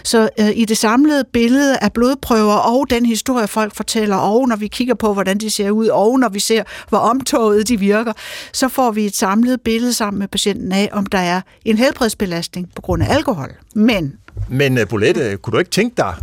Så 0.04 0.28
øh, 0.40 0.50
i 0.54 0.64
det 0.64 0.76
samlede 0.76 1.24
billede 1.32 1.78
af 1.78 1.92
blodprøver 1.92 2.54
og 2.54 2.86
den 2.90 3.06
historie, 3.06 3.48
folk 3.48 3.74
fortæller, 3.74 4.16
og 4.16 4.48
når 4.48 4.56
vi 4.56 4.68
kigger 4.68 4.94
på, 4.94 5.12
hvordan 5.12 5.38
de 5.38 5.50
ser 5.50 5.70
ud, 5.70 5.86
og 5.86 6.18
når 6.18 6.28
vi 6.28 6.40
ser, 6.40 6.62
hvor 6.88 6.98
omtoget 6.98 7.68
de 7.68 7.78
virker, 7.78 8.12
så 8.52 8.68
får 8.68 8.90
vi 8.90 9.06
et 9.06 9.16
samlet 9.16 9.60
billede 9.60 9.92
sammen 9.92 10.18
med 10.18 10.28
patienten 10.28 10.72
af, 10.72 10.88
om 10.92 11.06
der 11.06 11.18
er 11.18 11.40
en 11.64 11.78
helbredsbelastning 11.78 12.70
på 12.76 12.82
grund 12.82 13.02
af 13.02 13.14
alkohol. 13.14 13.54
Men 13.74 14.12
men 14.48 14.78
øh, 14.78 14.88
Bolette, 14.88 15.36
kunne 15.36 15.52
du 15.52 15.58
ikke 15.58 15.70
tænke 15.70 15.94
dig, 15.96 16.14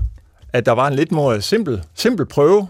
at 0.55 0.65
der 0.65 0.71
var 0.71 0.87
en 0.87 0.93
lidt 0.93 1.11
mere 1.11 1.41
simpel, 1.41 1.83
simpel 1.95 2.25
prøve, 2.25 2.67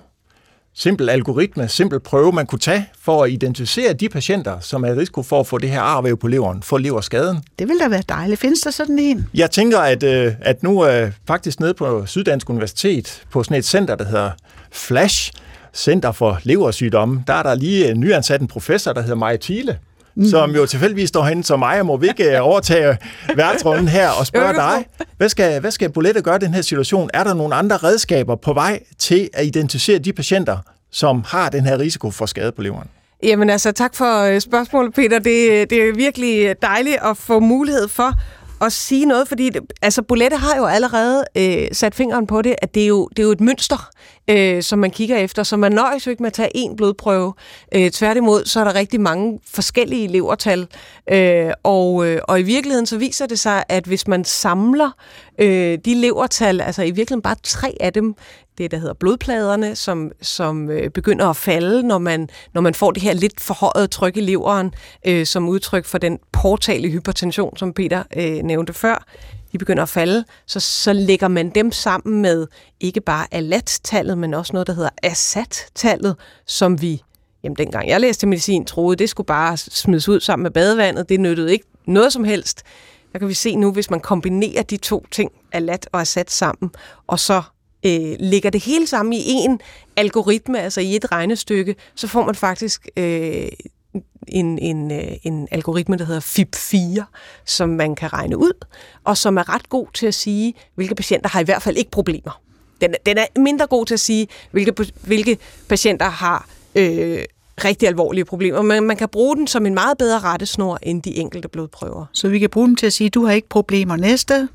simpel 0.73 1.09
algoritme, 1.09 1.67
simpel 1.67 1.99
prøve, 1.99 2.31
man 2.31 2.45
kunne 2.45 2.59
tage 2.59 2.89
for 2.99 3.23
at 3.23 3.31
identificere 3.31 3.93
de 3.93 4.09
patienter, 4.09 4.59
som 4.59 4.83
er 4.83 4.87
i 4.87 4.95
risiko 4.95 5.23
for 5.23 5.39
at 5.39 5.47
få 5.47 5.57
det 5.57 5.69
her 5.69 5.81
arvæv 5.81 6.17
på 6.17 6.27
leveren, 6.27 6.63
få 6.63 6.77
leverskaden. 6.77 7.43
Det 7.59 7.67
vil 7.67 7.79
da 7.79 7.87
være 7.87 8.03
dejligt. 8.09 8.39
Findes 8.39 8.61
der 8.61 8.71
sådan 8.71 8.99
en? 8.99 9.27
Jeg 9.33 9.51
tænker, 9.51 9.79
at, 9.79 10.03
øh, 10.03 10.33
at 10.41 10.63
nu 10.63 10.79
er 10.79 11.09
faktisk 11.27 11.59
nede 11.59 11.73
på 11.73 12.05
Syddansk 12.05 12.49
Universitet, 12.49 13.23
på 13.31 13.43
sådan 13.43 13.57
et 13.57 13.65
center, 13.65 13.95
der 13.95 14.05
hedder 14.05 14.31
FLASH, 14.71 15.31
Center 15.73 16.11
for 16.11 16.39
Leversygdomme, 16.43 17.23
der 17.27 17.33
er 17.33 17.43
der 17.43 17.55
lige 17.55 17.93
nyansat 17.93 18.41
en 18.41 18.47
professor, 18.47 18.93
der 18.93 19.01
hedder 19.01 19.15
Maja 19.15 19.37
Thiele, 19.41 19.79
mm. 20.15 20.25
som 20.25 20.55
jo 20.55 20.65
tilfældigvis 20.65 21.09
står 21.09 21.23
hen, 21.23 21.43
så 21.43 21.57
mig 21.57 21.85
må 21.85 21.97
vi 21.97 22.07
ikke 22.07 22.41
overtage 22.41 22.97
værtsrollen 23.35 23.87
her 23.87 24.09
og 24.09 24.27
spørge 24.27 24.53
dig, 24.53 24.85
hvad 25.17 25.29
skal, 25.29 25.59
hvad 25.59 25.71
skal 25.71 25.89
Bolette 25.89 26.21
gøre 26.21 26.35
i 26.35 26.39
den 26.39 26.53
her 26.53 26.61
situation? 26.61 27.09
Er 27.13 27.23
der 27.23 27.33
nogle 27.33 27.55
andre 27.55 27.77
redskaber 27.77 28.35
på 28.35 28.53
vej 28.53 28.79
til 28.99 29.29
at 29.33 29.45
identificere 29.45 29.99
de 29.99 30.13
patienter, 30.13 30.57
som 30.91 31.23
har 31.27 31.49
den 31.49 31.65
her 31.65 31.79
risiko 31.79 32.11
for 32.11 32.25
skade 32.25 32.51
på 32.51 32.61
leveren? 32.61 32.87
Jamen 33.23 33.49
altså, 33.49 33.71
tak 33.71 33.95
for 33.95 34.21
øh, 34.21 34.41
spørgsmålet, 34.41 34.93
Peter. 34.93 35.19
Det, 35.19 35.69
det 35.69 35.77
er 35.77 35.95
virkelig 35.95 36.55
dejligt 36.61 36.97
at 37.03 37.17
få 37.17 37.39
mulighed 37.39 37.87
for 37.87 38.11
at 38.61 38.71
sige 38.73 39.05
noget, 39.05 39.27
fordi 39.27 39.51
altså, 39.81 40.01
Bolette 40.01 40.37
har 40.37 40.55
jo 40.57 40.65
allerede 40.65 41.25
øh, 41.37 41.67
sat 41.71 41.95
fingeren 41.95 42.27
på 42.27 42.41
det, 42.41 42.55
at 42.61 42.75
det 42.75 42.83
er 42.83 42.87
jo, 42.87 43.07
det 43.07 43.19
er 43.19 43.23
jo 43.23 43.31
et 43.31 43.41
mønster, 43.41 43.89
øh, 44.27 44.63
som 44.63 44.79
man 44.79 44.91
kigger 44.91 45.17
efter, 45.17 45.43
så 45.43 45.57
man 45.57 45.71
nøjes 45.71 46.05
jo 46.05 46.11
ikke 46.11 46.23
med 46.23 46.27
at 46.27 46.33
tage 46.33 46.57
én 46.57 46.75
blodprøve. 46.75 47.33
Øh, 47.75 47.91
tværtimod, 47.91 48.45
så 48.45 48.59
er 48.59 48.63
der 48.63 48.75
rigtig 48.75 49.01
mange 49.01 49.39
forskellige 49.53 50.07
levertal, 50.07 50.67
øh, 51.11 51.51
og, 51.63 52.07
øh, 52.07 52.21
og 52.27 52.39
i 52.39 52.43
virkeligheden 52.43 52.85
så 52.85 52.97
viser 52.97 53.25
det 53.25 53.39
sig, 53.39 53.63
at 53.69 53.85
hvis 53.85 54.07
man 54.07 54.23
samler 54.23 54.91
øh, 55.39 55.77
de 55.85 55.93
levertal, 55.93 56.61
altså 56.61 56.81
i 56.81 56.85
virkeligheden 56.85 57.21
bare 57.21 57.35
tre 57.43 57.77
af 57.79 57.93
dem, 57.93 58.15
det, 58.57 58.71
der 58.71 58.77
hedder 58.77 58.93
blodpladerne, 58.93 59.75
som, 59.75 60.11
som 60.21 60.69
øh, 60.69 60.89
begynder 60.89 61.27
at 61.27 61.35
falde, 61.35 61.83
når 61.83 61.97
man, 61.97 62.29
når 62.53 62.61
man 62.61 62.73
får 62.73 62.91
det 62.91 63.03
her 63.03 63.13
lidt 63.13 63.41
forhøjet 63.41 63.91
tryk 63.91 64.17
i 64.17 64.21
leveren, 64.21 64.73
øh, 65.07 65.25
som 65.25 65.49
udtryk 65.49 65.85
for 65.85 65.97
den 65.97 66.19
portale 66.31 66.89
hypertension, 66.89 67.57
som 67.57 67.73
Peter 67.73 68.03
øh, 68.17 68.43
nævnte 68.43 68.73
før. 68.73 69.05
De 69.55 69.59
begynder 69.59 69.83
at 69.83 69.89
falde, 69.89 70.25
så, 70.45 70.59
så 70.59 70.93
lægger 70.93 71.27
man 71.27 71.49
dem 71.49 71.71
sammen 71.71 72.21
med 72.21 72.47
ikke 72.79 73.01
bare 73.01 73.27
alat-tallet, 73.31 74.17
men 74.17 74.33
også 74.33 74.53
noget, 74.53 74.67
der 74.67 74.73
hedder 74.73 74.89
ASAT-tallet, 75.03 76.15
som 76.47 76.81
vi, 76.81 77.03
jamen 77.43 77.55
dengang 77.55 77.89
jeg 77.89 78.01
læste 78.01 78.27
medicin, 78.27 78.65
troede, 78.65 78.95
det 78.95 79.09
skulle 79.09 79.27
bare 79.27 79.57
smides 79.57 80.09
ud 80.09 80.19
sammen 80.19 80.43
med 80.43 80.51
badevandet. 80.51 81.09
Det 81.09 81.19
nyttede 81.19 81.51
ikke 81.51 81.65
noget 81.87 82.13
som 82.13 82.23
helst. 82.23 82.63
Der 83.13 83.19
kan 83.19 83.27
vi 83.27 83.33
se 83.33 83.55
nu, 83.55 83.71
hvis 83.71 83.89
man 83.89 83.99
kombinerer 83.99 84.63
de 84.63 84.77
to 84.77 85.05
ting, 85.11 85.31
alat 85.51 85.89
og 85.91 86.01
ASAT 86.01 86.31
sammen, 86.31 86.71
og 87.07 87.19
så 87.19 87.41
øh, 87.85 88.15
lægger 88.19 88.49
det 88.49 88.63
hele 88.63 88.87
sammen 88.87 89.13
i 89.13 89.31
en 89.31 89.59
algoritme, 89.95 90.61
altså 90.61 90.81
i 90.81 90.95
et 90.95 91.11
regnestykke, 91.11 91.75
så 91.95 92.07
får 92.07 92.25
man 92.25 92.35
faktisk 92.35 92.87
øh, 92.97 93.47
en, 94.27 94.59
en, 94.59 94.91
øh, 94.91 95.11
en 95.23 95.47
algoritme, 95.51 95.97
der 95.97 96.05
hedder 96.05 96.21
FIP4, 96.21 97.03
som 97.45 97.69
man 97.69 97.95
kan 97.95 98.13
regne 98.13 98.37
ud, 98.37 98.65
og 99.03 99.17
som 99.17 99.37
er 99.37 99.53
ret 99.53 99.69
god 99.69 99.87
til 99.93 100.07
at 100.07 100.13
sige, 100.13 100.53
hvilke 100.75 100.95
patienter 100.95 101.29
har 101.29 101.39
i 101.39 101.43
hvert 101.43 101.61
fald 101.61 101.77
ikke 101.77 101.91
problemer. 101.91 102.41
Den, 102.81 102.95
den 103.05 103.17
er 103.17 103.25
mindre 103.39 103.67
god 103.67 103.85
til 103.85 103.93
at 103.93 103.99
sige, 103.99 104.27
hvilke, 104.51 104.91
hvilke 105.01 105.37
patienter 105.69 106.09
har 106.09 106.47
øh, 106.75 107.23
rigtig 107.65 107.87
alvorlige 107.87 108.25
problemer, 108.25 108.61
men 108.61 108.83
man 108.83 108.97
kan 108.97 109.09
bruge 109.09 109.35
den 109.35 109.47
som 109.47 109.65
en 109.65 109.73
meget 109.73 109.97
bedre 109.97 110.19
rettesnor 110.19 110.79
end 110.83 111.01
de 111.03 111.17
enkelte 111.17 111.47
blodprøver. 111.47 112.05
Så 112.13 112.27
vi 112.29 112.39
kan 112.39 112.49
bruge 112.49 112.67
dem 112.67 112.75
til 112.75 112.85
at 112.85 112.93
sige, 112.93 113.09
du 113.09 113.25
har 113.25 113.33
ikke 113.33 113.49
problemer 113.49 113.95
næste, 113.95 114.47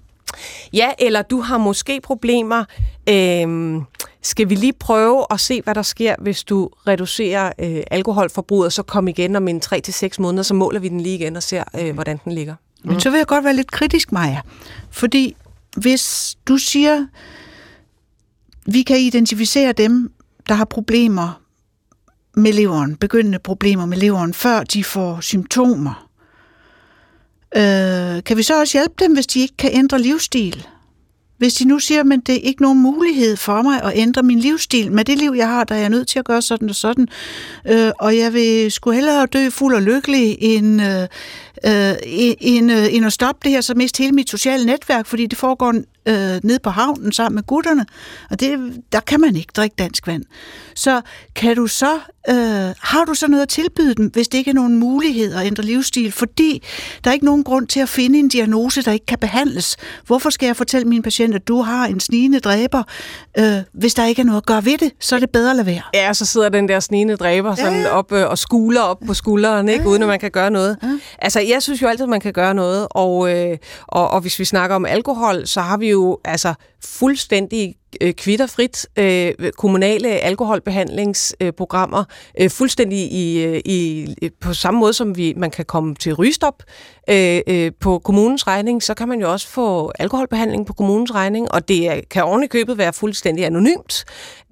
Ja, 0.73 0.91
eller 0.99 1.23
du 1.23 1.41
har 1.41 1.59
måske 1.59 2.01
problemer. 2.01 2.65
Øhm, 3.09 3.83
skal 4.23 4.49
vi 4.49 4.55
lige 4.55 4.73
prøve 4.73 5.27
at 5.31 5.41
se, 5.41 5.63
hvad 5.63 5.75
der 5.75 5.83
sker, 5.83 6.15
hvis 6.19 6.45
du 6.45 6.71
reducerer 6.87 7.53
øh, 7.59 7.83
alkoholforbruget, 7.91 8.67
og 8.67 8.73
så 8.73 8.83
kom 8.83 9.09
igen 9.09 9.37
om 9.37 9.49
en 9.49 9.61
3-6 9.65 10.09
måneder, 10.19 10.43
så 10.43 10.55
måler 10.55 10.81
vi 10.81 10.89
den 10.89 11.01
lige 11.01 11.15
igen 11.15 11.37
og 11.37 11.43
ser, 11.43 11.65
øh, 11.81 11.95
hvordan 11.95 12.21
den 12.25 12.33
ligger. 12.33 12.55
Mm. 12.85 12.91
Men 12.91 13.01
så 13.01 13.11
vil 13.11 13.19
jeg 13.19 13.27
godt 13.27 13.45
være 13.45 13.57
lidt 13.57 13.71
kritisk, 13.71 14.13
Maja. 14.13 14.41
Fordi 14.91 15.37
hvis 15.77 16.37
du 16.49 16.57
siger, 16.57 17.07
vi 18.67 18.83
kan 18.83 18.99
identificere 18.99 19.73
dem, 19.73 20.13
der 20.49 20.55
har 20.55 20.65
problemer 20.65 21.41
med 22.35 22.53
leveren, 22.53 22.97
begyndende 22.97 23.39
problemer 23.39 23.87
med 23.87 23.99
leveren, 23.99 24.35
før 24.35 24.63
de 24.63 24.85
får 24.85 25.21
symptomer, 25.21 26.11
Øh, 27.57 28.25
kan 28.25 28.37
vi 28.37 28.43
så 28.43 28.61
også 28.61 28.79
hjælpe 28.79 28.95
dem, 28.99 29.15
hvis 29.15 29.27
de 29.27 29.41
ikke 29.41 29.57
kan 29.57 29.71
ændre 29.73 29.99
livsstil? 29.99 30.67
Hvis 31.41 31.55
de 31.55 31.65
nu 31.65 31.79
siger, 31.79 32.01
at 32.01 32.21
det 32.27 32.35
er 32.35 32.41
ikke 32.41 32.63
nogen 32.63 32.83
mulighed 32.83 33.37
for 33.37 33.63
mig 33.63 33.83
at 33.83 33.93
ændre 33.95 34.23
min 34.23 34.39
livsstil. 34.39 34.93
Med 34.93 35.05
det 35.05 35.19
liv, 35.19 35.33
jeg 35.37 35.49
har, 35.49 35.65
der 35.65 35.75
er 35.75 35.79
jeg 35.79 35.89
nødt 35.89 36.09
til 36.09 36.19
at 36.19 36.25
gøre 36.25 36.43
sådan 36.43 36.69
og 36.69 36.75
sådan. 36.75 37.09
Øh, 37.69 37.91
og 37.99 38.17
jeg 38.17 38.33
vil 38.33 38.73
sgu 38.73 38.91
hellere 38.91 39.27
dø 39.27 39.51
fuld 39.51 39.75
og 39.75 39.83
lykkelig, 39.83 40.37
end, 40.41 40.83
øh, 40.83 41.09
øh, 41.67 41.95
end, 42.41 42.73
øh, 42.73 42.95
end 42.95 43.07
at 43.07 43.13
stoppe 43.13 43.41
det 43.45 43.53
her, 43.53 43.61
så 43.61 43.75
miste 43.75 43.99
hele 43.99 44.13
mit 44.13 44.31
sociale 44.31 44.67
netværk, 44.67 45.07
fordi 45.07 45.27
det 45.27 45.39
foregår 45.39 45.75
øh, 46.07 46.41
ned 46.43 46.59
på 46.59 46.71
havnen 46.71 47.13
sammen 47.13 47.35
med 47.35 47.43
gutterne, 47.43 47.87
og 48.31 48.41
det, 48.41 48.73
der 48.93 49.01
kan 49.01 49.21
man 49.21 49.37
ikke 49.37 49.53
drikke 49.57 49.75
dansk 49.79 50.07
vand. 50.07 50.25
Så 50.75 51.01
kan 51.37 51.57
du 51.57 51.67
så, 51.67 51.95
øh, 52.29 52.35
har 52.81 53.05
du 53.07 53.15
så 53.15 53.29
noget 53.29 53.43
at 53.43 53.49
tilbyde 53.49 53.95
dem, 53.95 54.07
hvis 54.07 54.29
det 54.29 54.39
ikke 54.39 54.51
er 54.51 54.55
nogen 54.55 54.77
mulighed 54.77 55.35
at 55.35 55.47
ændre 55.47 55.63
livsstil, 55.63 56.13
fordi 56.13 56.63
der 57.05 57.11
er 57.11 57.15
ikke 57.15 57.27
nogen 57.27 57.45
grund 57.45 57.67
til 57.67 57.81
at 57.81 57.89
finde 57.89 58.19
en 58.19 58.29
diagnose, 58.29 58.83
der 58.83 58.93
ikke 58.93 59.07
kan 59.07 59.19
behandles. 59.19 59.77
Hvorfor 60.07 60.31
skal 60.31 60.47
jeg 60.47 60.57
fortælle 60.57 60.89
min 60.89 61.03
patient, 61.03 61.35
at 61.35 61.49
du 61.49 61.63
har 61.63 61.87
en 61.87 62.01
snigende 62.01 62.41
dræber, 62.41 62.83
øh, 63.39 63.57
hvis 63.73 63.95
der 63.95 64.05
ikke 64.05 64.23
er 64.23 64.27
noget 64.27 64.41
at 64.41 64.47
gøre 64.47 64.65
ved 64.65 64.79
det, 64.79 64.93
så 65.01 65.17
er 65.17 65.21
det 65.21 65.31
bedre 65.31 65.51
at 65.51 65.57
lade 65.57 65.67
være. 65.67 65.83
Ja, 65.95 66.13
så 66.13 66.27
sidder 66.27 66.49
den 66.49 66.69
der 66.69 66.81
snigende 66.81 67.17
dræber 67.17 67.55
sådan 67.55 67.81
ja. 67.81 67.89
op 67.89 68.13
øh, 68.13 68.29
og 68.29 68.39
skuler 68.39 68.81
op 68.81 68.99
på 69.07 69.15
skulderen, 69.15 69.69
ikke, 69.69 69.83
ja. 69.83 69.89
uden 69.91 70.03
at 70.03 70.09
man 70.09 70.21
kan 70.21 70.31
gøre 70.31 70.51
noget. 70.51 70.77
Ja. 70.83 70.89
Altså, 71.19 71.41
jeg 71.51 71.63
synes 71.63 71.83
jo 71.83 71.89
altid, 71.89 72.05
at 72.05 72.09
man 72.09 72.21
kan 72.21 72.33
gøre 72.33 72.55
noget, 72.55 72.89
og, 72.91 73.37
øh, 73.37 73.59
og, 73.87 74.11
og 74.11 74.21
hvis 74.21 74.39
vi 74.39 74.45
snakker 74.45 74.77
om 74.77 74.87
alkohol, 74.87 75.47
så 75.47 75.61
har 75.61 75.77
vi 75.77 75.91
jo 75.91 76.19
altså 76.25 76.55
fuldstændig 76.85 77.75
øh, 78.01 78.13
kvitterfrit 78.13 78.87
øh, 78.97 79.33
kommunale 79.59 80.09
alkoholbehandlingsprogrammer, 80.09 82.05
øh, 82.41 82.51
fuldstændig 82.51 82.99
i, 83.13 83.45
øh, 83.45 83.61
i, 83.65 84.07
på 84.41 84.55
samme 84.55 84.81
måde 84.81 84.93
som 84.93 85.17
vi 85.17 85.35
man 85.37 85.51
kan 85.51 85.65
komme 85.65 85.95
til 85.95 86.15
rygestop 86.15 86.63
øh, 87.11 87.41
øh, 87.47 87.73
på 87.81 87.99
kommunens 87.99 88.47
regning, 88.47 88.83
så 88.83 88.95
kan 88.95 89.09
man 89.09 89.21
jo 89.21 89.33
også 89.33 89.49
få 89.49 89.93
alkoholbehandling 89.99 90.67
på 90.67 90.73
kommunens 90.73 91.15
regning, 91.15 91.53
og 91.53 91.69
det 91.69 92.09
kan 92.09 92.25
oven 92.25 92.49
købet 92.49 92.79
være 92.79 92.93
fuldstændig 92.93 93.47
anonymt. 93.47 94.05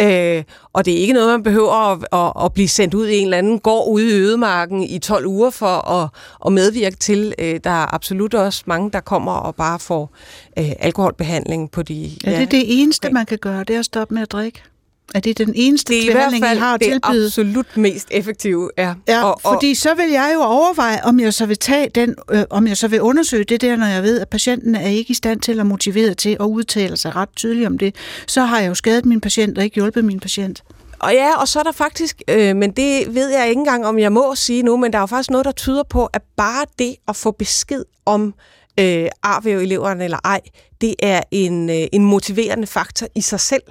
Øh, 0.02 0.44
og 0.78 0.84
det 0.84 0.94
er 0.94 0.98
ikke 0.98 1.12
noget, 1.12 1.28
man 1.28 1.42
behøver 1.42 1.72
at, 1.72 2.04
at, 2.12 2.44
at 2.44 2.52
blive 2.52 2.68
sendt 2.68 2.94
ud 2.94 3.08
i 3.08 3.16
en 3.16 3.24
eller 3.24 3.38
anden 3.38 3.58
gård 3.58 3.88
ude 3.88 4.10
i 4.10 4.20
ødemarken 4.20 4.82
i 4.82 4.98
12 4.98 5.26
uger 5.26 5.50
for 5.50 5.90
at, 5.90 6.08
at 6.46 6.52
medvirke 6.52 6.96
til. 6.96 7.34
Øh, 7.38 7.60
der 7.64 7.70
er 7.70 7.94
absolut 7.94 8.34
også 8.34 8.62
mange, 8.66 8.90
der 8.90 9.00
kommer 9.00 9.32
og 9.32 9.54
bare 9.54 9.78
får 9.78 10.10
øh, 10.58 10.72
alkoholbehandling 10.78 11.70
på 11.70 11.82
de... 11.82 12.10
Ja, 12.24 12.30
det 12.30 12.42
er 12.42 12.46
det 12.46 12.82
eneste, 12.82 13.10
man 13.10 13.26
kan 13.26 13.38
gøre, 13.38 13.64
det 13.64 13.74
er 13.74 13.78
at 13.78 13.84
stoppe 13.84 14.14
med 14.14 14.22
at 14.22 14.32
drikke. 14.32 14.62
Er 15.14 15.20
det 15.20 15.38
den 15.38 15.52
eneste 15.54 15.92
det 15.92 16.08
er 16.08 16.12
behandling, 16.12 16.36
i 16.36 16.40
hvert 16.40 16.48
fald 16.48 16.58
I 16.58 16.60
har 16.60 16.74
at 16.74 16.80
det 16.80 16.88
tilbyde? 16.92 17.24
absolut 17.24 17.76
mest 17.76 18.08
effektive, 18.10 18.70
ja. 18.78 18.94
Ja, 19.08 19.24
og, 19.24 19.40
og, 19.44 19.52
fordi 19.52 19.74
så 19.74 19.94
vil 19.94 20.10
jeg 20.10 20.30
jo 20.34 20.40
overveje, 20.40 21.00
om 21.04 21.20
jeg 21.20 21.34
så 21.34 21.46
vil 21.46 21.58
tage 21.58 21.88
den, 21.88 22.14
øh, 22.30 22.44
om 22.50 22.66
jeg 22.66 22.76
så 22.76 22.88
vil 22.88 23.02
undersøge 23.02 23.44
det 23.44 23.60
der, 23.60 23.76
når 23.76 23.86
jeg 23.86 24.02
ved, 24.02 24.20
at 24.20 24.28
patienten 24.28 24.74
er 24.74 24.88
ikke 24.88 25.10
i 25.10 25.14
stand 25.14 25.40
til 25.40 25.60
at 25.60 25.66
motivere 25.66 26.14
til 26.14 26.36
at 26.40 26.44
udtale 26.44 26.96
sig 26.96 27.16
ret 27.16 27.28
tydeligt 27.36 27.66
om 27.66 27.78
det. 27.78 27.94
Så 28.26 28.42
har 28.42 28.60
jeg 28.60 28.68
jo 28.68 28.74
skadet 28.74 29.04
min 29.04 29.20
patient 29.20 29.58
og 29.58 29.64
ikke 29.64 29.74
hjulpet 29.74 30.04
min 30.04 30.20
patient. 30.20 30.62
Og 30.98 31.12
ja, 31.12 31.36
og 31.40 31.48
så 31.48 31.58
er 31.58 31.62
der 31.62 31.72
faktisk, 31.72 32.22
øh, 32.28 32.56
men 32.56 32.70
det 32.70 33.14
ved 33.14 33.28
jeg 33.28 33.48
ikke 33.48 33.58
engang, 33.58 33.86
om 33.86 33.98
jeg 33.98 34.12
må 34.12 34.34
sige 34.34 34.62
nu, 34.62 34.76
men 34.76 34.92
der 34.92 34.98
er 34.98 35.02
jo 35.02 35.06
faktisk 35.06 35.30
noget, 35.30 35.44
der 35.44 35.52
tyder 35.52 35.82
på, 35.82 36.06
at 36.06 36.22
bare 36.36 36.64
det 36.78 36.94
at 37.08 37.16
få 37.16 37.30
besked 37.30 37.84
om 38.06 38.26
øh, 38.26 38.32
Øh, 38.78 39.08
arvæv 39.22 39.62
i 39.62 39.72
eller 39.72 40.18
ej, 40.24 40.40
det 40.80 40.94
er 40.98 41.20
en, 41.30 41.70
øh, 41.70 41.86
en 41.92 42.04
motiverende 42.04 42.66
faktor 42.66 43.06
i 43.14 43.20
sig 43.20 43.40
selv. 43.40 43.62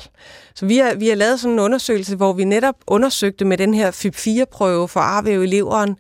Så 0.56 0.66
vi 0.66 0.78
har, 0.78 0.96
vi 0.96 1.08
har 1.08 1.16
lavet 1.16 1.40
sådan 1.40 1.54
en 1.54 1.60
undersøgelse, 1.60 2.16
hvor 2.16 2.34
vi 2.34 2.44
netop 2.44 2.76
undersøgte 2.88 3.46
med 3.46 3.58
den 3.58 3.74
her 3.74 3.92
FIP4-prøve 3.92 4.88
for 4.88 5.00
arvæv 5.00 5.42
eleveren, 5.42 5.96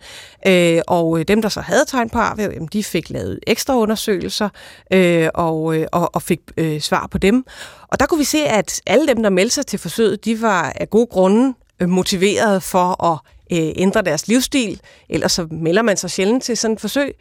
øh, 0.48 0.82
og 0.88 1.20
øh, 1.20 1.26
dem, 1.28 1.41
der 1.41 1.50
så 1.50 1.62
havde 1.62 1.86
tegn 1.88 2.10
på 2.10 2.20
arvæv, 2.20 2.52
jamen, 2.54 2.70
de 2.74 2.84
fik 2.84 3.10
lavet 3.10 3.39
ekstra 3.48 3.78
undersøgelser 3.78 4.50
øh, 4.93 5.30
og, 5.34 5.76
øh, 5.76 5.88
og, 5.91 6.15
og 6.15 6.22
fik 6.22 6.39
øh, 6.58 6.82
svar 6.82 7.08
på 7.12 7.17
dem. 7.17 7.46
Og 7.88 8.00
der 8.00 8.06
kunne 8.06 8.17
vi 8.17 8.24
se, 8.24 8.38
at 8.38 8.82
alle 8.88 9.08
dem, 9.08 9.24
der 9.24 9.30
meldte 9.30 9.56
sig 9.56 9.65
til 9.65 9.80
forsøget, 9.80 10.26
de 10.26 10.41
var 10.41 10.74
af 10.76 10.89
gode 10.89 11.08
grunde 11.08 11.54
øh, 11.80 11.89
motiveret 11.89 12.63
for 12.63 13.04
at 13.13 13.20
øh, 13.51 13.71
ændre 13.75 14.01
deres 14.01 14.27
livsstil, 14.27 14.81
ellers 15.10 15.31
så 15.31 15.47
melder 15.51 15.81
man 15.81 15.97
sig 15.97 16.12
sjældent 16.12 16.43
til 16.43 16.57
sådan 16.57 16.73
et 16.73 16.81
forsøg. 16.81 17.15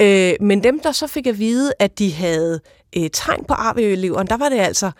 Øh, 0.00 0.32
men 0.40 0.64
dem, 0.64 0.80
der 0.80 0.92
så 0.92 1.06
fik 1.06 1.26
at 1.26 1.38
vide, 1.38 1.72
at 1.78 1.98
de 1.98 2.12
havde 2.12 2.60
øh, 2.96 3.10
tegn 3.12 3.44
på 3.48 3.54
arv 3.54 3.78
i 3.78 3.94
leveren, 3.94 4.26
der 4.26 4.36
var 4.36 4.48
det 4.48 4.58
altså 4.58 4.90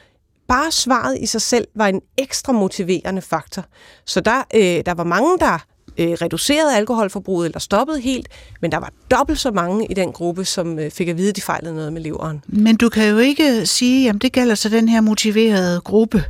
bare 0.48 0.70
svaret 0.70 1.18
i 1.20 1.26
sig 1.26 1.42
selv 1.42 1.68
var 1.74 1.86
en 1.86 2.00
ekstra 2.18 2.52
motiverende 2.52 3.22
faktor. 3.22 3.64
Så 4.06 4.20
der, 4.20 4.42
øh, 4.54 4.82
der 4.86 4.94
var 4.94 5.04
mange, 5.04 5.38
der 5.38 5.58
øh, 5.98 6.10
reducerede 6.10 6.76
alkoholforbruget 6.76 7.46
eller 7.46 7.58
stoppede 7.58 8.00
helt, 8.00 8.28
men 8.60 8.72
der 8.72 8.78
var 8.78 8.92
dobbelt 9.10 9.38
så 9.38 9.50
mange 9.50 9.86
i 9.86 9.94
den 9.94 10.12
gruppe, 10.12 10.44
som 10.44 10.78
øh, 10.78 10.90
fik 10.90 11.08
at 11.08 11.16
vide, 11.18 11.28
at 11.28 11.36
de 11.36 11.40
fejlede 11.40 11.74
noget 11.74 11.92
med 11.92 12.02
leveren. 12.02 12.44
Men 12.46 12.76
du 12.76 12.88
kan 12.88 13.08
jo 13.08 13.18
ikke 13.18 13.66
sige, 13.66 14.08
at 14.08 14.16
det 14.22 14.32
gælder 14.32 14.54
så 14.54 14.68
den 14.68 14.88
her 14.88 15.00
motiverede 15.00 15.80
gruppe. 15.80 16.24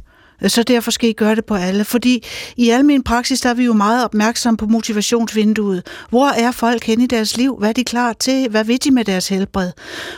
Så 0.47 0.63
derfor 0.63 0.91
skal 0.91 1.09
I 1.09 1.13
gøre 1.13 1.35
det 1.35 1.45
på 1.45 1.55
alle. 1.55 1.85
Fordi 1.85 2.25
i 2.57 2.71
almen 2.71 3.03
praksis, 3.03 3.41
der 3.41 3.51
er 3.51 3.55
vi 3.55 3.65
jo 3.65 3.73
meget 3.73 4.05
opmærksomme 4.05 4.57
på 4.57 4.67
motivationsvinduet. 4.67 5.87
Hvor 6.11 6.27
er 6.27 6.51
folk 6.51 6.85
hen 6.85 7.01
i 7.01 7.07
deres 7.07 7.37
liv? 7.37 7.57
Hvad 7.59 7.69
er 7.69 7.73
de 7.73 7.85
klar 7.85 8.13
til? 8.13 8.49
Hvad 8.49 8.65
vil 8.65 8.85
de 8.85 8.91
med 8.91 9.05
deres 9.05 9.29
helbred? 9.29 9.71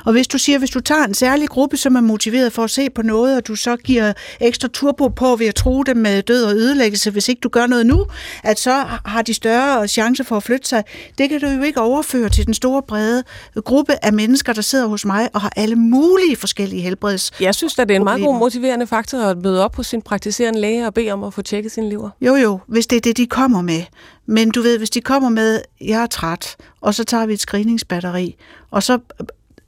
Og 0.04 0.12
hvis 0.12 0.28
du 0.28 0.38
siger, 0.38 0.58
hvis 0.58 0.70
du 0.70 0.80
tager 0.80 1.04
en 1.04 1.14
særlig 1.14 1.48
gruppe, 1.48 1.76
som 1.76 1.96
er 1.96 2.00
motiveret 2.00 2.52
for 2.52 2.64
at 2.64 2.70
se 2.70 2.90
på 2.90 3.02
noget, 3.02 3.36
og 3.36 3.46
du 3.46 3.56
så 3.56 3.76
giver 3.76 4.12
ekstra 4.40 4.68
turbo 4.68 5.08
på 5.08 5.36
ved 5.36 5.46
at 5.46 5.54
tro 5.54 5.82
dem 5.82 5.96
med 5.96 6.22
død 6.22 6.44
og 6.44 6.52
ødelæggelse, 6.54 7.10
hvis 7.10 7.28
ikke 7.28 7.40
du 7.40 7.48
gør 7.48 7.66
noget 7.66 7.86
nu, 7.86 8.06
at 8.42 8.60
så 8.60 8.84
har 9.04 9.22
de 9.22 9.34
større 9.34 9.88
chance 9.88 10.24
for 10.24 10.36
at 10.36 10.42
flytte 10.42 10.68
sig. 10.68 10.84
Det 11.18 11.28
kan 11.30 11.40
du 11.40 11.46
jo 11.46 11.62
ikke 11.62 11.80
overføre 11.80 12.28
til 12.28 12.46
den 12.46 12.54
store 12.54 12.82
brede 12.82 13.22
gruppe 13.64 14.04
af 14.04 14.12
mennesker, 14.12 14.52
der 14.52 14.62
sidder 14.62 14.86
hos 14.86 15.04
mig 15.04 15.28
og 15.32 15.40
har 15.40 15.52
alle 15.56 15.76
mulige 15.76 16.36
forskellige 16.36 16.82
helbreds. 16.82 17.30
Jeg 17.40 17.54
synes 17.54 17.78
at 17.78 17.88
det 17.88 17.94
er 17.94 17.98
en 17.98 18.04
meget 18.04 18.22
god 18.22 18.38
motiverende 18.38 18.86
faktor 18.86 19.18
at 19.18 19.42
møde 19.42 19.64
op 19.64 19.72
på 19.72 19.82
sin 19.82 20.02
praktiserende 20.14 20.60
læge 20.60 20.86
og 20.86 20.94
bede 20.94 21.10
om 21.10 21.24
at 21.24 21.34
få 21.34 21.42
tjekket 21.42 21.72
sin 21.72 21.88
lever. 21.88 22.10
Jo, 22.20 22.34
jo, 22.34 22.60
hvis 22.66 22.86
det 22.86 22.96
er 22.96 23.00
det, 23.00 23.16
de 23.16 23.26
kommer 23.26 23.62
med. 23.62 23.82
Men 24.26 24.50
du 24.50 24.62
ved, 24.62 24.78
hvis 24.78 24.90
de 24.90 25.00
kommer 25.00 25.28
med, 25.28 25.60
jeg 25.80 26.02
er 26.02 26.06
træt, 26.06 26.56
og 26.80 26.94
så 26.94 27.04
tager 27.04 27.26
vi 27.26 27.32
et 27.32 27.40
screeningsbatteri, 27.40 28.36
og 28.70 28.82
så 28.82 28.92
øh, 29.20 29.26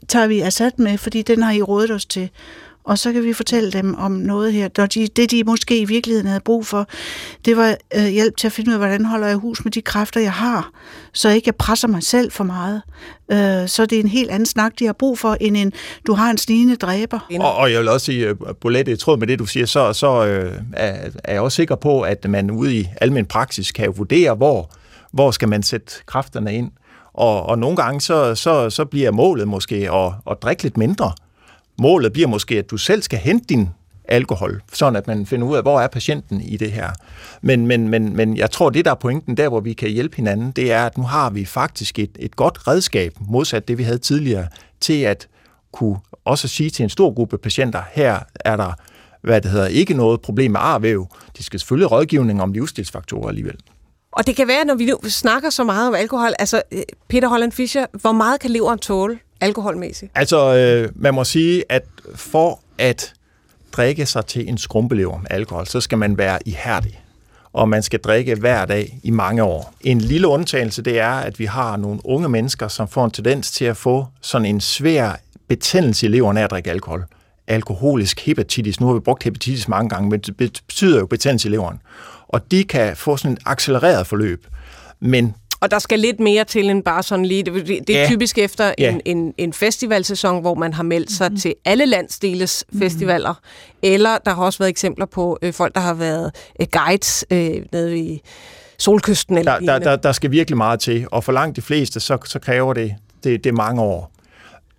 tager 0.09 0.26
vi 0.26 0.40
Assad 0.40 0.70
med, 0.78 0.98
fordi 0.98 1.22
den 1.22 1.42
har 1.42 1.52
I 1.52 1.62
rådet 1.62 1.90
os 1.90 2.06
til. 2.06 2.30
Og 2.87 2.99
så 2.99 3.12
kan 3.12 3.25
vi 3.25 3.33
fortælle 3.33 3.72
dem 3.72 3.94
om 3.94 4.12
noget 4.12 4.53
her. 4.53 4.68
Når 4.77 4.87
de, 4.87 5.07
det, 5.07 5.31
de 5.31 5.44
måske 5.44 5.79
i 5.79 5.85
virkeligheden 5.85 6.27
havde 6.27 6.40
brug 6.40 6.66
for, 6.66 6.88
det 7.44 7.57
var 7.57 7.77
øh, 7.96 8.07
hjælp 8.07 8.37
til 8.37 8.46
at 8.46 8.53
finde 8.53 8.70
ud 8.70 8.72
af, 8.72 8.81
hvordan 8.81 9.05
holder 9.05 9.27
jeg 9.27 9.37
hus 9.37 9.64
med 9.64 9.72
de 9.72 9.83
kræfter, 9.83 10.20
jeg 10.20 10.33
har, 10.33 10.70
så 11.12 11.29
ikke 11.29 11.49
jeg 11.49 11.55
presser 11.57 11.88
mig 11.88 12.03
selv 12.03 12.33
for 12.33 12.44
meget. 12.44 12.83
Øh, 13.33 13.68
så 13.68 13.87
det 13.87 13.96
er 13.96 14.03
en 14.03 14.09
helt 14.09 14.31
anden 14.31 14.46
snak, 14.46 14.72
de 14.79 14.87
har 14.87 14.92
brug 14.92 15.18
for, 15.18 15.37
end 15.40 15.57
en, 15.57 15.72
du 16.07 16.14
har 16.14 16.31
en 16.31 16.38
snigende 16.38 16.77
dræber. 16.77 17.18
Og, 17.40 17.55
og 17.55 17.72
jeg 17.72 17.81
vil 17.81 17.88
også 17.88 18.05
sige, 18.05 18.27
øh, 18.27 18.37
Bolette, 18.61 18.92
i 18.92 18.96
tråd 18.96 19.18
med 19.18 19.27
det, 19.27 19.38
du 19.38 19.46
siger, 19.46 19.66
så, 19.66 19.92
så 19.92 20.27
øh, 20.27 20.53
er, 20.72 21.11
er 21.25 21.33
jeg 21.33 21.42
også 21.42 21.57
sikker 21.57 21.75
på, 21.75 22.01
at 22.01 22.31
man 22.31 22.51
ude 22.51 22.77
i 22.77 22.88
almen 23.01 23.27
praksis 23.27 23.72
kan 23.72 23.85
jo 23.85 23.92
vurdere, 23.96 24.35
hvor, 24.35 24.70
hvor 25.12 25.31
skal 25.31 25.49
man 25.49 25.62
sætte 25.62 25.92
kræfterne 26.07 26.55
ind. 26.55 26.70
Og, 27.14 27.46
og 27.46 27.59
nogle 27.59 27.77
gange, 27.77 28.01
så, 28.01 28.35
så, 28.35 28.70
så 28.70 28.85
bliver 28.85 29.11
målet 29.11 29.49
måske 29.49 29.90
at, 29.92 30.12
at 30.31 30.37
drikke 30.42 30.62
lidt 30.62 30.77
mindre, 30.77 31.12
Målet 31.79 32.12
bliver 32.12 32.29
måske, 32.29 32.59
at 32.59 32.71
du 32.71 32.77
selv 32.77 33.03
skal 33.03 33.19
hente 33.19 33.45
din 33.49 33.69
alkohol, 34.09 34.62
sådan 34.73 34.97
at 34.97 35.07
man 35.07 35.27
finder 35.27 35.47
ud 35.47 35.57
af, 35.57 35.62
hvor 35.62 35.81
er 35.81 35.87
patienten 35.87 36.41
i 36.41 36.57
det 36.57 36.73
her. 36.73 36.91
Men, 37.43 37.67
men, 37.67 37.89
men, 37.89 38.17
men 38.17 38.37
jeg 38.37 38.51
tror, 38.51 38.71
det 38.71 38.85
der 38.85 38.91
er 38.91 38.95
pointen, 38.95 39.37
der 39.37 39.49
hvor 39.49 39.61
vi 39.61 39.73
kan 39.73 39.91
hjælpe 39.91 40.17
hinanden, 40.17 40.51
det 40.51 40.73
er, 40.73 40.87
at 40.87 40.99
nu 40.99 41.05
har 41.05 41.31
vi 41.31 41.45
faktisk 41.45 41.99
et, 41.99 42.11
et 42.19 42.37
godt 42.37 42.69
redskab, 42.69 43.12
modsat 43.21 43.69
det 43.69 43.79
vi 43.79 43.83
havde 43.83 43.99
tidligere, 43.99 44.47
til 44.81 45.03
at 45.03 45.29
kunne 45.73 45.97
også 46.25 46.49
sige 46.49 46.71
til 46.71 46.83
en 46.83 46.91
stor 46.91 47.15
gruppe 47.15 47.39
patienter, 47.39 47.83
her 47.93 48.19
er 48.45 48.57
der 48.57 48.73
hvad 49.23 49.41
det 49.41 49.51
hedder, 49.51 49.67
ikke 49.67 49.95
noget 49.95 50.21
problem 50.21 50.51
med 50.51 50.61
arvæv. 50.62 51.07
De 51.39 51.43
skal 51.43 51.61
selvfølgelig 51.61 51.91
rådgivning 51.91 52.43
om 52.43 52.53
livsstilsfaktorer 52.53 53.29
alligevel. 53.29 53.57
Og 54.12 54.27
det 54.27 54.37
kan 54.37 54.49
være, 54.49 54.65
når 54.65 54.75
vi 54.75 54.87
nu 54.87 54.99
snakker 55.09 55.51
så 55.51 55.65
meget 55.65 55.89
om 55.89 55.95
alkohol, 55.95 56.31
altså 56.39 56.62
øh, 56.73 56.83
Peter 57.09 57.29
Holland 57.29 57.53
Fischer, 57.53 57.87
hvor 57.93 58.12
meget 58.12 58.41
kan 58.41 58.51
leveren 58.51 58.79
tåle? 58.79 59.19
Alkoholmæssigt? 59.40 60.12
Altså, 60.14 60.55
øh, 60.57 60.88
man 60.94 61.14
må 61.14 61.25
sige, 61.25 61.64
at 61.68 61.85
for 62.14 62.61
at 62.79 63.14
drikke 63.72 64.07
sig 64.07 64.27
til 64.27 64.49
en 64.49 64.59
skrumpelever 64.59 65.18
med 65.18 65.27
alkohol, 65.31 65.66
så 65.66 65.81
skal 65.81 65.99
man 65.99 66.18
være 66.18 66.38
ihærdig. 66.46 67.01
Og 67.53 67.68
man 67.68 67.83
skal 67.83 68.01
drikke 68.01 68.35
hver 68.35 68.64
dag 68.64 68.99
i 69.03 69.11
mange 69.11 69.42
år. 69.42 69.75
En 69.81 70.01
lille 70.01 70.29
undtagelse, 70.29 70.83
det 70.83 70.99
er, 70.99 71.11
at 71.11 71.38
vi 71.38 71.44
har 71.44 71.77
nogle 71.77 72.01
unge 72.05 72.29
mennesker, 72.29 72.68
som 72.68 72.88
får 72.88 73.05
en 73.05 73.11
tendens 73.11 73.51
til 73.51 73.64
at 73.64 73.77
få 73.77 74.07
sådan 74.20 74.46
en 74.46 74.61
svær 74.61 75.12
betændelse 75.49 76.07
i 76.07 76.09
leveren 76.09 76.37
af 76.37 76.44
at 76.44 76.51
drikke 76.51 76.70
alkohol. 76.70 77.05
Alkoholisk 77.46 78.20
hepatitis. 78.20 78.81
Nu 78.81 78.87
har 78.87 78.94
vi 78.94 79.01
brugt 79.01 79.22
hepatitis 79.22 79.68
mange 79.68 79.88
gange, 79.88 80.11
men 80.11 80.20
det 80.20 80.37
betyder 80.37 80.99
jo 80.99 81.07
betændelse 81.07 81.49
i 81.49 81.51
leveren. 81.51 81.81
Og 82.29 82.51
de 82.51 82.64
kan 82.64 82.96
få 82.96 83.16
sådan 83.16 83.33
et 83.33 83.38
accelereret 83.46 84.07
forløb. 84.07 84.46
Men 85.01 85.35
og 85.61 85.71
der 85.71 85.79
skal 85.79 85.99
lidt 85.99 86.21
mere 86.21 86.45
til 86.45 86.71
end 86.71 86.83
bare 86.83 87.03
sådan 87.03 87.25
lige... 87.25 87.42
Det, 87.42 87.66
det 87.87 87.97
er 87.97 88.01
ja. 88.01 88.07
typisk 88.07 88.38
efter 88.38 88.75
ja. 88.79 88.90
en, 88.90 89.01
en, 89.05 89.35
en 89.38 89.53
festivalsæson, 89.53 90.40
hvor 90.40 90.55
man 90.55 90.73
har 90.73 90.83
meldt 90.83 91.12
sig 91.12 91.31
mm. 91.31 91.37
til 91.37 91.55
alle 91.64 91.87
landsdeles 91.87 92.64
mm. 92.73 92.79
festivaler. 92.79 93.35
Eller 93.83 94.19
der 94.19 94.35
har 94.35 94.45
også 94.45 94.59
været 94.59 94.71
eksempler 94.71 95.07
på 95.07 95.38
øh, 95.42 95.53
folk, 95.53 95.75
der 95.75 95.81
har 95.81 95.95
været 95.95 96.31
øh, 96.61 96.66
guides 96.73 97.25
øh, 97.31 97.55
nede 97.73 97.99
i 97.99 98.23
solkysten. 98.79 99.38
Eller 99.38 99.59
der, 99.59 99.66
der, 99.66 99.79
der, 99.79 99.97
der 99.97 100.12
skal 100.12 100.31
virkelig 100.31 100.57
meget 100.57 100.81
til, 100.81 101.07
og 101.11 101.25
for 101.25 101.33
langt 101.33 101.57
de 101.57 101.62
fleste, 101.62 102.01
så, 102.01 102.19
så 102.25 102.38
kræver 102.38 102.75
det, 102.75 102.95
det, 103.25 103.45
det 103.45 103.55
mange 103.55 103.83
år. 103.83 104.12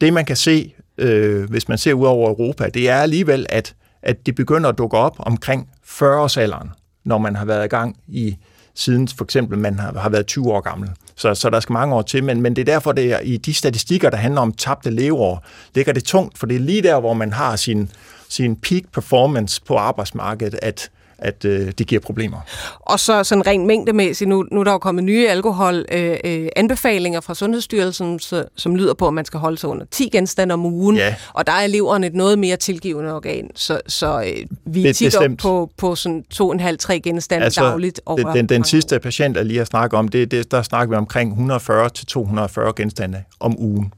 Det 0.01 0.13
man 0.13 0.25
kan 0.25 0.35
se, 0.35 0.73
øh, 0.97 1.49
hvis 1.49 1.67
man 1.67 1.77
ser 1.77 1.93
ud 1.93 2.05
over 2.05 2.29
Europa, 2.29 2.69
det 2.73 2.89
er 2.89 2.95
alligevel, 2.95 3.45
at, 3.49 3.75
at 4.01 4.25
det 4.25 4.35
begynder 4.35 4.69
at 4.69 4.77
dukke 4.77 4.97
op 4.97 5.15
omkring 5.19 5.69
40-årsalderen, 5.85 6.69
når 7.05 7.17
man 7.17 7.35
har 7.35 7.45
været 7.45 7.65
i 7.65 7.67
gang 7.67 7.97
i 8.07 8.37
siden 8.77 9.07
for 9.07 9.23
eksempel 9.23 9.57
man 9.57 9.79
har, 9.79 9.99
har 9.99 10.09
været 10.09 10.25
20 10.25 10.53
år 10.53 10.61
gammel. 10.61 10.89
Så, 11.15 11.35
så 11.35 11.49
der 11.49 11.59
skal 11.59 11.73
mange 11.73 11.95
år 11.95 12.01
til, 12.01 12.23
men, 12.23 12.41
men 12.41 12.55
det 12.55 12.61
er 12.61 12.73
derfor, 12.73 12.91
det 12.91 13.13
er, 13.13 13.19
i 13.19 13.37
de 13.37 13.53
statistikker, 13.53 14.09
der 14.09 14.17
handler 14.17 14.41
om 14.41 14.51
tabte 14.51 14.89
leveår, 14.89 15.45
ligger 15.75 15.93
det 15.93 16.03
tungt, 16.03 16.37
for 16.37 16.45
det 16.45 16.55
er 16.55 16.59
lige 16.59 16.81
der, 16.81 16.99
hvor 16.99 17.13
man 17.13 17.33
har 17.33 17.55
sin, 17.55 17.91
sin 18.29 18.55
peak 18.55 18.83
performance 18.93 19.61
på 19.67 19.77
arbejdsmarkedet, 19.77 20.59
at, 20.61 20.89
at 21.19 21.45
øh, 21.45 21.71
det 21.77 21.87
giver 21.87 22.01
problemer. 22.01 22.37
Og 22.79 22.99
så 22.99 23.23
sådan 23.23 23.47
rent 23.47 23.65
mængdemæssigt, 23.65 24.27
nu, 24.27 24.45
nu 24.51 24.59
er 24.59 24.63
der 24.63 24.71
jo 24.71 24.77
kommet 24.77 25.03
nye 25.03 25.29
alkohol-anbefalinger 25.29 27.17
øh, 27.17 27.21
øh, 27.21 27.23
fra 27.23 27.35
Sundhedsstyrelsen, 27.35 28.19
så, 28.19 28.45
som 28.55 28.75
lyder 28.75 28.93
på, 28.93 29.07
at 29.07 29.13
man 29.13 29.25
skal 29.25 29.39
holde 29.39 29.57
sig 29.57 29.69
under 29.69 29.85
10 29.91 30.09
genstande 30.09 30.53
om 30.53 30.65
ugen, 30.65 30.95
ja. 30.95 31.15
og 31.33 31.47
der 31.47 31.53
er 31.53 31.67
leveren 31.67 32.03
et 32.03 32.15
noget 32.15 32.39
mere 32.39 32.57
tilgivende 32.57 33.15
organ, 33.15 33.49
så, 33.55 33.81
så 33.87 34.21
øh, 34.21 34.45
vi 34.65 34.87
er 34.87 34.93
tit 34.93 35.15
op 35.15 35.31
på, 35.37 35.71
på 35.77 35.95
sådan 35.95 36.25
2,5-3 36.33 36.93
genstande 36.93 37.45
altså, 37.45 37.63
dagligt. 37.63 38.01
Over 38.05 38.33
den, 38.33 38.49
den 38.49 38.63
sidste 38.63 38.99
patient, 38.99 39.37
jeg 39.37 39.45
lige 39.45 39.57
har 39.57 39.65
snakket 39.65 39.99
om, 39.99 40.07
det, 40.07 40.31
det, 40.31 40.51
der 40.51 40.61
snakker 40.61 40.95
vi 40.95 40.97
omkring 40.97 41.51
140-240 42.69 42.71
genstande 42.75 43.23
om 43.39 43.59
ugen. 43.59 43.93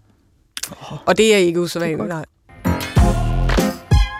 Og 1.05 1.17
det 1.17 1.33
er 1.33 1.37
ikke 1.37 1.61
usædvanligt, 1.61 2.09
nej. 2.09 2.25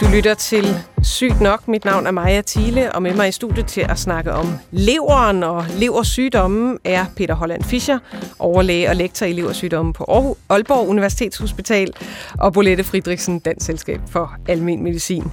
Du 0.02 0.06
lytter 0.14 0.34
til 0.34 0.66
Sygt 1.04 1.42
nok. 1.42 1.68
Mit 1.68 1.86
navn 1.86 2.08
er 2.08 2.12
Maja 2.12 2.42
Thiele, 2.48 2.92
og 2.96 3.02
med 3.02 3.14
mig 3.14 3.30
i 3.30 3.32
studiet 3.32 3.68
til 3.68 3.82
at 3.82 4.00
snakke 4.00 4.32
om 4.34 4.48
leveren 4.72 5.44
og 5.44 5.66
leversygdomme 5.78 6.78
er 6.84 7.06
Peter 7.16 7.36
Holland 7.36 7.64
Fischer, 7.64 8.00
overlæge 8.40 8.90
og 8.90 8.96
lektor 8.96 9.26
i 9.26 9.34
leversygdomme 9.34 9.94
på 9.94 10.38
Aalborg 10.50 10.88
Universitetshospital, 10.88 11.94
og 12.40 12.54
Bolette 12.54 12.84
Friedrichsen, 12.84 13.40
Dansk 13.40 13.66
Selskab 13.66 14.00
for 14.10 14.36
Almen 14.48 14.84
Medicin. 14.84 15.24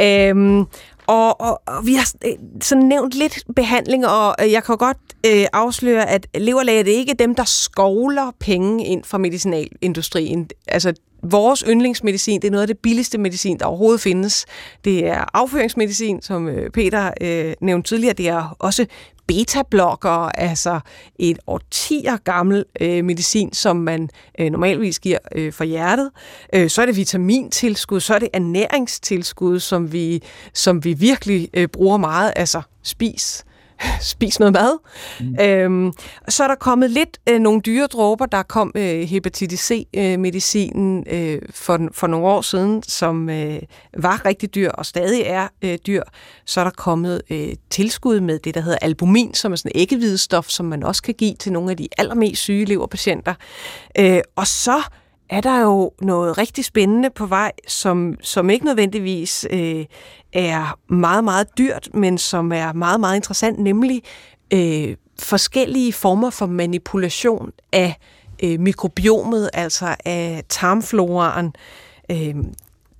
Øhm, 0.00 0.66
Og, 1.06 1.40
og, 1.40 1.62
og 1.66 1.86
vi 1.86 1.94
har 1.94 2.12
øh, 2.26 2.32
sådan 2.62 2.84
nævnt 2.84 3.14
lidt 3.14 3.38
behandling, 3.56 4.06
og 4.06 4.34
øh, 4.42 4.52
jeg 4.52 4.64
kan 4.64 4.76
godt 4.76 4.96
øh, 5.26 5.46
afsløre, 5.52 6.08
at 6.08 6.26
leverlæger 6.34 6.82
det 6.82 6.94
er 6.94 6.98
ikke 6.98 7.14
dem, 7.18 7.34
der 7.34 7.44
skovler 7.44 8.30
penge 8.40 8.86
ind 8.86 9.04
fra 9.04 9.18
medicinalindustrien. 9.18 10.48
Altså, 10.68 10.92
vores 11.22 11.64
yndlingsmedicin, 11.68 12.40
det 12.40 12.48
er 12.48 12.50
noget 12.50 12.62
af 12.62 12.66
det 12.68 12.78
billigste 12.78 13.18
medicin, 13.18 13.58
der 13.58 13.66
overhovedet 13.66 14.00
findes. 14.00 14.46
Det 14.84 15.06
er 15.06 15.24
afføringsmedicin, 15.34 16.22
som 16.22 16.48
øh, 16.48 16.70
Peter 16.70 17.10
øh, 17.20 17.54
nævnte 17.60 17.88
tidligere. 17.88 18.14
Det 18.14 18.28
er 18.28 18.56
også 18.58 18.86
beta-blokker, 19.26 20.28
altså 20.38 20.80
et 21.18 21.38
årtier 21.46 22.16
gammel 22.16 22.64
øh, 22.80 23.04
medicin, 23.04 23.52
som 23.52 23.76
man 23.76 24.08
øh, 24.38 24.50
normalvis 24.50 25.00
giver 25.00 25.18
øh, 25.34 25.52
for 25.52 25.64
hjertet. 25.64 26.10
Øh, 26.54 26.70
så 26.70 26.82
er 26.82 26.86
det 26.86 26.96
vitamintilskud, 26.96 28.00
så 28.00 28.14
er 28.14 28.18
det 28.18 28.28
ernæringstilskud, 28.32 29.60
som 29.60 29.92
vi, 29.92 30.22
som 30.54 30.84
vi 30.84 30.92
virkelig 30.92 31.48
øh, 31.54 31.68
bruger 31.68 31.96
meget, 31.96 32.32
altså 32.36 32.62
spis 32.82 33.44
spis 34.12 34.40
noget 34.40 34.52
mad. 34.52 34.78
Mm. 35.20 35.36
Øhm, 35.40 35.92
så 36.28 36.44
er 36.44 36.48
der 36.48 36.54
kommet 36.54 36.90
lidt 36.90 37.18
øh, 37.28 37.38
nogle 37.38 37.60
dyre 37.60 37.86
dråber. 37.86 38.26
Der 38.26 38.42
kom 38.42 38.72
øh, 38.74 39.02
hepatitis 39.02 39.60
C-medicinen 39.60 41.04
øh, 41.10 41.42
for, 41.50 41.88
for 41.92 42.06
nogle 42.06 42.26
år 42.26 42.40
siden, 42.40 42.82
som 42.82 43.30
øh, 43.30 43.58
var 43.98 44.24
rigtig 44.24 44.54
dyr 44.54 44.70
og 44.70 44.86
stadig 44.86 45.22
er 45.22 45.48
øh, 45.62 45.78
dyr. 45.86 46.02
Så 46.46 46.60
er 46.60 46.64
der 46.64 46.70
kommet 46.70 47.22
øh, 47.30 47.48
tilskud 47.70 48.20
med 48.20 48.38
det, 48.38 48.54
der 48.54 48.60
hedder 48.60 48.78
albumin, 48.82 49.34
som 49.34 49.52
er 49.52 49.56
sådan 49.56 49.72
æggehvidestof, 49.74 50.48
som 50.48 50.66
man 50.66 50.82
også 50.82 51.02
kan 51.02 51.14
give 51.14 51.34
til 51.34 51.52
nogle 51.52 51.70
af 51.70 51.76
de 51.76 51.88
allermest 51.98 52.42
syge 52.42 52.64
leverpatienter. 52.64 53.34
Øh, 53.98 54.20
og 54.36 54.46
så 54.46 54.82
er 55.32 55.40
der 55.40 55.60
jo 55.60 55.92
noget 56.00 56.38
rigtig 56.38 56.64
spændende 56.64 57.10
på 57.10 57.26
vej, 57.26 57.52
som, 57.68 58.14
som 58.22 58.50
ikke 58.50 58.64
nødvendigvis 58.64 59.46
øh, 59.50 59.84
er 60.32 60.78
meget, 60.92 61.24
meget 61.24 61.58
dyrt, 61.58 61.88
men 61.94 62.18
som 62.18 62.52
er 62.52 62.72
meget, 62.72 63.00
meget 63.00 63.16
interessant, 63.16 63.58
nemlig 63.58 64.02
øh, 64.52 64.96
forskellige 65.18 65.92
former 65.92 66.30
for 66.30 66.46
manipulation 66.46 67.50
af 67.72 67.96
øh, 68.42 68.60
mikrobiomet, 68.60 69.50
altså 69.52 69.96
af 70.04 70.42
tarmfloraen. 70.48 71.54
Øh, 72.10 72.34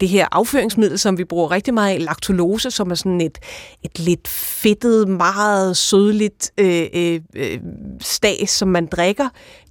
det 0.03 0.11
her 0.11 0.29
afføringsmiddel, 0.33 0.99
som 0.99 1.19
vi 1.19 1.25
bruger 1.25 1.51
rigtig 1.51 1.75
meget 1.75 1.95
af, 1.95 2.05
laktulose, 2.05 2.71
som 2.71 2.91
er 2.91 2.95
sådan 2.95 3.21
et, 3.21 3.39
et 3.83 3.99
lidt 3.99 4.29
fedtet, 4.29 5.09
meget 5.09 5.77
sødligt 5.77 6.53
øh, 6.59 6.87
øh, 6.95 7.21
øh 7.35 7.59
stas, 8.01 8.51
som 8.51 8.69
man 8.69 8.87
drikker, 8.87 9.29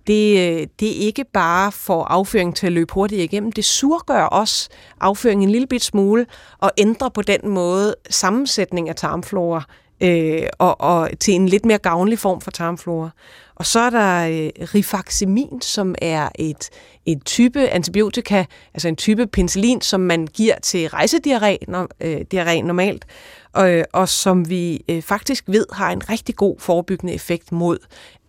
det, 0.07 0.31
øh, 0.31 0.67
det 0.79 0.89
er 0.89 1.05
ikke 1.05 1.25
bare 1.33 1.71
for 1.71 2.03
afføringen 2.03 2.53
til 2.53 2.67
at 2.67 2.73
løbe 2.73 2.93
hurtigt 2.93 3.21
igennem, 3.21 3.51
det 3.51 3.65
surgør 3.65 4.23
også 4.23 4.69
afføringen 5.01 5.47
en 5.47 5.51
lille 5.51 5.67
bit 5.67 5.83
smule 5.83 6.25
og 6.59 6.71
ændrer 6.77 7.09
på 7.09 7.21
den 7.21 7.49
måde 7.49 7.95
sammensætning 8.09 8.89
af 8.89 8.95
tarmflora 8.95 9.63
øh, 10.03 10.43
og, 10.59 10.81
og 10.81 11.09
til 11.19 11.33
en 11.33 11.49
lidt 11.49 11.65
mere 11.65 11.77
gavnlig 11.77 12.19
form 12.19 12.41
for 12.41 12.51
tarmflora. 12.51 13.09
Og 13.61 13.67
så 13.67 13.79
er 13.79 13.89
der 13.89 14.27
øh, 14.27 14.49
rifaximin, 14.75 15.61
som 15.61 15.95
er 16.01 16.29
et, 16.35 16.69
et 17.05 17.25
type 17.25 17.69
antibiotika, 17.69 18.45
altså 18.73 18.87
en 18.87 18.95
type 18.95 19.27
penicillin, 19.27 19.81
som 19.81 19.99
man 20.01 20.27
giver 20.27 20.55
til 20.63 20.87
rejsediarré 20.87 21.57
når, 21.67 21.87
øh, 21.99 22.21
diarré 22.33 22.61
normalt, 22.61 23.05
og, 23.53 23.71
øh, 23.71 23.83
og 23.93 24.09
som 24.09 24.49
vi 24.49 24.83
øh, 24.89 25.01
faktisk 25.01 25.43
ved 25.47 25.65
har 25.73 25.91
en 25.91 26.09
rigtig 26.09 26.35
god 26.35 26.55
forebyggende 26.59 27.13
effekt 27.13 27.51
mod 27.51 27.77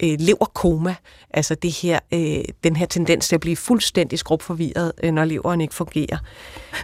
øh, 0.02 0.16
leverkoma, 0.18 0.94
altså 1.30 1.54
det 1.54 1.70
her, 1.70 1.98
øh, 2.14 2.44
den 2.64 2.76
her 2.76 2.86
tendens 2.86 3.28
til 3.28 3.34
at 3.34 3.40
blive 3.40 3.56
fuldstændig 3.56 4.18
skrubforvirret, 4.18 4.92
øh, 5.02 5.12
når 5.12 5.24
leveren 5.24 5.60
ikke 5.60 5.74
fungerer. 5.74 6.18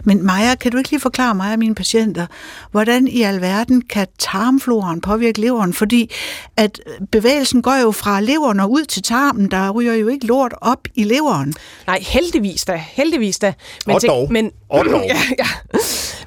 Men 0.03 0.25
Maja, 0.25 0.55
kan 0.55 0.71
du 0.71 0.77
ikke 0.77 0.91
lige 0.91 1.01
forklare 1.01 1.35
mig 1.35 1.53
og 1.53 1.59
mine 1.59 1.75
patienter, 1.75 2.27
hvordan 2.71 3.07
i 3.07 3.21
alverden 3.21 3.81
kan 3.81 4.07
tarmfloren 4.17 5.01
påvirke 5.01 5.41
leveren? 5.41 5.73
Fordi 5.73 6.11
at 6.57 6.79
bevægelsen 7.11 7.61
går 7.61 7.81
jo 7.83 7.91
fra 7.91 8.21
leveren 8.39 8.59
og 8.59 8.71
ud 8.71 8.85
til 8.85 9.03
tarmen, 9.03 9.51
der 9.51 9.69
ryger 9.69 9.93
jo 9.93 10.07
ikke 10.07 10.25
lort 10.25 10.53
op 10.61 10.87
i 10.95 11.03
leveren. 11.03 11.53
Nej, 11.87 11.99
heldigvis 12.01 12.65
da, 12.65 12.75
heldigvis 12.75 13.39
da. 13.39 13.53
Men 13.85 13.95
og 13.95 14.01
dog. 14.01 14.31
Men, 14.31 14.51
og 14.69 14.85
dog. 14.85 15.01
Ja, 15.07 15.17
ja. 15.39 15.47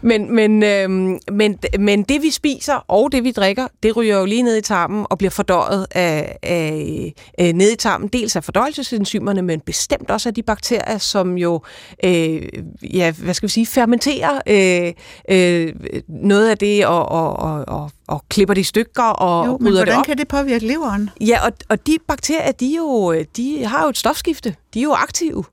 Men, 0.02 0.34
men, 0.34 0.62
øhm, 0.62 1.18
men, 1.32 1.58
men 1.78 2.02
det 2.02 2.22
vi 2.22 2.30
spiser 2.30 2.74
og 2.88 3.12
det 3.12 3.24
vi 3.24 3.32
drikker, 3.32 3.66
det 3.82 3.96
ryger 3.96 4.18
jo 4.18 4.24
lige 4.24 4.42
ned 4.42 4.56
i 4.56 4.60
tarmen 4.60 5.06
og 5.10 5.18
bliver 5.18 5.30
fordøjet 5.30 5.86
af, 5.90 6.38
af, 6.42 7.14
af 7.38 7.54
ned 7.54 7.72
i 7.72 7.76
tarmen. 7.76 8.08
Dels 8.08 8.36
af 8.36 8.44
fordøjelsesenzymerne, 8.44 9.42
men 9.42 9.60
bestemt 9.60 10.10
også 10.10 10.28
af 10.28 10.34
de 10.34 10.42
bakterier, 10.42 10.98
som 10.98 11.38
jo, 11.38 11.60
øh, 12.04 12.42
ja, 12.82 13.10
hvad 13.10 13.34
skal 13.34 13.46
vi 13.46 13.52
sige, 13.52 13.66
fermenterer 13.66 14.40
øh, 14.46 14.92
øh, 15.28 15.72
noget 16.08 16.50
af 16.50 16.58
det 16.58 16.86
og, 16.86 17.08
og, 17.08 17.36
og, 17.36 17.64
og, 17.68 17.90
og 18.08 18.24
klipper 18.28 18.54
det 18.54 18.60
i 18.60 18.64
stykker 18.64 19.02
og 19.02 19.46
jo, 19.46 19.58
men 19.60 19.72
hvordan 19.72 19.86
det 19.86 19.98
op. 19.98 20.06
kan 20.06 20.18
det 20.18 20.28
påvirke 20.28 20.66
leveren? 20.66 21.10
Ja, 21.20 21.46
og, 21.46 21.52
og 21.68 21.86
de 21.86 21.96
bakterier, 22.08 22.52
de, 22.52 22.74
jo, 22.76 23.14
de 23.36 23.64
har 23.64 23.82
jo 23.82 23.88
et 23.88 23.98
stofskifte. 23.98 24.54
De 24.74 24.78
er 24.78 24.82
jo 24.82 24.92
aktive. 24.92 25.44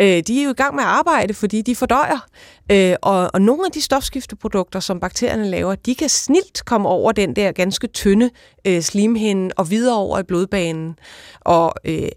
Øh, 0.00 0.22
de 0.26 0.40
er 0.40 0.44
jo 0.44 0.50
i 0.50 0.54
gang 0.54 0.74
med 0.74 0.82
at 0.82 0.88
arbejde, 0.88 1.34
fordi 1.34 1.62
de 1.62 1.76
fordøjer. 1.76 2.26
Øh, 2.72 2.94
og, 3.02 3.30
og 3.34 3.42
nogle 3.42 3.66
af 3.66 3.72
de 3.72 3.82
stofskifteprodukter, 3.82 4.80
som 4.80 5.00
bakterierne 5.00 5.50
laver, 5.50 5.74
de 5.74 5.94
kan 5.94 6.08
snilt 6.08 6.64
komme 6.64 6.88
over 6.88 7.12
den 7.12 7.36
der 7.36 7.52
ganske 7.52 7.86
tynde 7.86 8.30
øh, 8.64 8.82
slimhinde 8.82 9.50
og 9.56 9.70
videre 9.70 9.96
over 9.96 10.18
i 10.18 10.22
blodbanen. 10.22 10.98
Og 11.40 11.74
øh, 11.84 12.08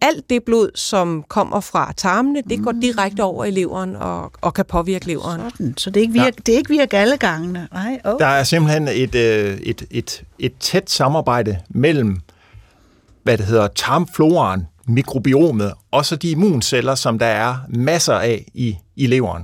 alt 0.00 0.30
det 0.30 0.44
blod, 0.44 0.70
som 0.74 1.24
kommer 1.28 1.60
fra 1.60 1.92
tarmene, 1.96 2.42
det 2.48 2.62
går 2.64 2.72
mm. 2.72 2.80
direkte 2.80 3.22
over 3.22 3.44
i 3.44 3.50
leveren 3.50 3.96
og, 3.96 4.32
og 4.40 4.54
kan 4.54 4.64
påvirke 4.64 5.06
leveren. 5.06 5.50
Sådan. 5.50 5.74
Så 5.76 5.90
det 5.90 5.96
er 5.96 6.02
ikke 6.02 6.12
via, 6.12 6.24
ja. 6.24 6.30
det 6.30 6.54
er 6.54 6.58
ikke 6.58 6.70
via 6.70 6.84
gallegangene? 6.84 7.68
Nej, 7.72 8.00
oh. 8.04 8.18
Der 8.18 8.26
er 8.26 8.44
simpelthen 8.44 8.88
et, 8.88 9.14
øh, 9.14 9.58
et, 9.58 9.86
et, 9.90 10.24
et 10.38 10.52
tæt 10.60 10.90
samarbejde 10.90 11.58
mellem 11.68 12.20
hvad 13.22 13.38
det 13.38 13.46
hedder, 13.46 13.68
tarmfloraen, 13.68 14.66
mikrobiomet, 14.86 15.72
og 15.90 16.06
så 16.06 16.16
de 16.16 16.30
immunceller, 16.30 16.94
som 16.94 17.18
der 17.18 17.26
er 17.26 17.56
masser 17.68 18.14
af 18.14 18.44
i, 18.54 18.76
i 18.96 19.06
leveren. 19.06 19.42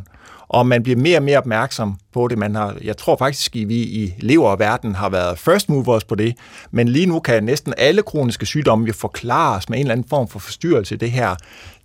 Og 0.49 0.67
man 0.67 0.83
bliver 0.83 0.97
mere 0.97 1.19
og 1.19 1.23
mere 1.23 1.39
opmærksom 1.39 1.99
på 2.13 2.29
det. 2.29 2.39
Man 2.39 2.55
har, 2.55 2.77
jeg 2.85 2.97
tror 2.97 3.17
faktisk, 3.17 3.57
at 3.57 3.69
vi 3.69 3.75
i 3.75 4.15
leververden 4.19 4.95
har 4.95 5.09
været 5.09 5.39
first 5.39 5.69
movers 5.69 6.05
på 6.05 6.15
det, 6.15 6.35
men 6.71 6.89
lige 6.89 7.07
nu 7.07 7.21
kan 7.21 7.45
næsten 7.45 7.75
alle 7.79 8.03
kroniske 8.03 8.47
sygdomme 8.47 8.87
jo 8.87 8.93
forklares 8.93 9.69
med 9.69 9.79
en 9.79 9.85
eller 9.85 9.93
anden 9.93 10.09
form 10.09 10.29
for 10.29 10.39
forstyrrelse, 10.39 10.97
det 10.97 11.11
her 11.11 11.37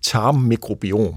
tarmmikrobiom. 0.02 1.16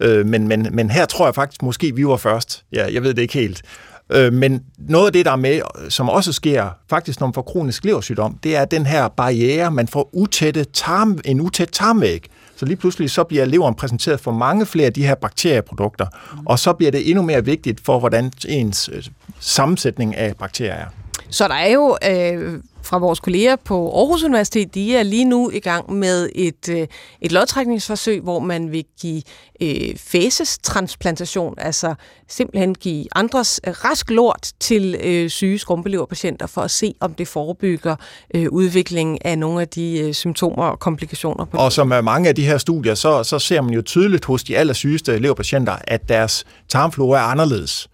Øh, 0.00 0.26
men, 0.26 0.48
men, 0.48 0.68
men 0.72 0.90
her 0.90 1.06
tror 1.06 1.26
jeg 1.26 1.34
faktisk, 1.34 1.62
måske 1.62 1.94
vi 1.94 2.06
var 2.06 2.16
først. 2.16 2.64
Ja, 2.72 2.92
jeg 2.92 3.02
ved 3.02 3.14
det 3.14 3.22
ikke 3.22 3.34
helt. 3.34 3.62
Øh, 4.10 4.32
men 4.32 4.62
noget 4.78 5.06
af 5.06 5.12
det, 5.12 5.24
der 5.24 5.32
er 5.32 5.36
med, 5.36 5.60
som 5.88 6.08
også 6.08 6.32
sker, 6.32 6.68
faktisk 6.90 7.20
når 7.20 7.26
man 7.26 7.34
får 7.34 7.42
kronisk 7.42 7.84
leversygdom, 7.84 8.38
det 8.42 8.56
er 8.56 8.64
den 8.64 8.86
her 8.86 9.08
barriere, 9.08 9.70
man 9.70 9.88
får 9.88 10.10
utætte 10.12 10.64
tarm, 10.64 11.18
en 11.24 11.40
utæt 11.40 11.68
tarmvæg. 11.72 12.26
Så 12.56 12.66
lige 12.66 12.76
pludselig 12.76 13.10
så 13.10 13.24
bliver 13.24 13.44
leveren 13.44 13.74
præsenteret 13.74 14.20
for 14.20 14.32
mange 14.32 14.66
flere 14.66 14.86
af 14.86 14.92
de 14.92 15.06
her 15.06 15.14
bakterieprodukter, 15.14 16.06
mm. 16.32 16.46
og 16.46 16.58
så 16.58 16.72
bliver 16.72 16.90
det 16.90 17.10
endnu 17.10 17.22
mere 17.22 17.44
vigtigt 17.44 17.80
for, 17.84 17.98
hvordan 17.98 18.32
ens 18.48 18.90
øh, 18.92 19.04
sammensætning 19.40 20.16
af 20.16 20.36
bakterier 20.36 20.74
er. 20.74 20.86
Så 21.30 21.48
der 21.48 21.54
er 21.54 21.70
jo 21.70 21.96
øh, 22.10 22.60
fra 22.86 22.98
vores 22.98 23.20
kolleger 23.20 23.56
på 23.56 23.98
Aarhus 23.98 24.22
Universitet, 24.22 24.74
de 24.74 24.96
er 24.96 25.02
lige 25.02 25.24
nu 25.24 25.50
i 25.50 25.60
gang 25.60 25.92
med 25.92 26.28
et, 26.34 26.68
øh, 26.68 26.86
et 27.20 27.32
lodtrækningsforsøg, 27.32 28.20
hvor 28.20 28.38
man 28.38 28.72
vil 28.72 28.84
give 29.00 29.22
øh, 29.62 29.96
fæsestransplantation, 29.96 31.54
altså 31.58 31.94
simpelthen 32.28 32.74
give 32.74 33.06
andres 33.14 33.60
øh, 33.66 33.74
rask 33.84 34.10
lort 34.10 34.52
til 34.60 34.96
øh, 35.04 35.30
syge 35.30 35.58
skrumpeleverpatienter 35.58 36.46
for 36.46 36.60
at 36.60 36.70
se, 36.70 36.94
om 37.00 37.14
det 37.14 37.28
forebygger 37.28 37.96
øh, 38.34 38.46
udviklingen 38.50 39.18
af 39.24 39.38
nogle 39.38 39.60
af 39.60 39.68
de 39.68 39.98
øh, 39.98 40.14
symptomer 40.14 40.64
og 40.64 40.78
komplikationer. 40.78 41.44
På 41.44 41.56
og 41.56 41.72
som 41.72 41.90
er 41.90 42.00
mange 42.00 42.28
af 42.28 42.34
de 42.34 42.46
her 42.46 42.58
studier, 42.58 42.94
så, 42.94 43.22
så 43.22 43.38
ser 43.38 43.60
man 43.60 43.74
jo 43.74 43.82
tydeligt 43.82 44.24
hos 44.24 44.44
de 44.44 44.56
allersygeste 44.56 45.18
leverpatienter, 45.18 45.76
at 45.84 46.08
deres 46.08 46.44
tarmflora 46.68 47.18
er 47.18 47.22
anderledes. 47.22 47.88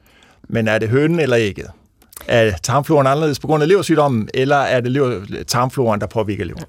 Men 0.48 0.68
er 0.68 0.78
det 0.78 0.88
hønen 0.88 1.20
eller 1.20 1.36
ægget? 1.38 1.66
Er 2.26 2.52
tarmfloren 2.62 3.06
anderledes 3.06 3.38
på 3.38 3.46
grund 3.46 3.62
af 3.62 3.68
leversygdommen, 3.68 4.28
eller 4.34 4.56
er 4.56 4.80
det 4.80 4.90
lever, 4.92 5.20
tarmfloren, 5.46 6.00
der 6.00 6.06
påvirker 6.06 6.44
leveren? 6.44 6.66